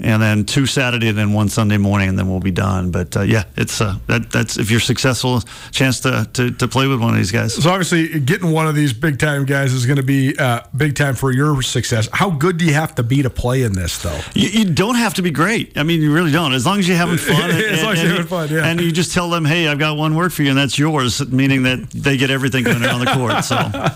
and 0.00 0.22
then 0.22 0.44
two 0.44 0.66
Saturday, 0.66 1.08
and 1.08 1.18
then 1.18 1.32
one 1.32 1.48
Sunday 1.48 1.76
morning, 1.76 2.08
and 2.08 2.18
then 2.18 2.28
we'll 2.28 2.40
be 2.40 2.50
done. 2.50 2.90
But 2.90 3.16
uh, 3.16 3.22
yeah, 3.22 3.44
it's 3.56 3.80
uh, 3.80 3.96
that 4.06 4.30
that's 4.30 4.58
if 4.58 4.70
you're 4.70 4.80
successful, 4.80 5.40
chance 5.70 6.00
to, 6.00 6.28
to 6.34 6.50
to 6.52 6.68
play 6.68 6.86
with 6.86 7.00
one 7.00 7.10
of 7.10 7.16
these 7.16 7.32
guys. 7.32 7.54
So 7.54 7.70
obviously, 7.70 8.20
getting 8.20 8.50
one 8.50 8.66
of 8.66 8.74
these 8.74 8.92
big 8.92 9.18
time 9.18 9.44
guys 9.44 9.72
is 9.72 9.86
going 9.86 9.96
to 9.96 10.02
be 10.02 10.36
uh, 10.38 10.60
big 10.76 10.96
time 10.96 11.14
for 11.14 11.32
your 11.32 11.62
success. 11.62 12.08
How 12.12 12.30
good 12.30 12.56
do 12.56 12.64
you 12.64 12.74
have 12.74 12.94
to 12.96 13.02
be 13.02 13.22
to 13.22 13.30
play 13.30 13.62
in 13.62 13.72
this, 13.72 14.02
though? 14.02 14.20
You, 14.34 14.48
you 14.48 14.64
don't 14.64 14.96
have 14.96 15.14
to 15.14 15.22
be 15.22 15.30
great. 15.30 15.76
I 15.76 15.82
mean, 15.82 16.02
you 16.02 16.12
really 16.12 16.32
don't. 16.32 16.52
As 16.52 16.66
long 16.66 16.78
as 16.78 16.88
you're 16.88 16.96
having 16.96 17.18
fun, 17.18 17.50
As 17.70 17.82
long 17.82 17.92
as 17.92 18.02
you're 18.02 18.12
having 18.12 18.26
fun, 18.26 18.48
yeah. 18.50 18.66
and 18.66 18.80
you 18.80 18.92
just 18.92 19.12
tell 19.12 19.30
them, 19.30 19.44
"Hey, 19.44 19.68
I've 19.68 19.78
got 19.78 19.96
one 19.96 20.14
word 20.14 20.32
for 20.32 20.42
you, 20.42 20.50
and 20.50 20.58
that's 20.58 20.78
yours," 20.78 21.26
meaning 21.28 21.62
that 21.64 21.90
they 21.90 22.16
get 22.16 22.30
everything 22.30 22.64
going 22.64 22.84
on 22.84 23.00
the 23.00 23.12
court. 23.12 23.44
So. 23.44 23.56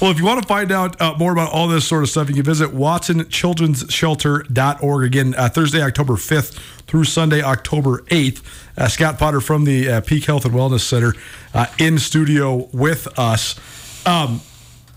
Well, 0.00 0.10
if 0.10 0.18
you 0.18 0.24
want 0.24 0.42
to 0.42 0.48
find 0.48 0.72
out 0.72 1.00
uh, 1.00 1.14
more 1.16 1.32
about 1.32 1.52
all 1.52 1.68
this 1.68 1.86
sort 1.86 2.02
of 2.02 2.08
stuff, 2.08 2.28
you 2.28 2.34
can 2.34 2.42
visit 2.42 2.70
watsonchildren'sshelter.org. 2.70 5.04
Again, 5.04 5.21
uh, 5.36 5.48
Thursday, 5.48 5.82
October 5.82 6.14
5th 6.14 6.58
through 6.86 7.04
Sunday, 7.04 7.42
October 7.42 7.98
8th. 8.08 8.42
Uh, 8.76 8.88
Scott 8.88 9.18
Potter 9.18 9.40
from 9.40 9.64
the 9.64 9.88
uh, 9.88 10.00
Peak 10.00 10.24
Health 10.24 10.44
and 10.44 10.54
Wellness 10.54 10.80
Center 10.80 11.14
uh, 11.54 11.66
in 11.78 11.98
studio 11.98 12.68
with 12.72 13.06
us. 13.18 13.58
Um, 14.06 14.40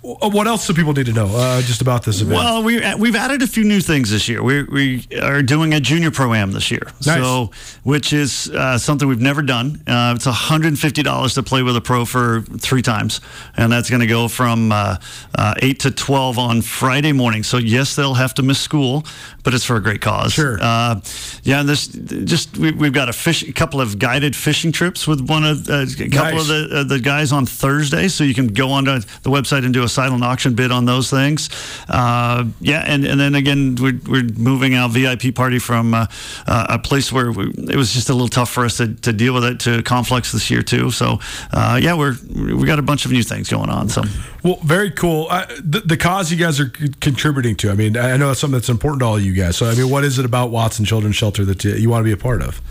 what 0.05 0.47
else 0.47 0.67
do 0.67 0.73
people 0.73 0.93
need 0.93 1.07
to 1.07 1.13
know 1.13 1.27
uh, 1.35 1.61
just 1.61 1.81
about 1.81 2.03
this 2.05 2.21
event? 2.21 2.37
Well, 2.37 2.63
we 2.63 2.79
we've 2.95 3.15
added 3.15 3.41
a 3.41 3.47
few 3.47 3.63
new 3.63 3.81
things 3.81 4.11
this 4.11 4.27
year. 4.29 4.43
We 4.43 4.63
we 4.63 5.07
are 5.21 5.41
doing 5.41 5.73
a 5.73 5.79
junior 5.79 6.11
pro 6.11 6.33
am 6.33 6.51
this 6.51 6.69
year, 6.69 6.83
Nice. 7.05 7.17
so 7.21 7.51
which 7.83 8.13
is 8.13 8.49
uh, 8.51 8.77
something 8.77 9.07
we've 9.07 9.19
never 9.21 9.41
done. 9.41 9.81
Uh, 9.87 10.13
it's 10.15 10.25
hundred 10.25 10.67
and 10.69 10.79
fifty 10.79 11.01
dollars 11.03 11.33
to 11.35 11.43
play 11.43 11.63
with 11.63 11.75
a 11.75 11.81
pro 11.81 12.05
for 12.05 12.41
three 12.41 12.81
times, 12.81 13.19
and 13.57 13.71
that's 13.71 13.89
going 13.89 14.01
to 14.01 14.07
go 14.07 14.27
from 14.27 14.71
uh, 14.71 14.97
uh, 15.35 15.55
eight 15.61 15.79
to 15.79 15.91
twelve 15.91 16.37
on 16.37 16.61
Friday 16.61 17.11
morning. 17.11 17.43
So 17.43 17.57
yes, 17.57 17.95
they'll 17.95 18.13
have 18.13 18.33
to 18.35 18.43
miss 18.43 18.59
school, 18.59 19.05
but 19.43 19.53
it's 19.53 19.65
for 19.65 19.75
a 19.75 19.81
great 19.81 20.01
cause. 20.01 20.33
Sure. 20.33 20.57
Uh, 20.61 21.01
yeah, 21.43 21.59
and 21.61 21.69
this 21.69 21.87
just 21.87 22.57
we, 22.57 22.71
we've 22.71 22.93
got 22.93 23.09
a 23.09 23.13
fish, 23.13 23.43
a 23.43 23.53
couple 23.53 23.81
of 23.81 23.97
guided 23.97 24.35
fishing 24.35 24.71
trips 24.71 25.07
with 25.07 25.21
one 25.27 25.43
of 25.43 25.67
uh, 25.69 25.85
a 25.99 26.09
couple 26.09 26.37
Nice. 26.37 26.41
of 26.41 26.47
the 26.47 26.69
uh, 26.71 26.83
the 26.83 26.99
guys 26.99 27.31
on 27.31 27.45
Thursday, 27.45 28.07
so 28.07 28.23
you 28.23 28.33
can 28.33 28.47
go 28.47 28.69
onto 28.69 28.99
the 29.23 29.29
website 29.29 29.65
and 29.65 29.73
do 29.73 29.83
a 29.83 29.89
silent 29.95 30.23
auction 30.23 30.53
bid 30.53 30.71
on 30.71 30.85
those 30.85 31.09
things. 31.09 31.49
Uh, 31.89 32.45
yeah, 32.59 32.83
and, 32.85 33.05
and 33.05 33.19
then 33.19 33.33
again, 33.35 33.75
we're, 33.79 33.99
we're 34.07 34.29
moving 34.37 34.75
our 34.75 34.89
VIP 34.89 35.33
party 35.33 35.59
from 35.59 35.93
uh, 35.93 36.05
uh, 36.45 36.67
a 36.69 36.79
place 36.79 37.11
where 37.11 37.31
we, 37.31 37.45
it 37.69 37.75
was 37.75 37.93
just 37.93 38.09
a 38.09 38.13
little 38.13 38.27
tough 38.27 38.49
for 38.49 38.65
us 38.65 38.77
to, 38.77 38.93
to 38.95 39.13
deal 39.13 39.33
with 39.33 39.45
it 39.45 39.59
to 39.61 39.81
Conflux 39.83 40.31
this 40.31 40.51
year 40.51 40.61
too. 40.61 40.91
So 40.91 41.19
uh, 41.51 41.79
yeah, 41.81 41.95
we're 41.95 42.15
we 42.35 42.65
got 42.65 42.79
a 42.79 42.83
bunch 42.83 43.05
of 43.05 43.11
new 43.11 43.23
things 43.23 43.49
going 43.49 43.69
on. 43.69 43.89
So 43.89 44.03
well, 44.43 44.59
very 44.63 44.91
cool. 44.91 45.27
Uh, 45.29 45.45
the, 45.63 45.79
the, 45.79 45.97
cause 45.97 46.31
you 46.31 46.37
guys 46.37 46.59
are 46.59 46.69
contributing 46.99 47.55
to. 47.57 47.71
I 47.71 47.75
mean, 47.75 47.97
I 47.97 48.17
know 48.17 48.31
it's 48.31 48.39
something 48.39 48.59
that's 48.59 48.69
important 48.69 48.99
to 48.99 49.05
all 49.05 49.19
you 49.19 49.33
guys. 49.33 49.57
So 49.57 49.65
I 49.65 49.75
mean, 49.75 49.89
what 49.89 50.03
is 50.03 50.19
it 50.19 50.25
about 50.25 50.51
Watson 50.51 50.85
Children's 50.85 51.15
Shelter 51.15 51.45
that 51.45 51.63
you, 51.63 51.73
you 51.73 51.89
want 51.89 52.01
to 52.01 52.05
be 52.05 52.11
a 52.11 52.17
part 52.17 52.41
of? 52.41 52.61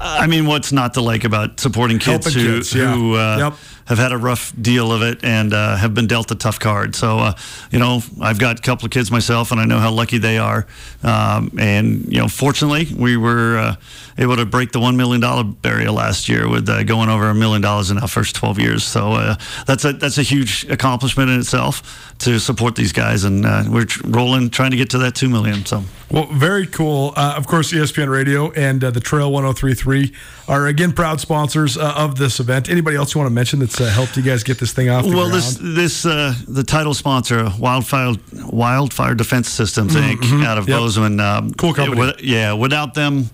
I 0.00 0.26
mean, 0.26 0.46
what's 0.46 0.70
not 0.70 0.94
to 0.94 1.00
like 1.00 1.24
about 1.24 1.58
supporting 1.58 1.98
kids 1.98 2.26
Helping 2.26 2.40
who, 2.40 2.56
kids, 2.58 2.74
yeah. 2.74 2.94
who 2.94 3.16
uh, 3.16 3.38
Yep. 3.38 3.54
Have 3.88 3.98
had 3.98 4.12
a 4.12 4.18
rough 4.18 4.52
deal 4.60 4.92
of 4.92 5.02
it 5.02 5.24
and 5.24 5.54
uh, 5.54 5.76
have 5.76 5.94
been 5.94 6.06
dealt 6.06 6.30
a 6.30 6.34
tough 6.34 6.60
card? 6.60 6.94
So, 6.94 7.18
uh, 7.18 7.32
you 7.70 7.78
know, 7.78 8.02
I've 8.20 8.38
got 8.38 8.58
a 8.58 8.62
couple 8.62 8.84
of 8.84 8.90
kids 8.90 9.10
myself, 9.10 9.50
and 9.50 9.60
I 9.60 9.64
know 9.64 9.78
how 9.78 9.90
lucky 9.90 10.18
they 10.18 10.36
are. 10.36 10.66
Um, 11.02 11.50
and 11.58 12.04
you 12.12 12.18
know, 12.18 12.28
fortunately, 12.28 12.88
we 12.94 13.16
were 13.16 13.56
uh, 13.56 13.76
able 14.18 14.36
to 14.36 14.44
break 14.44 14.72
the 14.72 14.80
one 14.80 14.96
million 14.96 15.20
dollar 15.20 15.44
barrier 15.44 15.90
last 15.90 16.28
year 16.28 16.48
with 16.48 16.68
uh, 16.68 16.82
going 16.82 17.08
over 17.08 17.30
a 17.30 17.34
million 17.34 17.62
dollars 17.62 17.90
in 17.90 17.98
our 17.98 18.08
first 18.08 18.36
twelve 18.36 18.58
years. 18.58 18.84
So 18.84 19.12
uh, 19.12 19.36
that's 19.66 19.84
a 19.84 19.92
that's 19.94 20.18
a 20.18 20.22
huge 20.22 20.66
accomplishment 20.68 21.30
in 21.30 21.40
itself 21.40 22.14
to 22.18 22.38
support 22.38 22.76
these 22.76 22.92
guys, 22.92 23.24
and 23.24 23.46
uh, 23.46 23.64
we're 23.68 23.86
rolling 24.04 24.50
trying 24.50 24.72
to 24.72 24.76
get 24.76 24.90
to 24.90 24.98
that 24.98 25.14
two 25.14 25.28
million. 25.28 25.64
So. 25.64 25.84
Well, 26.10 26.26
very 26.26 26.66
cool. 26.66 27.12
Of 27.16 27.46
course, 27.46 27.70
ESPN 27.70 28.08
Radio 28.08 28.50
and 28.52 28.80
the 28.80 29.00
Trail 29.00 29.30
1033 29.30 30.14
are 30.48 30.66
again 30.66 30.92
proud 30.92 31.20
sponsors 31.20 31.76
of 31.76 32.16
this 32.16 32.40
event. 32.40 32.70
Anybody 32.70 32.96
else 32.96 33.14
you 33.14 33.18
want 33.18 33.30
to 33.30 33.34
mention 33.34 33.58
that's 33.58 33.77
uh, 33.80 33.90
helped 33.90 34.16
you 34.16 34.22
guys 34.22 34.42
get 34.42 34.58
this 34.58 34.72
thing 34.72 34.88
off 34.90 35.04
the 35.04 35.10
well, 35.10 35.28
ground? 35.28 35.34
this 35.34 35.58
this 35.60 36.06
uh, 36.06 36.34
the 36.46 36.62
title 36.62 36.94
sponsor, 36.94 37.50
Wildfire 37.58 38.14
Wildfire 38.46 39.14
Defense 39.14 39.48
Systems 39.48 39.94
Inc. 39.94 40.16
mhm. 40.18 40.44
out 40.44 40.58
of 40.58 40.68
Yep. 40.68 40.78
Bozeman. 40.78 41.20
Um, 41.20 41.52
Cool 41.54 41.74
company. 41.74 42.00
it 42.10 42.24
yeah, 42.24 42.52
without 42.52 42.94
them. 42.94 43.30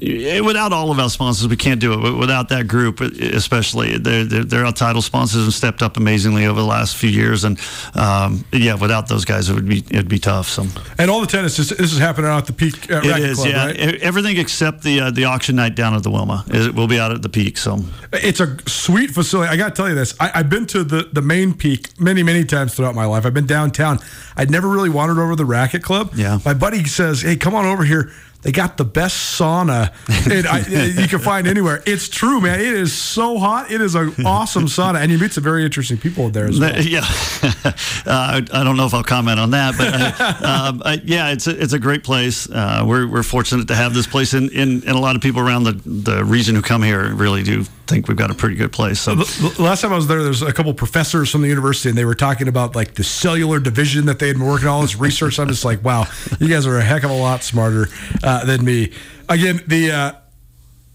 Without 0.00 0.72
all 0.72 0.90
of 0.90 0.98
our 0.98 1.10
sponsors, 1.10 1.46
we 1.48 1.56
can't 1.56 1.80
do 1.80 1.92
it. 1.92 2.18
Without 2.18 2.48
that 2.48 2.66
group, 2.66 3.00
especially, 3.00 3.98
they're, 3.98 4.24
they're, 4.24 4.44
they're 4.44 4.64
our 4.64 4.72
title 4.72 5.02
sponsors 5.02 5.44
and 5.44 5.52
stepped 5.52 5.82
up 5.82 5.96
amazingly 5.96 6.46
over 6.46 6.58
the 6.58 6.66
last 6.66 6.96
few 6.96 7.10
years. 7.10 7.44
And 7.44 7.60
um, 7.94 8.44
yeah, 8.52 8.74
without 8.74 9.08
those 9.08 9.24
guys, 9.24 9.50
it 9.50 9.54
would 9.54 9.68
be 9.68 9.78
it'd 9.90 10.08
be 10.08 10.18
tough. 10.18 10.48
So 10.48 10.66
and 10.98 11.10
all 11.10 11.20
the 11.20 11.26
tennis, 11.26 11.56
this, 11.56 11.68
this 11.68 11.92
is 11.92 11.98
happening 11.98 12.30
out 12.30 12.38
at 12.38 12.46
the 12.46 12.52
Peak 12.52 12.90
uh, 12.90 13.00
it 13.04 13.10
Racket 13.10 13.34
Club, 13.36 13.48
yeah. 13.48 13.66
right? 13.66 13.76
Everything 14.02 14.38
except 14.38 14.82
the 14.82 15.00
uh, 15.00 15.10
the 15.10 15.26
auction 15.26 15.56
night 15.56 15.74
down 15.74 15.94
at 15.94 16.02
the 16.02 16.10
Wilma. 16.10 16.44
It 16.48 16.74
will 16.74 16.88
be 16.88 16.98
out 16.98 17.12
at 17.12 17.22
the 17.22 17.28
Peak. 17.28 17.58
So 17.58 17.78
It's 18.12 18.40
a 18.40 18.56
sweet 18.68 19.10
facility. 19.10 19.50
I 19.50 19.56
got 19.56 19.70
to 19.70 19.74
tell 19.74 19.88
you 19.88 19.94
this. 19.94 20.14
I, 20.20 20.30
I've 20.34 20.50
been 20.50 20.66
to 20.66 20.84
the, 20.84 21.08
the 21.12 21.22
main 21.22 21.54
peak 21.54 21.98
many, 22.00 22.22
many 22.22 22.44
times 22.44 22.74
throughout 22.74 22.94
my 22.94 23.06
life. 23.06 23.24
I've 23.24 23.34
been 23.34 23.46
downtown. 23.46 23.98
I'd 24.36 24.50
never 24.50 24.68
really 24.68 24.90
wandered 24.90 25.18
over 25.18 25.36
the 25.36 25.44
racket 25.44 25.82
club. 25.82 26.12
Yeah. 26.14 26.38
My 26.44 26.54
buddy 26.54 26.84
says, 26.84 27.22
hey, 27.22 27.36
come 27.36 27.54
on 27.54 27.64
over 27.64 27.84
here. 27.84 28.12
They 28.42 28.52
got 28.52 28.76
the 28.76 28.84
best 28.84 29.38
sauna 29.40 29.92
I, 30.08 31.00
you 31.00 31.08
can 31.08 31.18
find 31.18 31.46
anywhere. 31.46 31.82
It's 31.86 32.08
true, 32.08 32.40
man. 32.40 32.60
It 32.60 32.66
is 32.66 32.92
so 32.92 33.38
hot. 33.38 33.70
It 33.70 33.80
is 33.80 33.94
an 33.94 34.14
awesome 34.26 34.64
sauna. 34.64 35.00
And 35.00 35.10
you 35.10 35.18
meet 35.18 35.32
some 35.32 35.44
very 35.44 35.64
interesting 35.64 35.96
people 35.96 36.28
there 36.28 36.46
as 36.46 36.58
well. 36.58 36.80
Yeah, 36.80 37.00
uh, 37.04 37.72
I 38.06 38.46
I 38.52 38.64
don't 38.64 38.76
know 38.76 38.86
if 38.86 38.94
I'll 38.94 39.02
comment 39.02 39.38
on 39.38 39.50
that, 39.50 39.76
but 39.76 40.20
uh, 40.20 40.68
um, 40.68 40.82
uh, 40.84 40.96
yeah, 41.04 41.30
it's 41.30 41.46
a, 41.46 41.62
it's 41.62 41.72
a 41.72 41.78
great 41.78 42.04
place. 42.04 42.48
Uh, 42.50 42.84
we're, 42.86 43.06
we're 43.06 43.22
fortunate 43.22 43.68
to 43.68 43.74
have 43.74 43.94
this 43.94 44.06
place, 44.06 44.32
and, 44.32 44.50
and, 44.50 44.82
and 44.84 44.96
a 44.96 44.98
lot 44.98 45.16
of 45.16 45.22
people 45.22 45.40
around 45.40 45.64
the, 45.64 45.72
the 45.72 46.24
region 46.24 46.54
who 46.54 46.62
come 46.62 46.82
here 46.82 47.14
really 47.14 47.42
do 47.42 47.64
think 47.86 48.08
we've 48.08 48.16
got 48.16 48.30
a 48.30 48.34
pretty 48.34 48.56
good 48.56 48.72
place. 48.72 49.00
So 49.00 49.14
last 49.58 49.82
time 49.82 49.92
I 49.92 49.96
was 49.96 50.06
there, 50.06 50.22
there's 50.22 50.42
a 50.42 50.52
couple 50.52 50.72
professors 50.74 51.30
from 51.30 51.42
the 51.42 51.48
university, 51.48 51.88
and 51.88 51.98
they 51.98 52.04
were 52.04 52.14
talking 52.14 52.48
about 52.48 52.74
like 52.74 52.94
the 52.94 53.04
cellular 53.04 53.60
division 53.60 54.06
that 54.06 54.18
they 54.18 54.28
had 54.28 54.36
been 54.38 54.46
working 54.46 54.68
on 54.68 54.74
all 54.74 54.82
this 54.82 54.96
research. 54.96 55.38
I'm 55.38 55.48
just 55.48 55.64
like, 55.64 55.84
wow, 55.84 56.06
you 56.40 56.48
guys 56.48 56.66
are 56.66 56.78
a 56.78 56.82
heck 56.82 57.04
of 57.04 57.10
a 57.10 57.16
lot 57.16 57.42
smarter 57.42 57.88
uh, 58.22 58.31
than 58.40 58.64
me. 58.64 58.92
Again, 59.28 59.60
the 59.66 59.90
uh, 59.90 60.12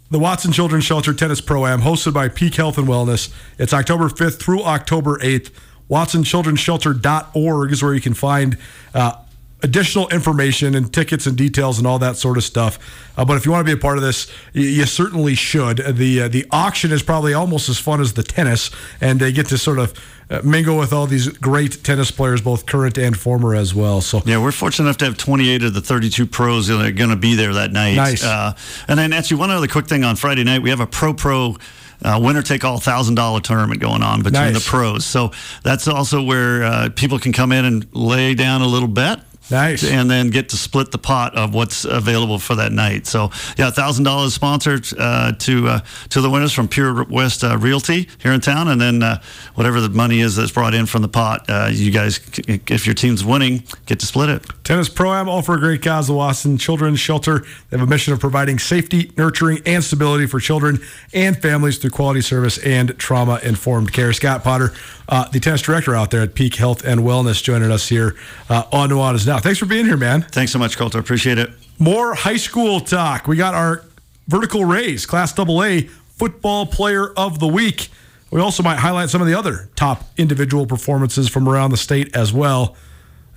the 0.09 0.19
Watson 0.19 0.51
Children's 0.51 0.85
Shelter 0.85 1.13
Tennis 1.13 1.41
Pro 1.41 1.65
Am, 1.65 1.81
hosted 1.81 2.13
by 2.13 2.29
Peak 2.29 2.55
Health 2.55 2.77
and 2.77 2.87
Wellness. 2.87 3.33
It's 3.57 3.73
October 3.73 4.05
5th 4.05 4.39
through 4.39 4.63
October 4.63 5.17
8th. 5.19 5.51
WatsonChildren'sShelter.org 5.89 7.71
is 7.71 7.83
where 7.83 7.93
you 7.93 8.01
can 8.01 8.13
find 8.13 8.57
uh, 8.93 9.15
additional 9.63 10.07
information 10.09 10.75
and 10.75 10.93
tickets 10.93 11.25
and 11.25 11.37
details 11.37 11.77
and 11.77 11.87
all 11.87 11.99
that 11.99 12.15
sort 12.15 12.37
of 12.37 12.43
stuff. 12.43 12.77
Uh, 13.17 13.25
but 13.25 13.37
if 13.37 13.45
you 13.45 13.51
want 13.51 13.65
to 13.65 13.75
be 13.75 13.77
a 13.77 13.81
part 13.81 13.97
of 13.97 14.03
this, 14.03 14.31
you, 14.53 14.63
you 14.63 14.85
certainly 14.85 15.35
should. 15.35 15.77
The 15.77 16.21
uh, 16.21 16.27
the 16.27 16.45
auction 16.51 16.91
is 16.91 17.01
probably 17.03 17.33
almost 17.33 17.69
as 17.69 17.79
fun 17.79 18.01
as 18.01 18.13
the 18.13 18.23
tennis, 18.23 18.69
and 19.01 19.19
they 19.19 19.31
get 19.31 19.47
to 19.47 19.57
sort 19.57 19.79
of 19.79 19.93
uh, 19.93 20.16
mingle 20.43 20.77
with 20.77 20.91
all 20.93 21.07
these 21.07 21.29
great 21.29 21.83
tennis 21.83 22.11
players, 22.11 22.41
both 22.41 22.65
current 22.65 22.97
and 22.97 23.17
former 23.17 23.55
as 23.55 23.73
well. 23.73 24.01
So 24.01 24.21
Yeah, 24.25 24.41
we're 24.41 24.51
fortunate 24.51 24.85
enough 24.85 24.97
to 24.97 25.05
have 25.05 25.17
28 25.17 25.63
of 25.63 25.73
the 25.73 25.81
32 25.81 26.25
pros 26.27 26.67
that 26.67 26.85
are 26.85 26.91
going 26.91 27.09
to 27.11 27.15
be 27.15 27.35
there 27.35 27.53
that 27.53 27.71
night. 27.71 27.95
Nice. 27.95 28.23
Uh, 28.23 28.53
and 28.87 28.99
then, 28.99 29.13
actually, 29.13 29.37
one 29.37 29.51
other 29.51 29.67
quick 29.67 29.87
thing 29.87 30.03
on 30.03 30.15
Friday 30.15 30.43
night, 30.43 30.61
we 30.61 30.69
have 30.69 30.79
a 30.81 30.87
pro 30.87 31.13
pro. 31.13 31.55
Uh, 32.03 32.19
winner 32.21 32.43
take 32.43 32.63
all 32.63 32.77
thousand 32.77 33.15
dollar 33.15 33.39
tournament 33.39 33.81
going 33.81 34.03
on 34.03 34.21
between 34.21 34.53
Nice. 34.53 34.63
the 34.63 34.69
pros, 34.69 35.03
so 35.03 35.31
that's 35.63 35.87
also 35.87 36.21
where 36.21 36.63
uh, 36.63 36.89
people 36.95 37.17
can 37.17 37.33
come 37.33 37.51
in 37.51 37.65
and 37.65 37.87
lay 37.91 38.35
down 38.35 38.61
a 38.61 38.67
little 38.67 38.87
bet, 38.87 39.21
Nice. 39.49 39.83
and 39.83 40.09
then 40.09 40.29
get 40.29 40.49
to 40.49 40.57
split 40.57 40.91
the 40.91 40.97
pot 40.97 41.35
of 41.35 41.53
what's 41.53 41.85
available 41.85 42.39
for 42.39 42.55
that 42.55 42.71
night. 42.71 43.07
So 43.07 43.31
yeah, 43.57 43.71
thousand 43.71 44.03
dollars 44.03 44.33
sponsored 44.33 44.87
uh, 44.97 45.33
to 45.33 45.67
uh, 45.67 45.79
to 46.09 46.21
the 46.21 46.29
winners 46.29 46.53
from 46.53 46.67
Pure 46.67 47.05
West 47.05 47.43
uh, 47.43 47.57
Realty 47.57 48.09
here 48.21 48.33
in 48.33 48.41
town, 48.41 48.67
and 48.67 48.79
then 48.79 49.03
uh, 49.03 49.21
whatever 49.55 49.79
the 49.79 49.89
money 49.89 50.19
is 50.19 50.35
that's 50.35 50.51
brought 50.51 50.73
in 50.73 50.85
from 50.85 51.01
the 51.01 51.07
pot, 51.07 51.45
uh, 51.49 51.69
you 51.71 51.91
guys, 51.91 52.19
if 52.47 52.85
your 52.85 52.95
team's 52.95 53.23
winning, 53.23 53.63
get 53.85 53.99
to 53.99 54.05
split 54.05 54.29
it. 54.29 54.45
Tennis 54.63 54.89
Pro 54.89 55.13
Am, 55.13 55.29
all 55.29 55.41
for 55.41 55.55
a 55.55 55.59
great 55.59 55.81
cause, 55.81 56.07
the 56.07 56.13
Watson 56.13 56.57
Children's 56.57 56.99
Shelter. 56.99 57.39
They 57.69 57.77
have 57.77 57.87
a 57.87 57.89
mission 57.89 58.13
of 58.13 58.19
providing 58.19 58.59
safety, 58.59 59.11
nurturing, 59.17 59.59
and 59.65 59.83
stability 59.83 60.25
for 60.27 60.39
children 60.39 60.79
and 61.13 61.41
families 61.41 61.77
through 61.77 61.91
quality 61.91 62.21
service 62.21 62.57
and 62.57 62.97
trauma 62.97 63.39
informed 63.43 63.93
care. 63.93 64.11
Scott 64.11 64.43
Potter, 64.43 64.73
uh, 65.07 65.27
the 65.29 65.39
tennis 65.39 65.61
director 65.61 65.95
out 65.95 66.11
there 66.11 66.21
at 66.21 66.35
Peak 66.35 66.55
Health 66.55 66.83
and 66.83 67.01
Wellness, 67.01 67.41
joining 67.41 67.71
us 67.71 67.87
here 67.87 68.15
uh, 68.49 68.63
on 68.71 68.89
Nuanez 68.89 69.25
Now. 69.25 69.36
Thanks 69.39 69.59
for 69.59 69.65
being 69.65 69.85
here, 69.85 69.97
man. 69.97 70.23
Thanks 70.23 70.51
so 70.51 70.59
much, 70.59 70.77
Colter. 70.77 70.99
Appreciate 70.99 71.37
it. 71.37 71.51
More 71.79 72.15
high 72.15 72.37
school 72.37 72.79
talk. 72.79 73.27
We 73.27 73.35
got 73.35 73.53
our 73.53 73.83
vertical 74.27 74.65
raise, 74.65 75.05
Class 75.05 75.37
AA 75.37 75.81
Football 76.15 76.65
Player 76.65 77.09
of 77.13 77.39
the 77.39 77.47
Week. 77.47 77.89
We 78.31 78.41
also 78.41 78.63
might 78.63 78.77
highlight 78.77 79.09
some 79.09 79.21
of 79.21 79.27
the 79.27 79.35
other 79.35 79.69
top 79.75 80.03
individual 80.17 80.65
performances 80.65 81.29
from 81.29 81.47
around 81.47 81.71
the 81.71 81.77
state 81.77 82.15
as 82.15 82.33
well. 82.33 82.75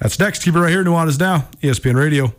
That's 0.01 0.18
next. 0.18 0.42
Keep 0.42 0.55
it 0.55 0.61
right 0.61 0.70
here. 0.70 0.82
Nuanez 0.82 1.18
Now, 1.18 1.48
ESPN 1.62 1.96
Radio. 1.96 2.34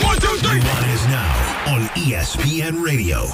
One, 0.00 0.20
two, 0.20 0.36
three. 0.36 0.60
Nuanez 0.60 1.08
now 1.08 1.74
on 1.74 1.80
ESPN 1.96 2.84
Radio. 2.84 3.26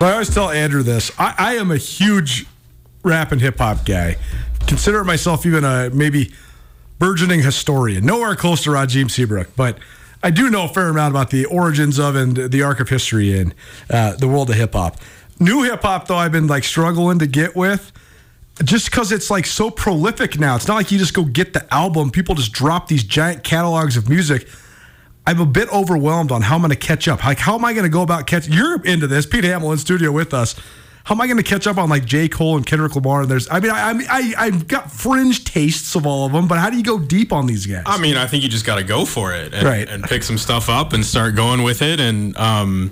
I 0.00 0.12
always 0.12 0.34
tell 0.34 0.50
Andrew 0.50 0.82
this. 0.82 1.10
I, 1.18 1.34
I 1.38 1.54
am 1.54 1.70
a 1.70 1.76
huge 1.76 2.46
rap 3.04 3.30
and 3.30 3.40
hip 3.40 3.58
hop 3.58 3.86
guy. 3.86 4.16
Consider 4.66 5.04
myself 5.04 5.46
even 5.46 5.64
a 5.64 5.90
maybe 5.90 6.32
burgeoning 6.98 7.42
historian. 7.42 8.04
Nowhere 8.04 8.34
close 8.34 8.64
to 8.64 8.70
Rajim 8.70 9.10
Seabrook, 9.10 9.54
but 9.54 9.78
I 10.22 10.30
do 10.30 10.50
know 10.50 10.64
a 10.64 10.68
fair 10.68 10.88
amount 10.88 11.12
about 11.12 11.30
the 11.30 11.44
origins 11.44 11.98
of 11.98 12.16
and 12.16 12.34
the 12.36 12.62
arc 12.62 12.80
of 12.80 12.88
history 12.88 13.38
in 13.38 13.52
uh, 13.90 14.16
the 14.16 14.26
world 14.26 14.48
of 14.50 14.56
hip 14.56 14.72
hop. 14.72 14.96
New 15.38 15.62
hip 15.64 15.82
hop, 15.82 16.08
though, 16.08 16.16
I've 16.16 16.32
been 16.32 16.46
like 16.46 16.64
struggling 16.64 17.18
to 17.18 17.26
get 17.26 17.54
with. 17.54 17.92
Just 18.62 18.88
because 18.88 19.10
it's 19.10 19.30
like 19.30 19.46
so 19.46 19.68
prolific 19.68 20.38
now. 20.38 20.54
It's 20.54 20.68
not 20.68 20.76
like 20.76 20.92
you 20.92 20.98
just 20.98 21.12
go 21.12 21.24
get 21.24 21.52
the 21.54 21.74
album. 21.74 22.10
People 22.10 22.36
just 22.36 22.52
drop 22.52 22.86
these 22.86 23.02
giant 23.02 23.42
catalogs 23.42 23.96
of 23.96 24.08
music. 24.08 24.48
I'm 25.26 25.40
a 25.40 25.46
bit 25.46 25.68
overwhelmed 25.72 26.30
on 26.30 26.42
how 26.42 26.54
I'm 26.54 26.60
going 26.60 26.70
to 26.70 26.76
catch 26.76 27.08
up. 27.08 27.24
Like, 27.24 27.38
how 27.38 27.56
am 27.56 27.64
I 27.64 27.72
going 27.72 27.84
to 27.84 27.90
go 27.90 28.02
about 28.02 28.26
catching? 28.26 28.52
You're 28.52 28.80
into 28.84 29.08
this, 29.08 29.26
Pete 29.26 29.42
Hamill 29.44 29.72
in 29.72 29.78
studio 29.78 30.12
with 30.12 30.32
us. 30.32 30.54
How 31.04 31.14
am 31.14 31.20
I 31.20 31.26
going 31.26 31.36
to 31.36 31.42
catch 31.42 31.66
up 31.66 31.76
on 31.76 31.90
like 31.90 32.06
J. 32.06 32.28
Cole 32.28 32.56
and 32.56 32.64
Kendrick 32.64 32.96
Lamar? 32.96 33.22
And 33.22 33.30
there's, 33.30 33.46
I 33.50 33.60
mean, 33.60 33.70
I, 33.70 33.90
I, 33.90 34.02
I, 34.08 34.34
I've 34.46 34.66
got 34.66 34.90
fringe 34.90 35.44
tastes 35.44 35.94
of 35.94 36.06
all 36.06 36.24
of 36.24 36.32
them, 36.32 36.48
but 36.48 36.58
how 36.58 36.70
do 36.70 36.78
you 36.78 36.82
go 36.82 36.98
deep 36.98 37.30
on 37.30 37.46
these 37.46 37.66
guys? 37.66 37.82
I 37.84 37.98
mean, 37.98 38.16
I 38.16 38.26
think 38.26 38.42
you 38.42 38.48
just 38.48 38.64
got 38.64 38.76
to 38.76 38.84
go 38.84 39.04
for 39.04 39.34
it 39.34 39.52
and, 39.52 39.64
Right. 39.66 39.86
and 39.86 40.02
pick 40.02 40.22
some 40.22 40.38
stuff 40.38 40.70
up 40.70 40.94
and 40.94 41.04
start 41.04 41.34
going 41.34 41.62
with 41.62 41.82
it. 41.82 42.00
And 42.00 42.34
um, 42.38 42.90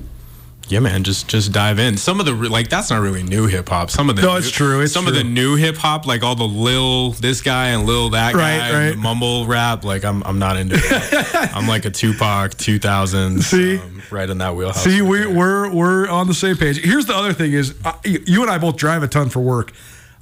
yeah, 0.68 0.80
man, 0.80 1.04
just 1.04 1.28
just 1.28 1.52
dive 1.52 1.78
in. 1.78 1.96
Some 1.96 2.18
of 2.20 2.26
the 2.26 2.32
like 2.32 2.68
that's 2.68 2.90
not 2.90 3.00
really 3.00 3.22
new 3.22 3.46
hip 3.46 3.68
hop. 3.68 3.90
Some 3.90 4.08
of 4.08 4.16
the 4.16 4.22
No, 4.22 4.32
new- 4.32 4.38
it's 4.38 4.50
true, 4.50 4.80
it's 4.80 4.92
some 4.92 5.06
of 5.06 5.14
the 5.14 5.24
new 5.24 5.56
hip 5.56 5.76
hop, 5.76 6.06
like 6.06 6.22
all 6.22 6.34
the 6.34 6.44
Lil 6.44 7.10
this 7.12 7.40
guy 7.42 7.68
and 7.68 7.84
Lil 7.86 8.10
that 8.10 8.34
Right, 8.34 8.58
guy, 8.58 8.72
right. 8.72 8.80
and 8.86 8.92
the 8.94 8.96
mumble 8.96 9.46
rap. 9.46 9.84
Like 9.84 10.04
I'm 10.04 10.22
I'm 10.24 10.38
not 10.38 10.56
into 10.56 10.76
it. 10.78 11.34
I'm 11.54 11.66
like 11.68 11.84
a 11.84 11.90
Tupac 11.90 12.56
2000. 12.56 13.42
See? 13.42 13.76
um, 13.78 14.02
right 14.10 14.28
in 14.30 14.38
that 14.38 14.54
wheelhouse. 14.56 14.82
See, 14.82 15.00
right 15.00 15.08
we, 15.10 15.18
there. 15.18 15.30
we're 15.30 15.70
we're 15.74 16.08
on 16.08 16.26
the 16.26 16.34
same 16.34 16.56
page. 16.56 16.78
Here's 16.82 17.06
the 17.06 17.14
other 17.14 17.32
thing: 17.32 17.52
is 17.52 17.74
uh, 17.84 17.92
you 18.04 18.40
and 18.42 18.50
I 18.50 18.58
both 18.58 18.76
drive 18.76 19.02
a 19.02 19.08
ton 19.08 19.28
for 19.28 19.40
work. 19.40 19.72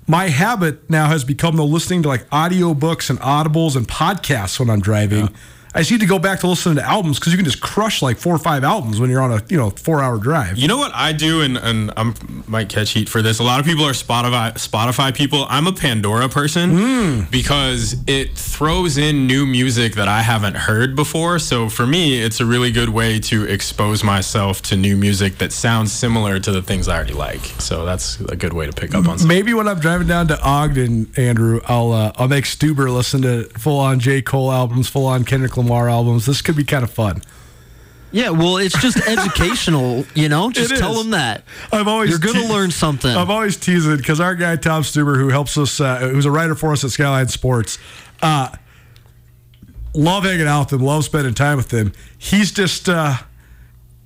My 0.07 0.29
habit 0.29 0.91
now 0.91 1.07
has 1.07 1.23
become 1.25 1.55
the 1.57 1.65
listening 1.65 2.03
to 2.03 2.09
like 2.09 2.29
audiobooks 2.31 3.11
and 3.11 3.21
audibles 3.21 3.77
and 3.77 3.87
podcasts 3.87 4.59
when 4.59 4.69
I'm 4.69 4.81
driving. 4.81 5.29
I 5.75 5.79
just 5.81 5.91
need 5.93 6.01
to 6.01 6.07
go 6.07 6.19
back 6.19 6.41
to 6.41 6.49
listening 6.49 6.77
to 6.77 6.83
albums 6.83 7.19
because 7.19 7.33
you 7.33 7.37
can 7.37 7.45
just 7.45 7.61
crush 7.61 8.03
like 8.03 8.17
four 8.19 8.35
or 8.35 8.39
five 8.39 8.65
albums 8.65 9.01
when 9.01 9.09
you're 9.11 9.23
on 9.23 9.33
a 9.33 9.43
you 9.49 9.57
know 9.57 9.71
four 9.71 10.01
hour 10.03 10.19
drive. 10.19 10.59
You 10.59 10.67
know 10.69 10.77
what 10.79 10.93
I 10.95 11.13
do, 11.13 11.43
and 11.43 11.57
and 11.57 11.93
I 11.97 12.13
might 12.49 12.69
catch 12.69 12.91
heat 12.91 13.09
for 13.09 13.23
this. 13.23 13.39
A 13.39 13.43
lot 13.45 13.61
of 13.61 13.67
people 13.67 13.85
are 13.85 13.93
Spotify 13.93 14.53
Spotify 14.55 15.15
people. 15.15 15.47
I'm 15.49 15.67
a 15.67 15.73
Pandora 15.73 16.29
person 16.29 16.71
Mm. 16.71 17.31
because 17.31 17.97
it 18.07 18.37
throws 18.37 18.99
in 18.99 19.27
new 19.27 19.47
music 19.47 19.95
that 19.95 20.09
I 20.09 20.23
haven't 20.23 20.57
heard 20.57 20.97
before. 20.97 21.39
So 21.39 21.69
for 21.69 21.87
me, 21.87 22.21
it's 22.21 22.41
a 22.41 22.47
really 22.47 22.73
good 22.73 22.89
way 22.89 23.21
to 23.21 23.45
expose 23.45 24.03
myself 24.03 24.63
to 24.63 24.77
new 24.77 24.97
music 24.97 25.39
that 25.39 25.53
sounds 25.53 25.93
similar 25.93 26.39
to 26.41 26.51
the 26.53 26.63
things 26.63 26.89
I 26.89 26.97
already 26.97 27.15
like. 27.15 27.41
So 27.59 27.85
that's 27.85 28.19
a 28.21 28.37
good 28.37 28.53
way 28.53 28.67
to 28.67 28.73
pick 28.73 28.91
up 28.95 29.07
on. 29.07 29.19
Something. 29.19 29.29
Maybe 29.29 29.55
when 29.55 29.69
I'm 29.69 29.79
driving 29.79 30.07
down 30.09 30.27
to 30.29 30.41
Ogden, 30.43 31.11
Andrew, 31.17 31.61
I'll 31.69 31.93
uh, 31.93 32.13
I'll 32.17 32.29
make 32.29 32.45
Stuber 32.45 32.93
listen 32.93 33.23
to 33.23 33.45
full 33.59 33.79
on 33.79 34.01
J 34.01 34.21
Cole 34.23 34.51
albums, 34.51 34.89
full 34.89 35.07
on 35.07 35.25
Kendrick 35.25 35.53
Lamar 35.61 35.89
albums. 35.89 36.27
This 36.27 36.43
could 36.43 36.57
be 36.57 36.65
kind 36.65 36.83
of 36.85 36.91
fun. 36.91 37.23
Yeah, 38.13 38.31
well, 38.31 38.57
it's 38.57 38.81
just 38.81 38.97
educational, 39.09 40.05
you 40.15 40.29
know. 40.29 40.51
Just 40.51 40.77
tell 40.77 40.95
them 40.95 41.11
that. 41.11 41.45
I've 41.73 41.87
always 41.87 42.11
You're 42.11 42.19
going 42.19 42.35
to 42.35 42.43
te- 42.43 42.53
learn 42.53 42.71
something. 42.71 43.15
I've 43.15 43.31
always 43.31 43.57
teased 43.57 43.89
it 43.89 43.99
because 43.99 44.21
our 44.21 44.35
guy 44.35 44.57
Tom 44.57 44.83
Stuber, 44.83 45.17
who 45.17 45.29
helps 45.29 45.57
us, 45.57 45.81
uh, 45.81 45.99
who's 45.99 46.27
a 46.27 46.31
writer 46.31 46.55
for 46.55 46.73
us 46.73 46.83
at 46.83 46.91
Skyline 46.91 47.29
Sports, 47.29 47.79
uh, 48.21 48.51
love 49.95 50.25
hanging 50.25 50.47
out 50.47 50.73
with 50.73 50.81
him, 50.81 50.87
love 50.87 51.05
spending 51.05 51.35
time 51.35 51.57
with 51.57 51.73
him. 51.73 51.93
He's 52.19 52.51
just 52.51 52.89
uh, 52.89 53.15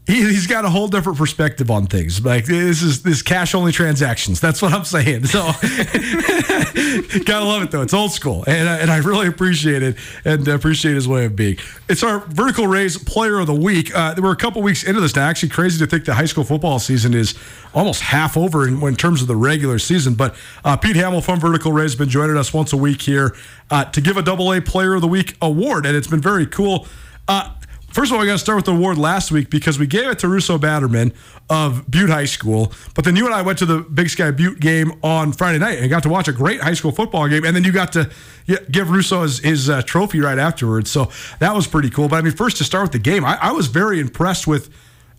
he, 0.06 0.20
he's 0.20 0.46
got 0.46 0.66
a 0.66 0.70
whole 0.70 0.88
different 0.88 1.16
perspective 1.16 1.70
on 1.70 1.86
things. 1.86 2.22
Like 2.22 2.44
this 2.44 2.82
is 2.82 3.02
this 3.02 3.22
cash 3.22 3.54
only 3.54 3.72
transactions. 3.72 4.38
That's 4.38 4.60
what 4.60 4.72
I'm 4.74 4.84
saying. 4.84 5.24
So 5.26 5.40
gotta 7.24 7.44
love 7.44 7.62
it 7.62 7.70
though. 7.70 7.80
It's 7.80 7.94
old 7.94 8.12
school, 8.12 8.44
and 8.46 8.68
and 8.68 8.90
I 8.90 8.98
really 8.98 9.28
appreciate 9.28 9.82
it 9.82 9.96
and 10.24 10.46
appreciate 10.46 10.94
his 10.94 11.08
way 11.08 11.24
of 11.24 11.34
being. 11.34 11.56
It's 11.88 12.02
our 12.02 12.18
vertical 12.18 12.66
raise 12.66 12.98
player 12.98 13.38
of 13.38 13.46
the 13.46 13.54
week. 13.54 13.94
Uh, 13.94 14.14
we're 14.18 14.32
a 14.32 14.36
couple 14.36 14.60
weeks 14.60 14.84
into 14.84 15.00
this 15.00 15.16
now. 15.16 15.26
Actually, 15.26 15.48
crazy 15.48 15.78
to 15.78 15.86
think 15.86 16.04
the 16.04 16.14
high 16.14 16.26
school 16.26 16.44
football 16.44 16.78
season 16.78 17.14
is 17.14 17.34
almost 17.72 18.02
half 18.02 18.36
over 18.36 18.68
in, 18.68 18.82
in 18.82 18.96
terms 18.96 19.22
of 19.22 19.28
the 19.28 19.36
regular 19.36 19.78
season. 19.78 20.14
But 20.14 20.34
uh, 20.64 20.76
Pete 20.76 20.96
Hamill 20.96 21.22
from 21.22 21.40
Vertical 21.40 21.72
Raise 21.72 21.92
has 21.92 21.98
been 21.98 22.10
joining 22.10 22.36
us 22.36 22.52
once 22.52 22.74
a 22.74 22.76
week 22.76 23.00
here 23.00 23.34
uh, 23.70 23.84
to 23.86 24.00
give 24.02 24.18
a 24.18 24.22
Double 24.22 24.52
A 24.52 24.60
Player 24.60 24.94
of 24.94 25.00
the 25.00 25.08
Week 25.08 25.34
award, 25.40 25.86
and 25.86 25.96
it's 25.96 26.08
been 26.08 26.20
very 26.20 26.46
cool. 26.46 26.86
Uh, 27.26 27.54
First 27.94 28.10
of 28.10 28.16
all, 28.16 28.22
we 28.22 28.26
got 28.26 28.32
to 28.32 28.38
start 28.40 28.56
with 28.56 28.64
the 28.64 28.72
award 28.72 28.98
last 28.98 29.30
week 29.30 29.50
because 29.50 29.78
we 29.78 29.86
gave 29.86 30.08
it 30.08 30.18
to 30.18 30.28
Russo 30.28 30.58
Batterman 30.58 31.14
of 31.48 31.88
Butte 31.88 32.10
High 32.10 32.24
School. 32.24 32.72
But 32.96 33.04
then 33.04 33.14
you 33.14 33.24
and 33.24 33.32
I 33.32 33.42
went 33.42 33.56
to 33.60 33.66
the 33.66 33.82
Big 33.82 34.10
Sky 34.10 34.32
Butte 34.32 34.58
game 34.58 34.98
on 35.04 35.30
Friday 35.30 35.60
night 35.60 35.78
and 35.78 35.88
got 35.88 36.02
to 36.02 36.08
watch 36.08 36.26
a 36.26 36.32
great 36.32 36.60
high 36.60 36.74
school 36.74 36.90
football 36.90 37.28
game. 37.28 37.44
And 37.44 37.54
then 37.54 37.62
you 37.62 37.70
got 37.70 37.92
to 37.92 38.10
give 38.68 38.90
Russo 38.90 39.22
his, 39.22 39.38
his 39.38 39.70
uh, 39.70 39.82
trophy 39.82 40.18
right 40.18 40.40
afterwards. 40.40 40.90
So 40.90 41.12
that 41.38 41.54
was 41.54 41.68
pretty 41.68 41.88
cool. 41.88 42.08
But 42.08 42.16
I 42.16 42.22
mean, 42.22 42.32
first 42.32 42.56
to 42.56 42.64
start 42.64 42.82
with 42.82 42.92
the 42.92 42.98
game, 42.98 43.24
I, 43.24 43.38
I 43.40 43.52
was 43.52 43.68
very 43.68 44.00
impressed 44.00 44.48
with 44.48 44.74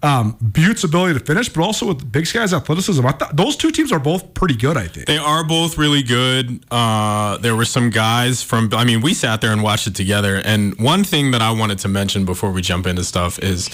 um, 0.06 0.38
Butte's 0.39 0.84
ability 0.84 1.18
to 1.20 1.26
finish, 1.26 1.49
but 1.49 1.64
also 1.64 1.88
with 1.88 2.12
Big 2.12 2.28
Sky's 2.28 2.53
athleticism. 2.53 3.06
I 3.06 3.12
thought 3.12 3.36
those 3.36 3.56
two 3.56 3.72
teams 3.72 3.91
are 3.91 3.99
both 3.99 4.34
pretty 4.34 4.56
good. 4.56 4.78
I 4.78 4.88
think. 4.88 5.08
They 5.08 5.18
are 5.18 5.43
both 5.43 5.78
really 5.78 6.03
good. 6.03 6.64
Uh, 6.70 7.38
there 7.38 7.56
were 7.56 7.66
some 7.66 7.89
guys 7.89 8.43
from, 8.43 8.70
I 8.74 8.84
mean, 8.86 9.01
we 9.01 9.14
sat 9.14 9.41
there 9.41 9.51
and 9.51 9.64
watched 9.64 9.88
it 9.88 9.95
together. 9.95 10.36
And 10.45 10.78
one 10.80 11.03
thing 11.03 11.32
that 11.32 11.41
I 11.41 11.51
wanted 11.51 11.80
to 11.80 11.88
mention 11.88 12.24
before 12.26 12.51
we 12.51 12.62
jump 12.62 12.86
into 12.86 13.03
stuff 13.03 13.39
is 13.39 13.70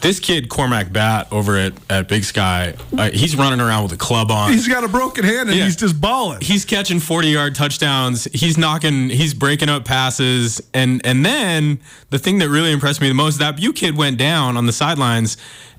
this 0.00 0.20
kid, 0.20 0.48
Cormac 0.48 0.92
Bat, 0.92 1.28
over 1.32 1.56
at, 1.56 1.72
at 1.90 2.08
Big 2.08 2.24
Sky, 2.24 2.74
uh, 2.96 3.10
he's 3.10 3.34
running 3.36 3.60
around 3.60 3.82
with 3.84 3.92
a 3.92 3.96
club 3.96 4.30
on. 4.30 4.52
He's 4.52 4.68
got 4.68 4.84
a 4.84 4.88
broken 4.88 5.24
hand 5.24 5.48
and 5.48 5.58
Yeah. 5.58 5.64
he's 5.64 5.76
just 5.76 6.00
balling. 6.00 6.40
He's 6.42 6.64
catching 6.64 7.00
40 7.00 7.28
yard 7.28 7.54
touchdowns. 7.54 8.24
He's 8.32 8.56
knocking, 8.58 9.08
he's 9.10 9.34
breaking 9.34 9.68
up 9.68 9.84
passes. 9.84 10.60
And, 10.74 11.04
and 11.04 11.24
then 11.24 11.80
the 12.10 12.18
thing 12.18 12.38
that 12.38 12.48
really 12.48 12.72
impressed 12.72 13.00
me 13.00 13.08
the 13.08 13.14
most, 13.14 13.38
that 13.38 13.56
Butte 13.56 13.76
kid 13.76 13.96
went 13.96 14.18
down 14.18 14.56
on 14.56 14.66
the 14.66 14.72
sidelines. 14.72 15.36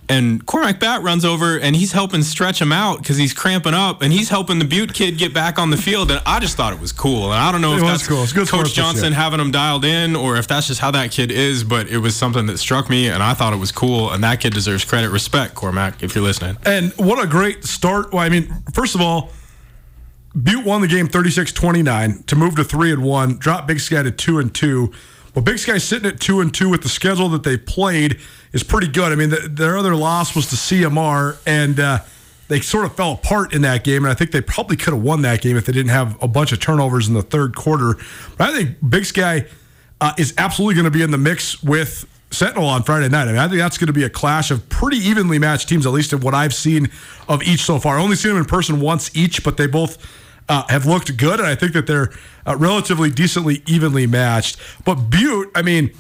And 0.10 0.46
Cormac 0.46 0.80
Bat 0.80 1.04
runs 1.04 1.26
over 1.26 1.60
and 1.60 1.76
he's 1.76 1.92
helping 1.92 2.24
stretch 2.24 2.62
him 2.62 2.72
out 2.72 3.00
because 3.00 3.18
he's 3.18 3.34
cramping 3.34 3.74
up 3.74 4.02
and 4.02 4.14
he's 4.14 4.30
helping 4.30 4.58
the 4.58 4.64
Butte 4.64 4.94
kid 4.94 5.18
get 5.18 5.34
back 5.34 5.60
on 5.60 5.70
the 5.70 5.76
field. 5.76 6.10
And 6.12 6.22
I 6.26 6.40
just 6.40 6.56
thought 6.56 6.72
it 6.72 6.80
was 6.80 6.94
cool. 6.94 7.26
And 7.26 7.34
I 7.34 7.52
don't 7.52 7.60
know 7.60 7.74
It 7.74 7.80
if 7.80 7.84
that's 7.84 8.08
cool. 8.08 8.24
It's 8.24 8.32
good 8.32 8.48
Coach. 8.48 8.74
Johnson 8.74 9.12
having 9.12 9.40
him 9.40 9.52
dialed 9.52 9.84
in 9.84 10.16
or 10.16 10.38
if 10.38 10.48
that's 10.48 10.68
just 10.68 10.80
how 10.80 10.92
that 10.92 11.12
kid 11.12 11.30
is, 11.30 11.66
but 11.66 11.88
it 11.90 11.98
was 11.98 12.16
something 12.16 12.46
that 12.46 12.58
struck 12.58 12.90
me 12.90 13.10
and 13.10 13.22
I 13.22 13.34
thought 13.34 13.52
it 13.52 13.60
was 13.60 13.74
cool. 13.74 14.10
And 14.12 14.24
that 14.24 14.40
kid 14.40 14.54
deserves 14.54 14.86
credit. 14.86 15.10
Respect, 15.10 15.56
Cormac, 15.56 16.02
if 16.02 16.16
you're 16.16 16.24
listening. 16.24 16.58
And 16.66 16.94
what 16.94 17.22
a 17.22 17.28
great 17.28 17.66
start. 17.66 18.14
Well, 18.14 18.24
I 18.24 18.30
mean, 18.30 18.64
first 18.74 18.96
of 18.96 19.02
all, 19.02 19.32
Butte 20.42 20.64
won 20.64 20.82
the 20.82 20.88
game 20.88 21.08
36-29 21.08 22.28
to 22.28 22.36
move 22.36 22.56
to 22.56 22.64
3 22.64 22.94
and 22.94 23.04
1, 23.04 23.38
drop 23.40 23.68
Big 23.68 23.80
Sky 23.80 24.04
to 24.04 24.12
2 24.12 24.40
and 24.40 24.54
2. 24.54 24.94
Well, 25.38 25.44
Big 25.44 25.60
Sky 25.60 25.78
sitting 25.78 26.10
at 26.10 26.20
2 26.20 26.42
and 26.42 26.52
2 26.52 26.68
with 26.68 26.82
the 26.82 26.90
schedule 26.90 27.30
that 27.30 27.44
they 27.44 27.58
played 27.58 28.20
is 28.54 28.64
pretty 28.64 28.88
good. 28.88 29.12
I 29.12 29.16
mean, 29.16 29.30
the, 29.30 29.48
their 29.48 29.78
other 29.78 29.96
loss 29.96 30.36
was 30.36 30.48
to 30.48 30.56
CMR 30.56 31.38
and 31.46 31.80
uh, 31.80 32.00
they 32.48 32.60
sort 32.60 32.86
of 32.86 32.96
fell 32.96 33.12
apart 33.12 33.54
in 33.54 33.62
that 33.62 33.84
game 33.84 34.04
and 34.04 34.12
I 34.12 34.16
think 34.16 34.32
they 34.32 34.42
probably 34.42 34.78
could 34.78 34.96
have 34.96 35.04
won 35.04 35.22
that 35.22 35.42
game 35.42 35.56
if 35.56 35.68
they 35.68 35.74
didn't 35.74 35.92
have 35.92 36.18
a 36.24 36.28
bunch 36.28 36.54
of 36.54 36.60
turnovers 36.60 37.08
in 37.08 37.14
the 37.14 37.22
third 37.22 37.56
quarter. 37.56 37.98
But 38.36 38.50
I 38.50 38.58
think 38.58 38.78
Big 38.90 39.06
Sky 39.06 39.46
uh, 40.02 40.14
is 40.18 40.34
absolutely 40.40 40.74
going 40.74 40.86
to 40.86 40.98
be 40.98 41.04
in 41.04 41.12
the 41.12 41.20
mix 41.20 41.62
with 41.62 42.08
Sentinel 42.32 42.68
on 42.68 42.82
Friday 42.82 43.08
night. 43.08 43.28
I 43.28 43.32
mean, 43.32 43.38
I 43.38 43.48
think 43.48 43.60
that's 43.60 43.78
going 43.78 43.90
to 43.90 43.94
be 43.94 44.06
a 44.06 44.10
clash 44.10 44.50
of 44.50 44.68
pretty 44.70 44.98
evenly 44.98 45.38
matched 45.38 45.70
teams, 45.70 45.86
at 45.86 45.94
least 45.94 46.14
in 46.14 46.22
what 46.22 46.34
I've 46.34 46.56
seen 46.56 46.90
of 47.30 47.44
each 47.44 47.62
so 47.62 47.78
far. 47.78 48.00
I 48.00 48.02
only 48.02 48.16
seen 48.16 48.32
them 48.32 48.40
in 48.40 48.46
person 48.46 48.80
once 48.80 49.16
each, 49.16 49.44
but 49.44 49.56
they 49.56 49.68
both 49.68 50.04
uh, 50.50 50.66
have 50.70 50.86
looked 50.86 51.16
good, 51.18 51.40
and 51.40 51.48
I 51.48 51.56
think 51.56 51.74
that 51.74 51.88
they're 51.88 52.12
uh, 52.46 52.56
relatively 52.58 53.10
decently 53.10 53.64
evenly 53.66 54.08
matched. 54.08 54.58
But 54.86 54.96
Butte, 55.10 55.52
I 55.56 55.62
mean, 55.62 55.92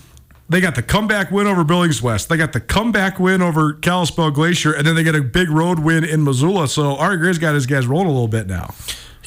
they 0.49 0.61
got 0.61 0.75
the 0.75 0.83
comeback 0.83 1.31
win 1.31 1.47
over 1.47 1.63
Billings 1.63 2.01
West. 2.01 2.29
They 2.29 2.37
got 2.37 2.53
the 2.53 2.61
comeback 2.61 3.19
win 3.19 3.41
over 3.41 3.73
Kalispell 3.73 4.31
Glacier, 4.31 4.73
and 4.73 4.87
then 4.87 4.95
they 4.95 5.03
get 5.03 5.15
a 5.15 5.21
big 5.21 5.49
road 5.49 5.79
win 5.79 6.03
in 6.03 6.23
Missoula. 6.23 6.67
So 6.67 6.95
Ari 6.95 7.17
Gray's 7.17 7.37
got 7.37 7.53
his 7.53 7.65
guys 7.65 7.85
rolling 7.85 8.07
a 8.07 8.11
little 8.11 8.27
bit 8.27 8.47
now. 8.47 8.73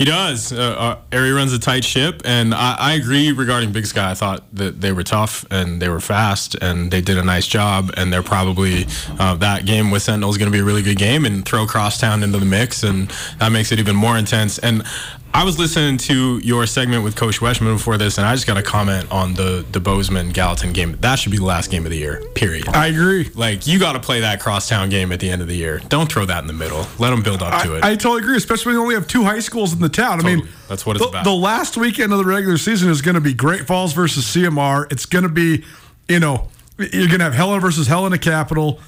He 0.00 0.06
does. 0.06 0.50
Uh, 0.50 0.56
uh, 0.56 0.98
Ari 1.12 1.32
runs 1.32 1.52
a 1.52 1.58
tight 1.58 1.84
ship, 1.84 2.22
and 2.24 2.54
I, 2.54 2.74
I 2.78 2.92
agree 2.94 3.32
regarding 3.32 3.70
Big 3.70 3.84
Sky. 3.84 4.10
I 4.10 4.14
thought 4.14 4.42
that 4.54 4.80
they 4.80 4.92
were 4.92 5.02
tough 5.02 5.44
and 5.50 5.82
they 5.82 5.90
were 5.90 6.00
fast, 6.00 6.54
and 6.54 6.90
they 6.90 7.02
did 7.02 7.18
a 7.18 7.22
nice 7.22 7.46
job. 7.46 7.92
And 7.98 8.10
they're 8.10 8.22
probably 8.22 8.86
uh, 9.18 9.34
that 9.34 9.66
game 9.66 9.90
with 9.90 10.00
Sentinel 10.00 10.30
is 10.30 10.38
going 10.38 10.50
to 10.50 10.56
be 10.56 10.60
a 10.60 10.64
really 10.64 10.80
good 10.80 10.96
game, 10.96 11.26
and 11.26 11.44
throw 11.44 11.66
Crosstown 11.66 12.22
into 12.22 12.38
the 12.38 12.46
mix, 12.46 12.82
and 12.82 13.12
that 13.40 13.50
makes 13.50 13.72
it 13.72 13.78
even 13.78 13.94
more 13.94 14.16
intense. 14.16 14.56
And 14.56 14.84
I 15.32 15.44
was 15.44 15.58
listening 15.60 15.96
to 15.98 16.38
your 16.38 16.66
segment 16.66 17.04
with 17.04 17.14
Coach 17.14 17.38
Weshman 17.38 17.76
before 17.76 17.96
this, 17.96 18.18
and 18.18 18.26
I 18.26 18.34
just 18.34 18.48
got 18.48 18.56
a 18.56 18.62
comment 18.62 19.10
on 19.12 19.34
the 19.34 19.64
the 19.70 19.78
Bozeman 19.78 20.30
Gallatin 20.30 20.72
game. 20.72 20.96
That 21.00 21.20
should 21.20 21.30
be 21.30 21.38
the 21.38 21.44
last 21.44 21.70
game 21.70 21.86
of 21.86 21.92
the 21.92 21.98
year. 21.98 22.20
Period. 22.34 22.68
I 22.68 22.88
agree. 22.88 23.30
Like 23.34 23.66
you 23.66 23.78
got 23.78 23.92
to 23.92 24.00
play 24.00 24.20
that 24.20 24.40
Crosstown 24.40 24.90
game 24.90 25.12
at 25.12 25.20
the 25.20 25.30
end 25.30 25.40
of 25.40 25.46
the 25.46 25.56
year. 25.56 25.78
Don't 25.88 26.10
throw 26.10 26.24
that 26.24 26.40
in 26.40 26.48
the 26.48 26.52
middle. 26.52 26.84
Let 26.98 27.10
them 27.10 27.22
build 27.22 27.42
up 27.42 27.62
to 27.62 27.76
it. 27.76 27.84
I, 27.84 27.92
I 27.92 27.96
totally 27.96 28.22
agree, 28.22 28.36
especially 28.36 28.70
when 28.70 28.74
you 28.76 28.82
only 28.82 28.94
have 28.96 29.06
two 29.06 29.22
high 29.22 29.38
schools 29.38 29.72
in 29.72 29.78
the 29.78 29.88
town. 29.88 30.20
I 30.20 30.24
mean, 30.24 30.48
That's 30.68 30.84
what 30.84 30.96
it's 30.96 31.04
the, 31.04 31.10
about. 31.10 31.24
The 31.24 31.30
last 31.32 31.76
weekend 31.76 32.12
of 32.12 32.18
the 32.18 32.24
regular 32.24 32.58
season 32.58 32.90
is 32.90 33.00
going 33.00 33.14
to 33.14 33.20
be 33.20 33.32
Great 33.32 33.68
Falls 33.68 33.92
versus 33.92 34.24
CMR. 34.24 34.90
It's 34.90 35.06
going 35.06 35.22
to 35.22 35.28
be, 35.28 35.64
you 36.08 36.18
know, 36.18 36.48
you're 36.76 37.06
going 37.06 37.18
to 37.20 37.24
have 37.24 37.34
Helena 37.34 37.60
versus 37.60 37.86
Helena 37.86 38.18
Capital, 38.18 38.80
eh, 38.80 38.82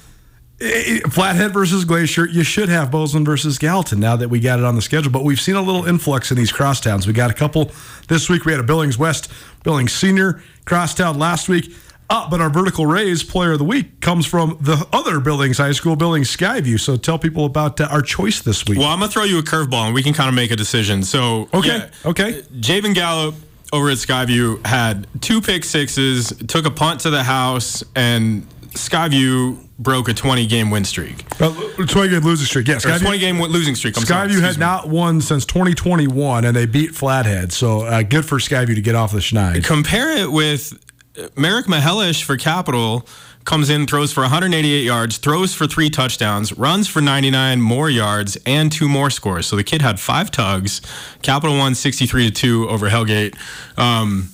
Flathead 0.59 1.51
versus 1.51 1.83
Glacier. 1.83 2.27
You 2.27 2.43
should 2.43 2.69
have 2.69 2.91
Bozeman 2.91 3.25
versus 3.25 3.57
Gallatin 3.57 3.99
now 3.99 4.15
that 4.15 4.29
we 4.29 4.39
got 4.39 4.59
it 4.59 4.65
on 4.65 4.75
the 4.75 4.81
schedule. 4.81 5.11
But 5.11 5.23
we've 5.23 5.41
seen 5.41 5.55
a 5.55 5.61
little 5.61 5.85
influx 5.85 6.31
in 6.31 6.37
these 6.37 6.51
crosstowns. 6.53 7.05
We 7.07 7.13
got 7.13 7.31
a 7.31 7.33
couple 7.33 7.71
this 8.07 8.29
week. 8.29 8.45
We 8.45 8.51
had 8.51 8.61
a 8.61 8.63
Billings 8.63 8.97
West, 8.97 9.31
Billings 9.63 9.91
Senior 9.91 10.41
crosstown 10.65 11.19
last 11.19 11.49
week. 11.49 11.73
Uh, 12.09 12.29
but 12.29 12.41
our 12.41 12.49
vertical 12.49 12.85
raise 12.85 13.23
player 13.23 13.53
of 13.53 13.59
the 13.59 13.65
week 13.65 13.99
comes 14.01 14.25
from 14.25 14.57
the 14.61 14.85
other 14.93 15.19
Billings 15.19 15.57
High 15.57 15.71
School, 15.71 15.95
Billings 15.95 16.35
Skyview. 16.35 16.79
So 16.79 16.95
tell 16.97 17.17
people 17.17 17.45
about 17.45 17.79
uh, 17.81 17.87
our 17.89 18.01
choice 18.01 18.41
this 18.41 18.65
week. 18.65 18.77
Well, 18.77 18.89
I'm 18.89 18.99
gonna 18.99 19.11
throw 19.11 19.23
you 19.23 19.39
a 19.39 19.41
curveball, 19.41 19.85
and 19.85 19.95
we 19.95 20.03
can 20.03 20.13
kind 20.13 20.29
of 20.29 20.35
make 20.35 20.51
a 20.51 20.55
decision. 20.55 21.03
So, 21.03 21.47
Okay, 21.53 21.89
okay. 22.05 22.41
Javen 22.59 22.93
Gallup 22.93 23.35
over 23.71 23.89
at 23.89 23.97
Skyview 23.97 24.63
had 24.65 25.07
two 25.21 25.41
pick 25.41 25.63
sixes, 25.63 26.29
took 26.47 26.65
a 26.67 26.71
punt 26.71 26.99
to 27.01 27.09
the 27.09 27.23
house, 27.23 27.83
and 27.95 28.45
Skyview 28.73 29.57
broke 29.79 30.09
a 30.09 30.13
20 30.13 30.47
game 30.47 30.69
win 30.69 30.85
streak. 30.85 31.25
Uh, 31.41 31.53
20 31.75 32.09
game 32.09 32.21
losing 32.23 32.45
streak. 32.45 32.67
Yes, 32.67 32.85
Or 32.85 32.97
20 32.97 33.17
game 33.19 33.39
losing 33.41 33.75
streak. 33.75 33.97
I'm 33.97 34.03
Skyview 34.03 34.25
excuse 34.25 34.41
had 34.41 34.55
me. 34.55 34.59
not 34.59 34.89
won 34.89 35.21
since 35.21 35.45
2021, 35.45 36.45
and 36.45 36.55
they 36.55 36.65
beat 36.65 36.95
Flathead. 36.95 37.51
So 37.51 37.81
uh, 37.81 38.03
good 38.03 38.25
for 38.25 38.37
Skyview 38.39 38.75
to 38.75 38.81
get 38.81 38.95
off 38.95 39.11
the 39.11 39.19
schneid. 39.19 39.63
Compare 39.63 40.17
it 40.17 40.31
with 40.31 40.73
uh, 41.17 41.27
Merrick 41.35 41.65
Mahelish 41.67 42.23
for 42.23 42.37
Capital. 42.37 43.07
Comes 43.45 43.69
in, 43.69 43.85
throws 43.87 44.13
for 44.13 44.21
188 44.21 44.85
yards, 44.85 45.17
throws 45.17 45.53
for 45.53 45.67
three 45.67 45.89
touchdowns, 45.89 46.57
runs 46.57 46.87
for 46.87 47.01
99 47.01 47.59
more 47.59 47.89
yards, 47.89 48.37
and 48.45 48.71
two 48.71 48.87
more 48.87 49.09
scores. 49.09 49.47
So 49.47 49.57
the 49.57 49.65
kid 49.65 49.81
had 49.81 49.99
five 49.99 50.31
tugs. 50.31 50.79
Capital 51.23 51.57
won 51.57 51.75
63 51.75 52.29
to 52.29 52.31
2 52.31 52.69
over 52.69 52.89
Hellgate. 52.89 53.35
Um, 53.77 54.29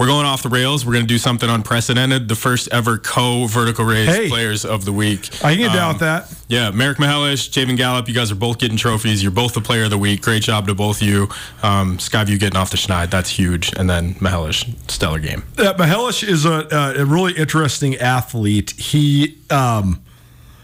we're 0.00 0.06
going 0.06 0.24
off 0.24 0.42
the 0.42 0.48
rails. 0.48 0.86
We're 0.86 0.94
going 0.94 1.04
to 1.04 1.08
do 1.08 1.18
something 1.18 1.50
unprecedented. 1.50 2.26
The 2.26 2.34
first 2.34 2.70
ever 2.72 2.96
co 2.96 3.46
vertical 3.46 3.84
raise 3.84 4.08
Hey. 4.08 4.30
players 4.30 4.64
of 4.64 4.86
the 4.86 4.94
week. 4.94 5.28
I 5.44 5.50
can 5.54 5.58
get 5.58 5.74
down 5.74 5.82
Um, 5.82 5.88
with 5.92 6.00
that. 6.00 6.32
Yeah, 6.48 6.70
Merrick 6.70 6.96
Mahelish, 6.96 7.50
Javen 7.50 7.76
Gallup, 7.76 8.08
you 8.08 8.14
guys 8.14 8.32
are 8.32 8.34
both 8.34 8.56
getting 8.56 8.78
trophies. 8.78 9.22
You're 9.22 9.30
both 9.30 9.52
the 9.52 9.60
player 9.60 9.84
of 9.84 9.90
the 9.90 9.98
week. 9.98 10.22
Great 10.22 10.42
job 10.42 10.66
to 10.68 10.74
both 10.74 11.02
of 11.02 11.06
you. 11.06 11.28
Um, 11.62 11.98
Skyview 11.98 12.38
getting 12.40 12.56
off 12.56 12.70
the 12.70 12.78
schneid, 12.78 13.10
that's 13.10 13.28
huge. 13.28 13.72
And 13.76 13.90
then 13.90 14.14
Mahelish, 14.14 14.74
stellar 14.90 15.18
game. 15.18 15.42
Uh, 15.58 15.74
Mahelish 15.74 16.26
is 16.26 16.46
a, 16.46 16.66
a, 16.72 17.02
a 17.02 17.04
really 17.04 17.34
interesting 17.34 17.96
athlete. 17.96 18.70
He, 18.70 19.36
um, 19.50 20.00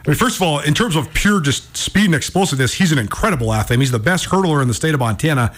I 0.07 0.09
mean, 0.09 0.16
first 0.16 0.37
of 0.37 0.43
all, 0.43 0.61
in 0.61 0.72
terms 0.72 0.97
of 0.97 1.12
pure 1.12 1.43
just 1.43 1.76
speed 1.76 2.07
and 2.07 2.14
explosiveness, 2.14 2.72
he's 2.72 2.91
an 2.91 2.99
incredible 2.99 3.53
athlete. 3.53 3.80
He's 3.80 3.91
the 3.91 3.99
best 3.99 4.30
hurdler 4.30 4.62
in 4.62 4.68
the 4.68 4.72
state 4.74 4.95
of 4.95 5.01
Montana, 5.01 5.53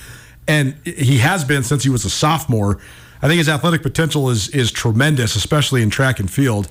and 0.49 0.75
he 0.85 1.19
has 1.19 1.45
been 1.45 1.63
since 1.63 1.85
he 1.85 1.91
was 1.91 2.05
a 2.05 2.11
sophomore. 2.11 2.81
I 3.21 3.29
think 3.29 3.39
his 3.39 3.49
athletic 3.49 3.83
potential 3.83 4.31
is 4.31 4.49
is 4.51 4.71
tremendous, 4.71 5.37
especially 5.37 5.83
in 5.83 5.91
track 5.91 6.21
and 6.21 6.31
field. 6.31 6.69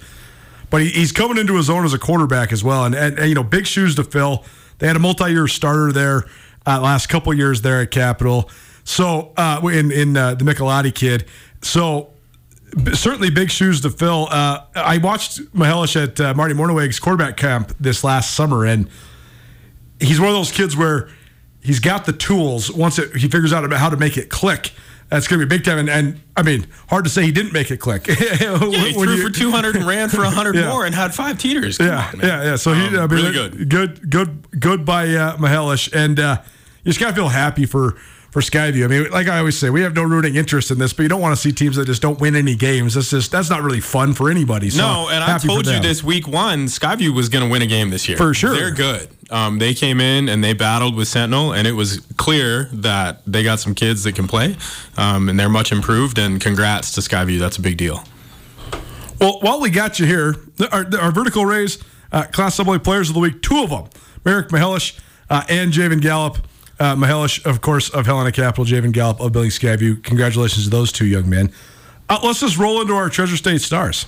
But 0.70 0.82
he, 0.82 0.90
he's 0.90 1.12
coming 1.12 1.38
into 1.38 1.56
his 1.56 1.70
own 1.70 1.86
as 1.86 1.94
a 1.94 2.00
quarterback 2.00 2.52
as 2.52 2.64
well, 2.64 2.84
and, 2.86 2.94
and, 2.94 3.18
and, 3.18 3.30
you 3.30 3.36
know, 3.36 3.44
big 3.44 3.66
shoes 3.66 3.96
to 3.96 4.04
fill. 4.04 4.44
They 4.80 4.88
had 4.88 4.96
a 4.96 5.00
multi-year 5.00 5.48
starter 5.48 5.92
there 5.92 6.26
uh, 6.66 6.82
last 6.82 7.08
couple 7.08 7.34
years 7.34 7.62
there 7.62 7.82
at 7.82 7.92
Capital. 7.92 8.50
So 8.84 9.34
uh, 9.38 9.62
in 9.72 9.92
in 9.92 10.16
uh, 10.16 10.36
the 10.36 10.46
Michelotti 10.46 10.94
kid, 10.94 11.26
so 11.62 12.14
certainly 12.94 13.30
big 13.30 13.50
shoes 13.50 13.82
to 13.82 13.90
fill. 13.90 14.28
Uh, 14.30 14.64
I 14.76 14.98
watched 14.98 15.42
Mahelish 15.54 16.02
at 16.02 16.20
uh, 16.20 16.34
Marty 16.34 16.54
Mornhinweg's 16.54 17.00
quarterback 17.00 17.38
camp 17.38 17.76
this 17.80 18.04
last 18.04 18.36
summer, 18.36 18.66
and 18.66 18.90
he's 20.00 20.20
one 20.20 20.30
of 20.30 20.36
those 20.36 20.52
kids 20.52 20.76
where 20.78 21.10
he's 21.62 21.80
got 21.80 22.06
the 22.06 22.14
tools. 22.14 22.72
Once 22.72 23.00
it, 23.00 23.16
he 23.16 23.28
figures 23.28 23.54
out 23.54 23.64
about 23.64 23.80
how 23.80 23.90
to 23.90 23.98
make 23.98 24.18
it 24.18 24.30
click, 24.30 24.72
that's 25.10 25.28
going 25.28 25.40
to 25.40 25.46
be 25.46 25.50
big 25.58 25.64
time. 25.66 25.78
And, 25.80 25.90
and 25.90 26.22
I 26.36 26.44
mean, 26.44 26.68
hard 26.90 27.06
to 27.06 27.10
say 27.10 27.24
he 27.24 27.32
didn't 27.32 27.54
make 27.54 27.72
it 27.72 27.78
click. 27.78 28.08
Yeah, 28.08 28.58
he 28.60 28.94
threw 28.94 29.14
you- 29.16 29.24
for 29.24 29.30
200 29.34 29.76
and 29.76 29.88
ran 29.88 30.10
for 30.10 30.22
100 30.24 30.56
Yeah. 30.58 30.70
more 30.70 30.86
and 30.86 30.94
had 30.94 31.14
five 31.16 31.38
teeters. 31.38 31.78
Come 31.78 31.88
yeah, 31.88 32.12
on, 32.14 32.20
yeah, 32.20 32.44
yeah. 32.44 32.56
So 32.56 32.74
he, 32.74 32.88
Um, 32.88 32.96
I 32.96 33.00
mean, 33.08 33.10
really 33.10 33.32
good. 33.32 33.70
good, 33.70 34.10
good, 34.10 34.60
good 34.60 34.86
by 34.86 35.08
uh, 35.10 35.38
Mahelish, 35.38 35.92
and 35.94 36.20
uh, 36.20 36.42
you 36.84 36.90
just 36.92 37.00
gotta 37.00 37.16
feel 37.16 37.30
happy 37.30 37.66
for 37.66 37.96
for 38.38 38.42
Skyview. 38.42 38.84
I 38.84 38.88
mean, 38.88 39.10
like 39.10 39.28
I 39.28 39.40
always 39.40 39.58
say, 39.58 39.72
we 39.72 39.82
have 39.82 39.96
no 39.96 40.04
rooting 40.04 40.36
interest 40.36 40.70
in 40.70 40.78
this, 40.78 40.94
but 40.94 41.02
you 41.02 41.10
don't 41.10 41.22
want 41.22 41.36
to 41.36 41.42
see 41.42 41.52
teams 41.52 41.76
that 41.78 41.86
just 41.86 42.04
don't 42.04 42.20
win 42.20 42.36
any 42.36 42.54
games. 42.54 42.94
That's 42.94 43.10
just 43.10 43.32
that's 43.32 43.50
not 43.50 43.64
really 43.64 43.80
fun 43.80 44.14
for 44.14 44.30
anybody. 44.30 44.70
So 44.70 44.84
no, 44.84 45.10
and 45.10 45.24
I 45.24 45.40
told 45.40 45.66
you 45.66 45.80
this 45.80 46.04
week 46.04 46.28
one, 46.28 46.66
Skyview 46.68 47.16
was 47.16 47.30
going 47.30 47.44
to 47.44 47.50
win 47.50 47.64
a 47.64 47.66
game 47.66 47.90
this 47.90 48.08
year. 48.08 48.16
For 48.16 48.36
sure. 48.36 48.54
They're 48.54 48.70
good. 48.70 49.10
Um, 49.32 49.58
they 49.58 49.74
came 49.74 50.00
in 50.00 50.30
and 50.30 50.44
they 50.44 50.54
battled 50.54 50.96
with 50.96 51.08
Sentinel, 51.08 51.52
and 51.52 51.68
it 51.68 51.72
was 51.72 52.00
clear 52.18 52.66
that 52.74 53.24
they 53.26 53.42
got 53.42 53.60
some 53.60 53.74
kids 53.74 54.04
that 54.04 54.14
can 54.14 54.28
play, 54.28 54.56
um, 54.98 55.30
and 55.30 55.40
they're 55.40 55.50
much 55.50 55.72
improved. 55.72 56.20
And 56.20 56.40
congrats 56.40 56.92
to 56.92 57.02
Skyview. 57.02 57.40
That's 57.40 57.58
a 57.58 57.62
big 57.62 57.78
deal. 57.78 58.04
Well, 59.20 59.40
while 59.42 59.60
we 59.60 59.72
got 59.72 60.00
you 60.00 60.06
here, 60.06 60.36
our, 60.72 60.86
our 61.02 61.12
vertical 61.12 61.44
raise 61.44 61.80
uh, 62.12 62.26
Class 62.26 62.54
subway 62.54 62.78
players 62.78 63.10
of 63.10 63.16
the 63.16 63.20
week, 63.20 63.42
two 63.42 63.64
of 63.64 63.72
them, 63.72 63.86
Merrick 64.24 64.50
Mahelish 64.50 65.00
uh, 65.28 65.44
and 65.50 65.74
Javen 65.74 66.02
Gallup. 66.02 66.38
Uh, 66.80 66.96
Mahelish, 66.96 67.44
of 67.46 67.62
course, 67.62 67.90
of 67.90 68.06
Helena 68.06 68.32
Capital, 68.32 68.64
Javen 68.64 68.92
Gallup 68.92 69.20
of 69.20 69.32
Billy 69.32 69.50
Skyview. 69.50 70.04
Congratulations 70.04 70.66
to 70.66 70.70
those 70.70 70.92
two 70.92 71.08
young 71.08 71.30
men. 71.30 71.52
Uh, 72.10 72.20
let's 72.24 72.40
just 72.40 72.58
roll 72.58 72.82
into 72.82 72.94
our 72.94 73.10
Treasure 73.10 73.36
State 73.36 73.62
Stars, 73.62 74.06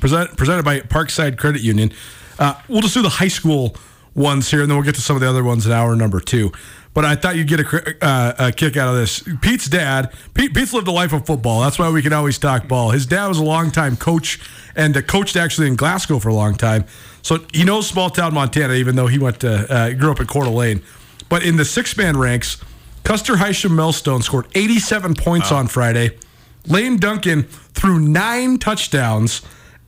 present, 0.00 0.36
presented 0.36 0.64
by 0.64 0.80
Parkside 0.80 1.38
Credit 1.38 1.62
Union. 1.62 1.92
Uh, 2.38 2.54
we'll 2.68 2.82
just 2.82 2.94
do 2.94 3.02
the 3.02 3.08
high 3.08 3.28
school 3.28 3.76
ones 4.14 4.50
here, 4.50 4.62
and 4.62 4.70
then 4.70 4.76
we'll 4.76 4.84
get 4.84 4.96
to 4.96 5.00
some 5.00 5.16
of 5.16 5.22
the 5.22 5.28
other 5.28 5.44
ones 5.44 5.64
in 5.64 5.72
hour 5.72 5.94
number 5.94 6.20
two. 6.20 6.50
But 6.92 7.04
I 7.04 7.14
thought 7.14 7.36
you'd 7.36 7.48
get 7.48 7.60
a, 7.60 8.04
uh, 8.04 8.34
a 8.38 8.52
kick 8.52 8.76
out 8.76 8.88
of 8.88 8.96
this. 8.96 9.22
Pete's 9.42 9.66
dad, 9.66 10.12
Pete, 10.32 10.54
Pete's 10.54 10.72
lived 10.72 10.88
a 10.88 10.92
life 10.92 11.12
of 11.12 11.26
football. 11.26 11.60
That's 11.60 11.78
why 11.78 11.90
we 11.90 12.00
can 12.00 12.14
always 12.14 12.38
talk 12.38 12.68
ball. 12.68 12.90
His 12.90 13.04
dad 13.04 13.26
was 13.28 13.38
a 13.38 13.44
longtime 13.44 13.98
coach 13.98 14.40
and 14.74 15.06
coached 15.06 15.36
actually 15.36 15.66
in 15.66 15.76
Glasgow 15.76 16.18
for 16.18 16.30
a 16.30 16.34
long 16.34 16.54
time. 16.54 16.86
So 17.20 17.44
he 17.52 17.64
knows 17.64 17.86
small 17.86 18.08
town 18.08 18.32
Montana, 18.32 18.72
even 18.74 18.96
though 18.96 19.08
he 19.08 19.18
went 19.18 19.40
to, 19.40 19.70
uh, 19.70 19.92
grew 19.92 20.10
up 20.10 20.20
in 20.20 20.26
Coeur 20.26 20.44
d'Alene. 20.44 20.82
But 21.28 21.42
in 21.44 21.56
the 21.56 21.64
six 21.64 21.96
man 21.96 22.16
ranks, 22.16 22.58
Custer 23.04 23.34
Hysham 23.34 23.70
Melstone 23.70 24.22
scored 24.22 24.46
87 24.54 25.14
points 25.14 25.52
on 25.52 25.68
Friday. 25.68 26.18
Lane 26.66 26.96
Duncan 26.96 27.44
threw 27.44 28.00
nine 28.00 28.58
touchdowns 28.58 29.42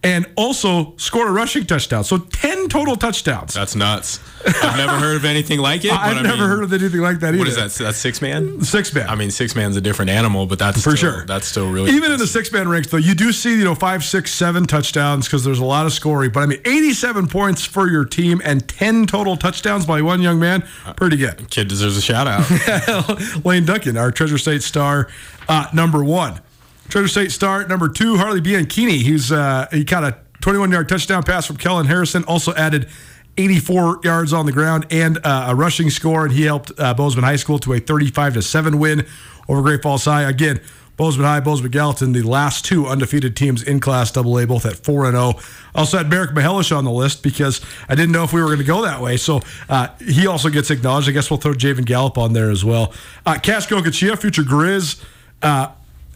and 0.04 0.26
also 0.36 0.96
scored 0.96 1.28
a 1.28 1.32
rushing 1.32 1.66
touchdown. 1.66 2.04
So 2.04 2.18
10 2.18 2.68
total 2.68 2.94
touchdowns. 2.94 3.52
That's 3.52 3.74
nuts. 3.74 4.20
I've 4.46 4.76
never 4.76 4.96
heard 4.96 5.16
of 5.16 5.24
anything 5.24 5.58
like 5.58 5.84
it. 5.84 5.92
I've 5.92 6.16
I 6.16 6.22
never 6.22 6.36
mean, 6.36 6.48
heard 6.48 6.62
of 6.62 6.72
anything 6.72 7.00
like 7.00 7.18
that 7.20 7.30
either. 7.30 7.38
What 7.38 7.48
is 7.48 7.56
that? 7.56 7.72
That's 7.72 7.98
six 7.98 8.22
man. 8.22 8.62
Six 8.62 8.94
man. 8.94 9.08
I 9.08 9.16
mean, 9.16 9.32
six 9.32 9.56
man's 9.56 9.76
a 9.76 9.80
different 9.80 10.10
animal, 10.12 10.46
but 10.46 10.60
that's 10.60 10.82
For 10.82 10.96
still, 10.96 11.12
sure. 11.12 11.26
That's 11.26 11.48
still 11.48 11.68
really 11.70 11.90
Even 11.90 12.12
in 12.12 12.18
the 12.18 12.28
six 12.28 12.52
man 12.52 12.68
ranks, 12.68 12.88
though, 12.88 12.96
you 12.98 13.16
do 13.16 13.32
see, 13.32 13.58
you 13.58 13.64
know, 13.64 13.74
five, 13.74 14.04
six, 14.04 14.32
seven 14.32 14.66
touchdowns 14.66 15.26
because 15.26 15.42
there's 15.42 15.58
a 15.58 15.64
lot 15.64 15.84
of 15.86 15.92
scoring. 15.92 16.30
But 16.30 16.44
I 16.44 16.46
mean, 16.46 16.60
87 16.64 17.26
points 17.26 17.64
for 17.64 17.88
your 17.88 18.04
team 18.04 18.40
and 18.44 18.66
10 18.68 19.06
total 19.06 19.36
touchdowns 19.36 19.84
by 19.84 20.00
one 20.00 20.22
young 20.22 20.38
man. 20.38 20.62
Pretty 20.96 21.16
good. 21.16 21.50
kid 21.50 21.66
deserves 21.66 21.96
a 21.96 22.02
shout 22.02 22.28
out. 22.28 23.44
Lane 23.44 23.64
Duncan, 23.64 23.96
our 23.96 24.12
Treasure 24.12 24.38
State 24.38 24.62
star, 24.62 25.08
uh, 25.48 25.66
number 25.74 26.04
one. 26.04 26.40
Treasure 26.88 27.08
State 27.08 27.32
start 27.32 27.68
number 27.68 27.88
two, 27.90 28.16
Harley 28.16 28.40
Bianchini. 28.40 29.02
He's 29.02 29.30
uh, 29.30 29.66
he 29.70 29.84
caught 29.84 30.04
a 30.04 30.16
21 30.40 30.72
yard 30.72 30.88
touchdown 30.88 31.22
pass 31.22 31.46
from 31.46 31.58
Kellen 31.58 31.86
Harrison. 31.86 32.24
Also 32.24 32.54
added 32.54 32.88
84 33.36 34.00
yards 34.04 34.32
on 34.32 34.46
the 34.46 34.52
ground 34.52 34.86
and 34.90 35.18
uh, 35.22 35.46
a 35.48 35.54
rushing 35.54 35.90
score, 35.90 36.24
and 36.24 36.32
he 36.32 36.44
helped 36.44 36.72
uh, 36.78 36.94
Bozeman 36.94 37.24
High 37.24 37.36
School 37.36 37.58
to 37.60 37.74
a 37.74 37.78
35 37.78 38.34
to 38.34 38.42
seven 38.42 38.78
win 38.78 39.06
over 39.48 39.60
Great 39.62 39.82
Falls 39.82 40.04
High. 40.04 40.22
Again. 40.22 40.60
Bozeman 40.96 41.26
High, 41.26 41.38
Bozeman 41.38 41.70
Gallatin, 41.70 42.10
the 42.10 42.22
last 42.22 42.64
two 42.64 42.88
undefeated 42.88 43.36
teams 43.36 43.62
in 43.62 43.78
Class 43.78 44.16
AA, 44.16 44.46
both 44.46 44.66
at 44.66 44.74
4 44.74 45.04
and 45.04 45.14
0. 45.14 45.34
Also 45.72 45.96
had 45.96 46.10
Merrick 46.10 46.32
Mahelish 46.32 46.76
on 46.76 46.82
the 46.82 46.90
list 46.90 47.22
because 47.22 47.60
I 47.88 47.94
didn't 47.94 48.10
know 48.10 48.24
if 48.24 48.32
we 48.32 48.40
were 48.40 48.48
going 48.48 48.58
to 48.58 48.64
go 48.64 48.82
that 48.82 49.00
way. 49.00 49.16
So 49.16 49.40
uh, 49.68 49.90
he 50.04 50.26
also 50.26 50.48
gets 50.48 50.72
acknowledged. 50.72 51.08
I 51.08 51.12
guess 51.12 51.30
we'll 51.30 51.38
throw 51.38 51.52
Javen 51.52 51.84
Gallup 51.84 52.18
on 52.18 52.32
there 52.32 52.50
as 52.50 52.64
well. 52.64 52.92
Uh, 53.24 53.38
Cash 53.38 53.68
Gokachia, 53.68 54.18
future 54.18 54.42
Grizz 54.42 55.00
uh, 55.40 55.68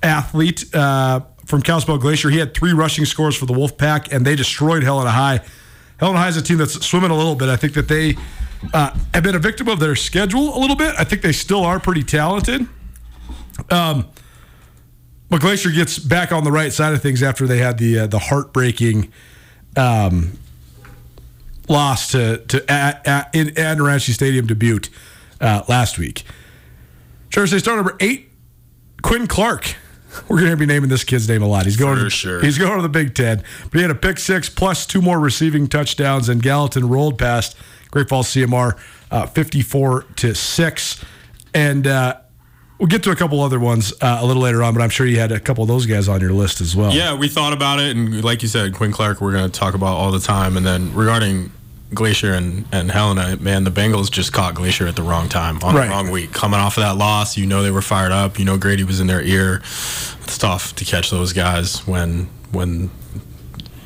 athlete 0.03 0.75
uh, 0.75 1.21
from 1.47 1.63
Kalispell 1.63 1.99
Glacier. 1.99 2.31
He 2.31 2.39
had 2.39 2.55
three 2.55 2.73
rushing 2.73 3.05
scores 3.05 3.37
for 3.37 3.47
the 3.47 3.55
Wolfpack, 3.55 4.13
and 4.13 4.25
they 4.25 4.37
destroyed 4.37 4.83
Helena 4.83 5.11
High. 5.11 5.41
Helena 5.99 6.19
High 6.19 6.29
is 6.29 6.37
a 6.37 6.43
team 6.43 6.59
that's 6.59 6.85
swimming 6.85 7.11
a 7.11 7.17
little 7.17 7.35
bit. 7.35 7.49
I 7.49 7.57
think 7.57 7.75
that 7.75 7.89
they 7.89 8.17
uh, 8.73 8.97
have 9.15 9.23
been 9.23 9.35
a 9.35 9.41
victim 9.41 9.69
of 9.69 9.81
their 9.81 9.97
schedule 9.97 10.57
a 10.57 10.59
little 10.59 10.77
bit. 10.77 10.95
I 10.99 11.05
think 11.05 11.23
they 11.23 11.33
still 11.33 11.65
are 11.65 11.81
pretty 11.81 12.03
talented. 12.03 12.67
Um, 13.71 14.09
but 15.29 15.41
Glacier 15.41 15.71
gets 15.71 15.99
back 15.99 16.31
on 16.33 16.45
the 16.45 16.53
right 16.53 16.73
side 16.73 16.93
of 16.93 17.01
things 17.01 17.23
after 17.23 17.47
they 17.47 17.59
had 17.59 17.79
the 17.79 18.01
uh, 18.01 18.07
the 18.07 18.19
heartbreaking 18.19 19.11
um, 19.77 20.39
loss 21.69 22.13
to 22.13 22.39
to 22.49 22.63
a, 22.69 23.01
a, 23.07 23.27
in 23.33 23.49
Adnarachi 23.49 24.11
Stadium 24.13 24.47
to 24.49 24.55
Butte 24.55 24.91
uh, 25.41 25.63
last 25.69 25.99
week. 25.99 26.25
Treasure 27.31 27.47
State 27.47 27.61
star 27.61 27.77
number 27.77 27.97
eight, 28.01 28.31
Quinn 29.03 29.27
Clark. 29.27 29.77
We're 30.29 30.39
going 30.41 30.51
to 30.51 30.57
be 30.57 30.67
naming 30.67 30.89
this 30.91 31.05
kid's 31.05 31.29
name 31.29 31.43
a 31.43 31.47
lot. 31.47 31.65
He's 31.65 31.77
going 31.77 31.97
For 31.99 32.05
to 32.05 32.11
sure. 32.11 32.41
he's 32.41 32.59
going 32.59 32.77
to 32.77 32.83
the 32.83 32.89
Big 32.89 33.15
Ten. 33.15 33.43
But 33.65 33.75
he 33.75 33.83
had 33.83 33.91
a 33.91 33.95
pick 33.95 34.19
six 34.19 34.49
plus 34.49 34.87
two 34.87 35.01
more 35.03 35.19
receiving 35.19 35.69
touchdowns, 35.69 36.29
and 36.29 36.43
Gallatin 36.43 36.89
rolled 36.89 37.19
past 37.19 37.57
Great 37.91 38.09
Falls 38.09 38.29
CMR 38.29 38.79
uh, 39.11 39.27
54 39.27 40.03
to 40.17 40.35
six. 40.35 41.05
And 41.55 41.87
uh, 41.87 42.17
we'll 42.79 42.89
get 42.89 43.03
to 43.05 43.11
a 43.11 43.17
couple 43.17 43.41
other 43.41 43.61
ones 43.61 43.93
uh, 44.01 44.19
a 44.21 44.27
little 44.27 44.43
later 44.43 44.63
on, 44.63 44.75
but 44.75 44.83
I'm 44.83 44.91
sure 44.91 45.07
you 45.07 45.19
had 45.19 45.33
a 45.33 45.41
couple 45.41 45.63
of 45.63 45.69
those 45.69 45.87
guys 45.87 46.09
on 46.09 46.21
your 46.21 46.33
list 46.33 46.61
as 46.61 46.75
well. 46.75 46.93
Yeah, 46.93 47.15
we 47.15 47.29
thought 47.29 47.53
about 47.53 47.79
it, 47.81 47.97
and 47.97 48.25
like 48.25 48.43
you 48.43 48.49
said, 48.49 48.75
Quinn 48.75 48.93
Clark, 48.93 49.21
we're 49.21 49.33
going 49.33 49.51
to 49.51 49.59
talk 49.61 49.75
about 49.75 49.95
all 49.97 50.11
the 50.11 50.21
time. 50.21 50.57
And 50.57 50.65
then 50.67 50.95
regarding 50.95 51.53
Glacier 51.95 52.33
and, 52.35 52.65
and 52.73 52.91
Helena, 52.91 53.37
man, 53.37 53.65
the 53.65 53.71
Bengals 53.71 54.11
just 54.11 54.33
caught 54.33 54.55
Glacier 54.55 54.87
at 54.87 54.97
the 54.97 55.03
wrong 55.03 55.29
time 55.29 55.59
on 55.63 55.75
Right. 55.75 55.85
the 55.87 55.91
wrong 55.91 56.11
week. 56.11 56.33
Coming 56.33 56.59
off 56.61 56.77
of 56.77 56.83
that 56.83 56.97
loss, 56.97 57.37
you 57.37 57.47
know 57.47 57.63
they 57.63 57.71
were 57.71 57.83
fired 57.83 58.13
up. 58.13 58.39
You 58.39 58.45
know 58.45 58.57
Grady 58.57 58.85
was 58.85 59.01
in 59.01 59.07
their 59.07 59.23
ear. 59.23 59.57
It's 60.23 60.39
tough 60.39 60.75
to 60.77 60.85
catch 60.85 61.11
those 61.11 61.33
guys 61.33 61.87
when 61.87 62.29
when 62.53 62.91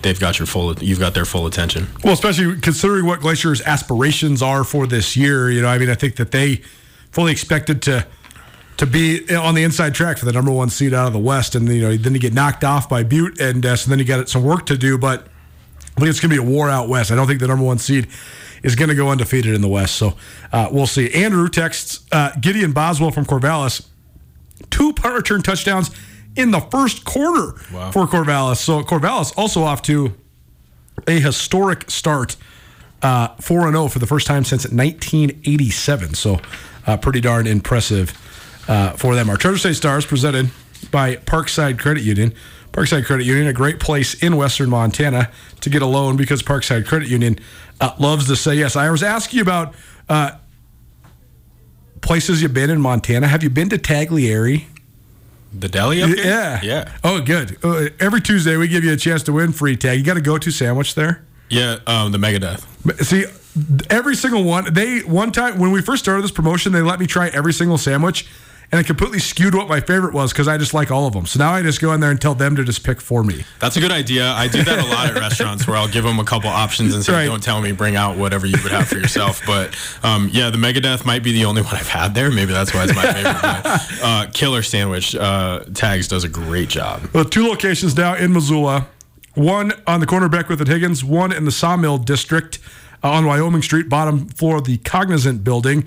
they've 0.03 0.19
got 0.21 0.39
your 0.39 0.47
full 0.47 0.75
you've 0.83 1.01
got 1.01 1.15
their 1.15 1.25
full 1.25 1.47
attention. 1.47 1.89
Well, 2.05 2.13
especially 2.15 2.61
considering 2.61 3.07
what 3.07 3.21
Glacier's 3.21 3.61
aspirations 3.63 4.43
are 4.43 4.63
for 4.65 4.87
this 4.87 5.17
year. 5.17 5.51
You 5.51 5.63
know, 5.63 5.69
I 5.69 5.79
mean, 5.79 5.91
I 5.91 5.95
think 5.95 6.17
that 6.17 6.31
they 6.31 6.63
fully 7.11 7.33
expected 7.33 7.83
to 7.83 8.07
to 8.77 8.87
be 8.87 9.35
on 9.35 9.55
the 9.55 9.65
inside 9.65 9.95
track 9.95 10.19
for 10.19 10.27
the 10.27 10.33
number 10.33 10.53
one 10.53 10.69
seed 10.69 10.93
out 10.93 11.07
of 11.07 11.13
the 11.15 11.19
West, 11.19 11.55
and 11.55 11.67
you 11.69 11.81
know, 11.81 11.97
then 11.97 12.13
you 12.13 12.21
get 12.21 12.35
knocked 12.35 12.63
off 12.63 12.89
by 12.89 13.03
Butte, 13.03 13.41
and 13.41 13.65
uh, 13.65 13.75
so 13.75 13.89
then 13.89 13.99
you 13.99 14.05
got 14.05 14.29
some 14.29 14.43
work 14.45 14.67
to 14.67 14.77
do. 14.77 14.99
But 14.99 15.27
I 15.97 16.01
think 16.01 16.11
it's 16.11 16.21
going 16.21 16.31
to 16.31 16.43
be 16.43 16.47
a 16.47 16.51
war 16.51 16.69
out 16.69 16.89
west. 16.89 17.11
I 17.11 17.15
don't 17.15 17.27
think 17.27 17.41
the 17.41 17.49
number 17.49 17.65
one 17.65 17.79
seed 17.79 18.09
is 18.63 18.75
going 18.75 18.89
to 18.89 18.95
go 18.95 19.09
undefeated 19.09 19.55
in 19.55 19.61
the 19.61 19.69
West. 19.69 19.97
So 19.97 20.15
uh, 20.53 20.69
we'll 20.71 20.87
see. 20.87 21.13
Andrew 21.15 21.49
texts 21.49 22.05
uh, 22.13 22.33
Gideon 22.41 22.73
Boswell 22.73 23.11
from 23.11 23.25
Corvallis, 23.25 23.87
two 24.71 24.93
punt 24.93 25.15
return 25.15 25.43
touchdowns 25.43 25.91
in 26.35 26.51
the 26.51 26.61
first 26.61 27.05
quarter 27.05 27.53
for 27.93 28.07
Corvallis. 28.07 28.57
So 28.57 28.83
Corvallis 28.83 29.33
also 29.37 29.63
off 29.63 29.83
to 29.83 30.15
a 31.07 31.21
historic 31.21 31.91
start, 31.91 32.37
uh, 33.03 33.29
four 33.41 33.67
and 33.67 33.75
zero 33.75 33.89
for 33.89 33.99
the 33.99 34.07
first 34.07 34.27
time 34.27 34.45
since 34.45 34.65
1987. 34.65 36.15
So 36.15 36.41
uh, 36.87 36.97
pretty 36.97 37.21
darn 37.21 37.47
impressive 37.47 38.13
uh, 38.69 38.91
for 38.93 39.15
them. 39.15 39.31
Our 39.31 39.37
Treasure 39.37 39.59
State 39.59 39.77
Stars 39.77 40.05
presented 40.05 40.51
by 40.91 41.17
Parkside 41.17 41.79
Credit 41.79 42.03
Union. 42.03 42.35
Parkside 42.77 43.07
Credit 43.07 43.25
Union, 43.25 43.47
a 43.47 43.55
great 43.55 43.81
place 43.81 44.23
in 44.23 44.37
Western 44.37 44.69
Montana 44.69 45.31
to 45.63 45.71
get 45.71 45.81
a 45.81 45.87
loan 45.87 46.19
because 46.19 46.43
Parkside 46.43 46.87
Credit 46.87 47.09
Union 47.09 47.39
uh, 47.81 47.95
loves 47.99 48.27
to 48.27 48.37
say 48.37 48.57
yes. 48.57 48.77
I 48.77 48.91
was 48.91 49.03
asking 49.03 49.39
you 49.39 49.43
about 49.43 49.75
uh, 50.11 50.33
places 52.03 52.43
you've 52.43 52.53
been 52.53 52.69
in 52.69 52.83
Montana. 52.83 53.29
Have 53.29 53.43
you 53.43 53.49
been 53.49 53.71
to 53.71 53.79
Tagliare? 53.79 54.67
The 55.59 55.69
deli 55.71 56.03
up 56.03 56.11
here? 56.11 56.19
Yeah. 56.19 56.61
Yeah. 56.63 56.93
Oh, 57.03 57.23
good. 57.23 57.57
Uh, 57.65 57.89
every 57.99 58.21
Tuesday, 58.21 58.59
we 58.59 58.69
give 58.69 58.85
you 58.85 58.93
a 58.93 58.97
chance 58.97 59.23
to 59.23 59.33
win 59.33 59.53
free 59.53 59.77
tag. 59.77 59.99
You 59.99 60.05
got 60.05 60.19
a 60.19 60.21
go 60.21 60.37
to 60.37 60.51
sandwich 60.51 60.95
there? 60.95 61.25
Yeah, 61.49 61.79
um, 61.87 62.13
the 62.13 62.19
Megadeth. 62.19 62.63
See, 63.03 63.25
every 63.89 64.17
single 64.17 64.45
one. 64.45 64.75
They 64.75 64.99
one 65.01 65.33
time 65.33 65.59
when 65.59 65.71
we 65.71 65.81
first 65.81 66.05
started 66.05 66.23
this 66.25 66.31
promotion, 66.31 66.73
they 66.73 66.83
let 66.83 67.01
me 67.01 67.07
try 67.07 67.29
every 67.29 67.55
single 67.55 67.79
sandwich, 67.79 68.29
and 68.73 68.81
it 68.81 68.85
completely 68.87 69.19
skewed 69.21 69.55
what 69.55 69.69
my 69.69 69.81
favorite 69.81 70.13
was 70.13 70.33
because 70.33 70.49
I 70.49 70.59
just 70.59 70.75
like 70.75 70.91
all 70.91 71.07
of 71.07 71.13
them. 71.13 71.25
So 71.27 71.39
now 71.39 71.53
I 71.53 71.63
just 71.63 71.81
go 71.81 71.93
in 71.93 72.01
there 72.01 72.11
and 72.11 72.21
tell 72.21 72.35
them 72.35 72.57
to 72.57 72.65
just 72.65 72.83
pick 72.85 73.01
for 73.01 73.23
me. 73.23 73.45
That's 73.61 73.77
a 73.77 73.81
good 73.81 73.93
idea. 73.93 74.31
I 74.33 74.49
do 74.49 74.63
that 74.65 74.79
a 74.85 74.89
lot 74.89 75.07
at 75.09 75.15
restaurants 75.15 75.67
where 75.67 75.77
I'll 75.77 75.87
give 75.89 76.03
them 76.05 76.19
a 76.19 76.25
couple 76.25 76.51
options 76.51 76.95
and 76.95 77.05
say, 77.05 77.13
Right. 77.13 77.27
"Don't 77.27 77.43
tell 77.43 77.61
me, 77.63 77.73
bring 77.73 77.95
out 77.97 78.17
whatever 78.17 78.47
you 78.47 78.57
would 78.63 78.73
have 78.73 78.89
for 78.89 78.97
yourself." 78.97 79.41
But 79.47 79.77
um, 80.03 80.29
yeah, 80.33 80.51
the 80.51 80.59
Megadeth 80.59 81.05
might 81.07 81.23
be 81.23 81.33
the 81.33 81.45
only 81.45 81.63
one 81.63 81.75
I've 81.75 81.89
had 81.89 82.15
there. 82.15 82.31
Maybe 82.31 82.53
that's 82.53 82.75
why 82.75 82.85
it's 82.85 82.95
my 82.95 83.13
favorite. 83.13 83.41
But, 83.41 84.03
uh, 84.03 84.27
killer 84.33 84.63
sandwich. 84.63 85.15
Uh, 85.15 85.61
Tags 85.75 86.09
does 86.09 86.25
a 86.25 86.29
great 86.29 86.69
job. 86.69 87.03
Well, 87.13 87.25
two 87.25 87.49
locations 87.49 87.97
now 87.97 88.15
in 88.15 88.33
Missoula. 88.33 88.89
One 89.35 89.73
on 89.87 90.01
the 90.01 90.07
corner 90.07 90.29
Beckwith 90.29 90.61
and 90.61 90.69
Higgins. 90.69 91.05
One 91.05 91.31
in 91.31 91.45
the 91.45 91.53
Sawmill 91.53 91.99
District 91.99 92.59
uh, 93.05 93.11
on 93.11 93.27
Wyoming 93.27 93.63
Street, 93.63 93.89
bottom 93.89 94.29
floor 94.29 94.57
of 94.57 94.65
the 94.65 94.79
Cognizant 94.79 95.45
Building. 95.45 95.87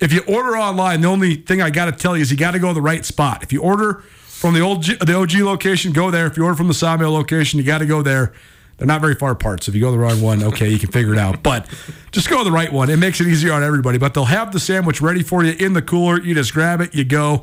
If 0.00 0.12
you 0.12 0.22
order 0.28 0.56
online, 0.56 1.00
the 1.00 1.08
only 1.08 1.34
thing 1.36 1.60
I 1.60 1.70
got 1.70 1.86
to 1.86 1.92
tell 1.92 2.16
you 2.16 2.22
is 2.22 2.30
you 2.30 2.36
got 2.36 2.52
to 2.52 2.58
go 2.58 2.68
to 2.68 2.74
the 2.74 2.82
right 2.82 3.04
spot. 3.04 3.42
If 3.42 3.52
you 3.52 3.62
order 3.62 4.04
from 4.26 4.54
the 4.54 4.60
old 4.60 4.84
the 4.84 5.14
OG 5.14 5.34
location, 5.40 5.92
go 5.92 6.10
there. 6.10 6.26
If 6.26 6.36
you 6.36 6.44
order 6.44 6.56
from 6.56 6.68
the 6.68 6.74
Sawmill 6.74 7.12
location, 7.12 7.58
you 7.58 7.64
got 7.64 7.78
to 7.78 7.86
go 7.86 8.02
there. 8.02 8.32
They're 8.76 8.86
not 8.86 9.00
very 9.00 9.16
far 9.16 9.32
apart, 9.32 9.64
so 9.64 9.70
if 9.70 9.74
you 9.74 9.80
go 9.80 9.90
the 9.90 9.98
wrong 9.98 10.20
one, 10.22 10.40
okay, 10.44 10.68
you 10.68 10.78
can 10.78 10.92
figure 10.92 11.12
it 11.12 11.18
out. 11.18 11.42
But 11.42 11.66
just 12.12 12.30
go 12.30 12.44
the 12.44 12.52
right 12.52 12.72
one. 12.72 12.90
It 12.90 12.98
makes 12.98 13.20
it 13.20 13.26
easier 13.26 13.52
on 13.52 13.64
everybody. 13.64 13.98
But 13.98 14.14
they'll 14.14 14.26
have 14.26 14.52
the 14.52 14.60
sandwich 14.60 15.00
ready 15.00 15.24
for 15.24 15.42
you 15.42 15.52
in 15.58 15.72
the 15.72 15.82
cooler. 15.82 16.20
You 16.20 16.32
just 16.34 16.54
grab 16.54 16.80
it, 16.80 16.94
you 16.94 17.04
go. 17.04 17.42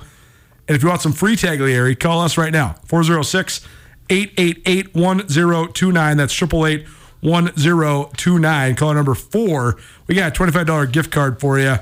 And 0.70 0.76
if 0.76 0.82
you 0.82 0.88
want 0.88 1.02
some 1.02 1.12
free 1.12 1.36
Tagliare, 1.36 2.00
call 2.00 2.22
us 2.22 2.38
right 2.38 2.54
now 2.54 2.78
406 2.86 3.68
888 4.10 4.96
1029. 4.96 6.18
That's 6.18 6.42
888 6.42 6.88
1029. 7.22 8.76
Caller 8.76 8.96
number 8.96 9.16
four. 9.16 9.78
We 10.08 10.16
got 10.16 10.40
a 10.40 10.42
$25 10.42 10.92
gift 10.92 11.12
card 11.12 11.42
for 11.42 11.60
you 11.60 11.80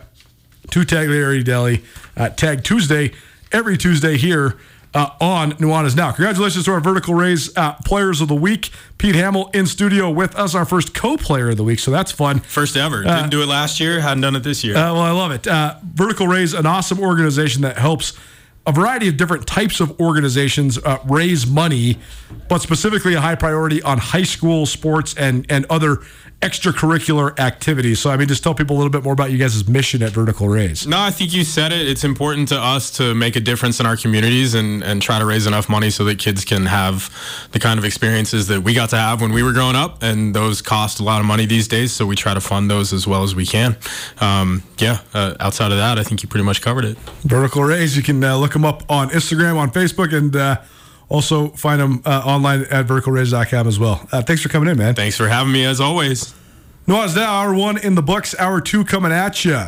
to 0.71 0.81
Tagliare 0.81 1.43
Deli. 1.43 1.83
Uh, 2.15 2.29
Tag 2.29 2.63
Tuesday, 2.63 3.11
every 3.51 3.77
Tuesday 3.77 4.17
here 4.17 4.57
uh, 4.93 5.09
on 5.19 5.53
Nuanez 5.53 5.95
Now. 5.95 6.11
Congratulations 6.11 6.65
to 6.65 6.71
our 6.71 6.79
Vertical 6.79 7.13
Raise 7.13 7.55
uh, 7.57 7.73
Players 7.85 8.21
of 8.21 8.27
the 8.27 8.35
Week. 8.35 8.69
Pete 8.97 9.15
Hamill 9.15 9.49
in 9.53 9.65
studio 9.65 10.09
with 10.09 10.35
us, 10.35 10.55
our 10.55 10.65
first 10.65 10.93
co 10.93 11.17
player 11.17 11.49
of 11.49 11.57
the 11.57 11.63
week. 11.63 11.79
So 11.79 11.91
that's 11.91 12.11
fun. 12.11 12.39
First 12.39 12.77
ever. 12.77 13.03
Didn't 13.03 13.29
do 13.29 13.41
it 13.41 13.47
last 13.47 13.79
year. 13.79 13.99
Hadn't 13.99 14.21
done 14.21 14.35
it 14.35 14.43
this 14.43 14.63
year. 14.63 14.75
Uh, 14.75 14.93
well, 14.93 15.01
I 15.01 15.11
love 15.11 15.31
it. 15.31 15.47
Uh, 15.47 15.75
Vertical 15.83 16.27
Raise, 16.27 16.53
an 16.53 16.65
awesome 16.65 16.99
organization 16.99 17.63
that 17.63 17.77
helps 17.77 18.13
a 18.65 18.71
variety 18.71 19.09
of 19.09 19.17
different 19.17 19.45
types 19.45 19.79
of 19.79 19.99
organizations 19.99 20.77
uh, 20.77 20.97
raise 21.05 21.45
money, 21.45 21.97
but 22.47 22.61
specifically 22.61 23.13
a 23.13 23.21
high 23.21 23.35
priority 23.35 23.81
on 23.81 23.97
high 23.97 24.23
school 24.23 24.65
sports 24.65 25.13
and 25.17 25.45
and 25.49 25.65
other 25.69 25.99
extracurricular 26.43 27.39
activities. 27.39 27.99
So, 27.99 28.09
I 28.09 28.17
mean, 28.17 28.27
just 28.27 28.43
tell 28.43 28.53
people 28.53 28.75
a 28.75 28.77
little 28.77 28.91
bit 28.91 29.03
more 29.03 29.13
about 29.13 29.31
you 29.31 29.37
guys' 29.37 29.65
mission 29.67 30.03
at 30.03 30.11
Vertical 30.11 30.49
Raise. 30.49 30.85
No, 30.85 30.99
I 30.99 31.09
think 31.09 31.33
you 31.33 31.45
said 31.45 31.71
it. 31.71 31.87
It's 31.87 32.03
important 32.03 32.49
to 32.49 32.59
us 32.59 32.91
to 32.97 33.15
make 33.15 33.37
a 33.37 33.39
difference 33.39 33.79
in 33.79 33.85
our 33.85 33.95
communities 33.95 34.53
and, 34.53 34.83
and 34.83 35.01
try 35.01 35.19
to 35.19 35.25
raise 35.25 35.47
enough 35.47 35.69
money 35.69 35.89
so 35.89 36.03
that 36.03 36.19
kids 36.19 36.43
can 36.43 36.65
have 36.65 37.09
the 37.53 37.59
kind 37.59 37.79
of 37.79 37.85
experiences 37.85 38.47
that 38.47 38.61
we 38.61 38.73
got 38.73 38.89
to 38.89 38.97
have 38.97 39.21
when 39.21 39.31
we 39.31 39.41
were 39.41 39.53
growing 39.53 39.77
up. 39.77 40.03
And 40.03 40.35
those 40.35 40.61
cost 40.61 40.99
a 40.99 41.03
lot 41.03 41.21
of 41.21 41.25
money 41.25 41.45
these 41.45 41.69
days. 41.69 41.93
So 41.93 42.05
we 42.05 42.17
try 42.17 42.33
to 42.33 42.41
fund 42.41 42.69
those 42.69 42.91
as 42.91 43.07
well 43.07 43.23
as 43.23 43.33
we 43.33 43.45
can. 43.45 43.77
Um, 44.19 44.63
yeah, 44.79 44.99
uh, 45.13 45.35
outside 45.39 45.71
of 45.71 45.77
that, 45.77 45.97
I 45.97 46.03
think 46.03 46.23
you 46.23 46.29
pretty 46.29 46.45
much 46.45 46.61
covered 46.61 46.83
it. 46.83 46.97
Vertical 47.23 47.63
Raise, 47.63 47.95
you 47.95 48.03
can 48.03 48.21
uh, 48.21 48.37
look 48.37 48.52
them 48.53 48.65
up 48.65 48.83
on 48.89 49.09
Instagram, 49.09 49.57
on 49.57 49.71
Facebook, 49.71 50.15
and 50.15 50.35
uh, 50.35 50.61
also 51.09 51.49
find 51.49 51.81
them 51.81 52.01
uh, 52.05 52.21
online 52.25 52.61
at 52.71 52.87
verticalraise.com 52.87 53.67
as 53.67 53.79
well. 53.79 54.07
Uh, 54.11 54.21
thanks 54.21 54.41
for 54.41 54.49
coming 54.49 54.69
in, 54.69 54.77
man. 54.77 54.95
Thanks 54.95 55.17
for 55.17 55.27
having 55.27 55.51
me 55.51 55.65
as 55.65 55.81
always. 55.81 56.33
No, 56.87 57.03
it's 57.03 57.15
now 57.15 57.33
hour 57.33 57.53
one 57.53 57.77
in 57.77 57.95
the 57.95 58.01
books, 58.01 58.35
hour 58.37 58.59
two 58.61 58.83
coming 58.83 59.11
at 59.11 59.45
you. 59.45 59.59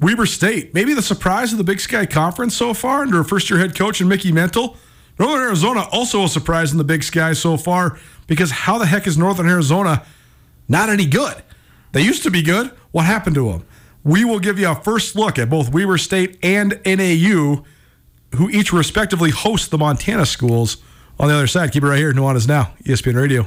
Weber 0.00 0.26
State, 0.26 0.74
maybe 0.74 0.92
the 0.92 1.02
surprise 1.02 1.52
of 1.52 1.58
the 1.58 1.64
Big 1.64 1.80
Sky 1.80 2.04
Conference 2.06 2.56
so 2.56 2.74
far 2.74 3.02
under 3.02 3.24
first 3.24 3.48
year 3.48 3.58
head 3.58 3.76
coach 3.76 4.00
and 4.00 4.08
Mickey 4.08 4.32
Mental. 4.32 4.76
Northern 5.18 5.42
Arizona, 5.42 5.86
also 5.92 6.24
a 6.24 6.28
surprise 6.28 6.72
in 6.72 6.78
the 6.78 6.84
Big 6.84 7.04
Sky 7.04 7.32
so 7.32 7.56
far 7.56 7.98
because 8.26 8.50
how 8.50 8.78
the 8.78 8.86
heck 8.86 9.06
is 9.06 9.16
Northern 9.16 9.48
Arizona 9.48 10.04
not 10.68 10.88
any 10.88 11.06
good? 11.06 11.42
They 11.92 12.02
used 12.02 12.24
to 12.24 12.30
be 12.30 12.42
good. 12.42 12.70
What 12.90 13.04
happened 13.06 13.36
to 13.36 13.50
them? 13.52 13.64
We 14.02 14.24
will 14.24 14.40
give 14.40 14.58
you 14.58 14.68
a 14.68 14.74
first 14.74 15.16
look 15.16 15.38
at 15.38 15.48
both 15.48 15.72
Weber 15.72 15.98
State 15.98 16.38
and 16.42 16.80
NAU, 16.84 17.64
who 18.34 18.50
each 18.50 18.72
respectively 18.72 19.30
host 19.30 19.70
the 19.70 19.78
Montana 19.78 20.26
schools 20.26 20.78
on 21.18 21.28
the 21.28 21.34
other 21.34 21.46
side. 21.46 21.72
Keep 21.72 21.84
it 21.84 21.88
right 21.88 21.98
here. 21.98 22.12
Nuanez 22.12 22.48
Now, 22.48 22.74
ESPN 22.84 23.16
Radio. 23.16 23.46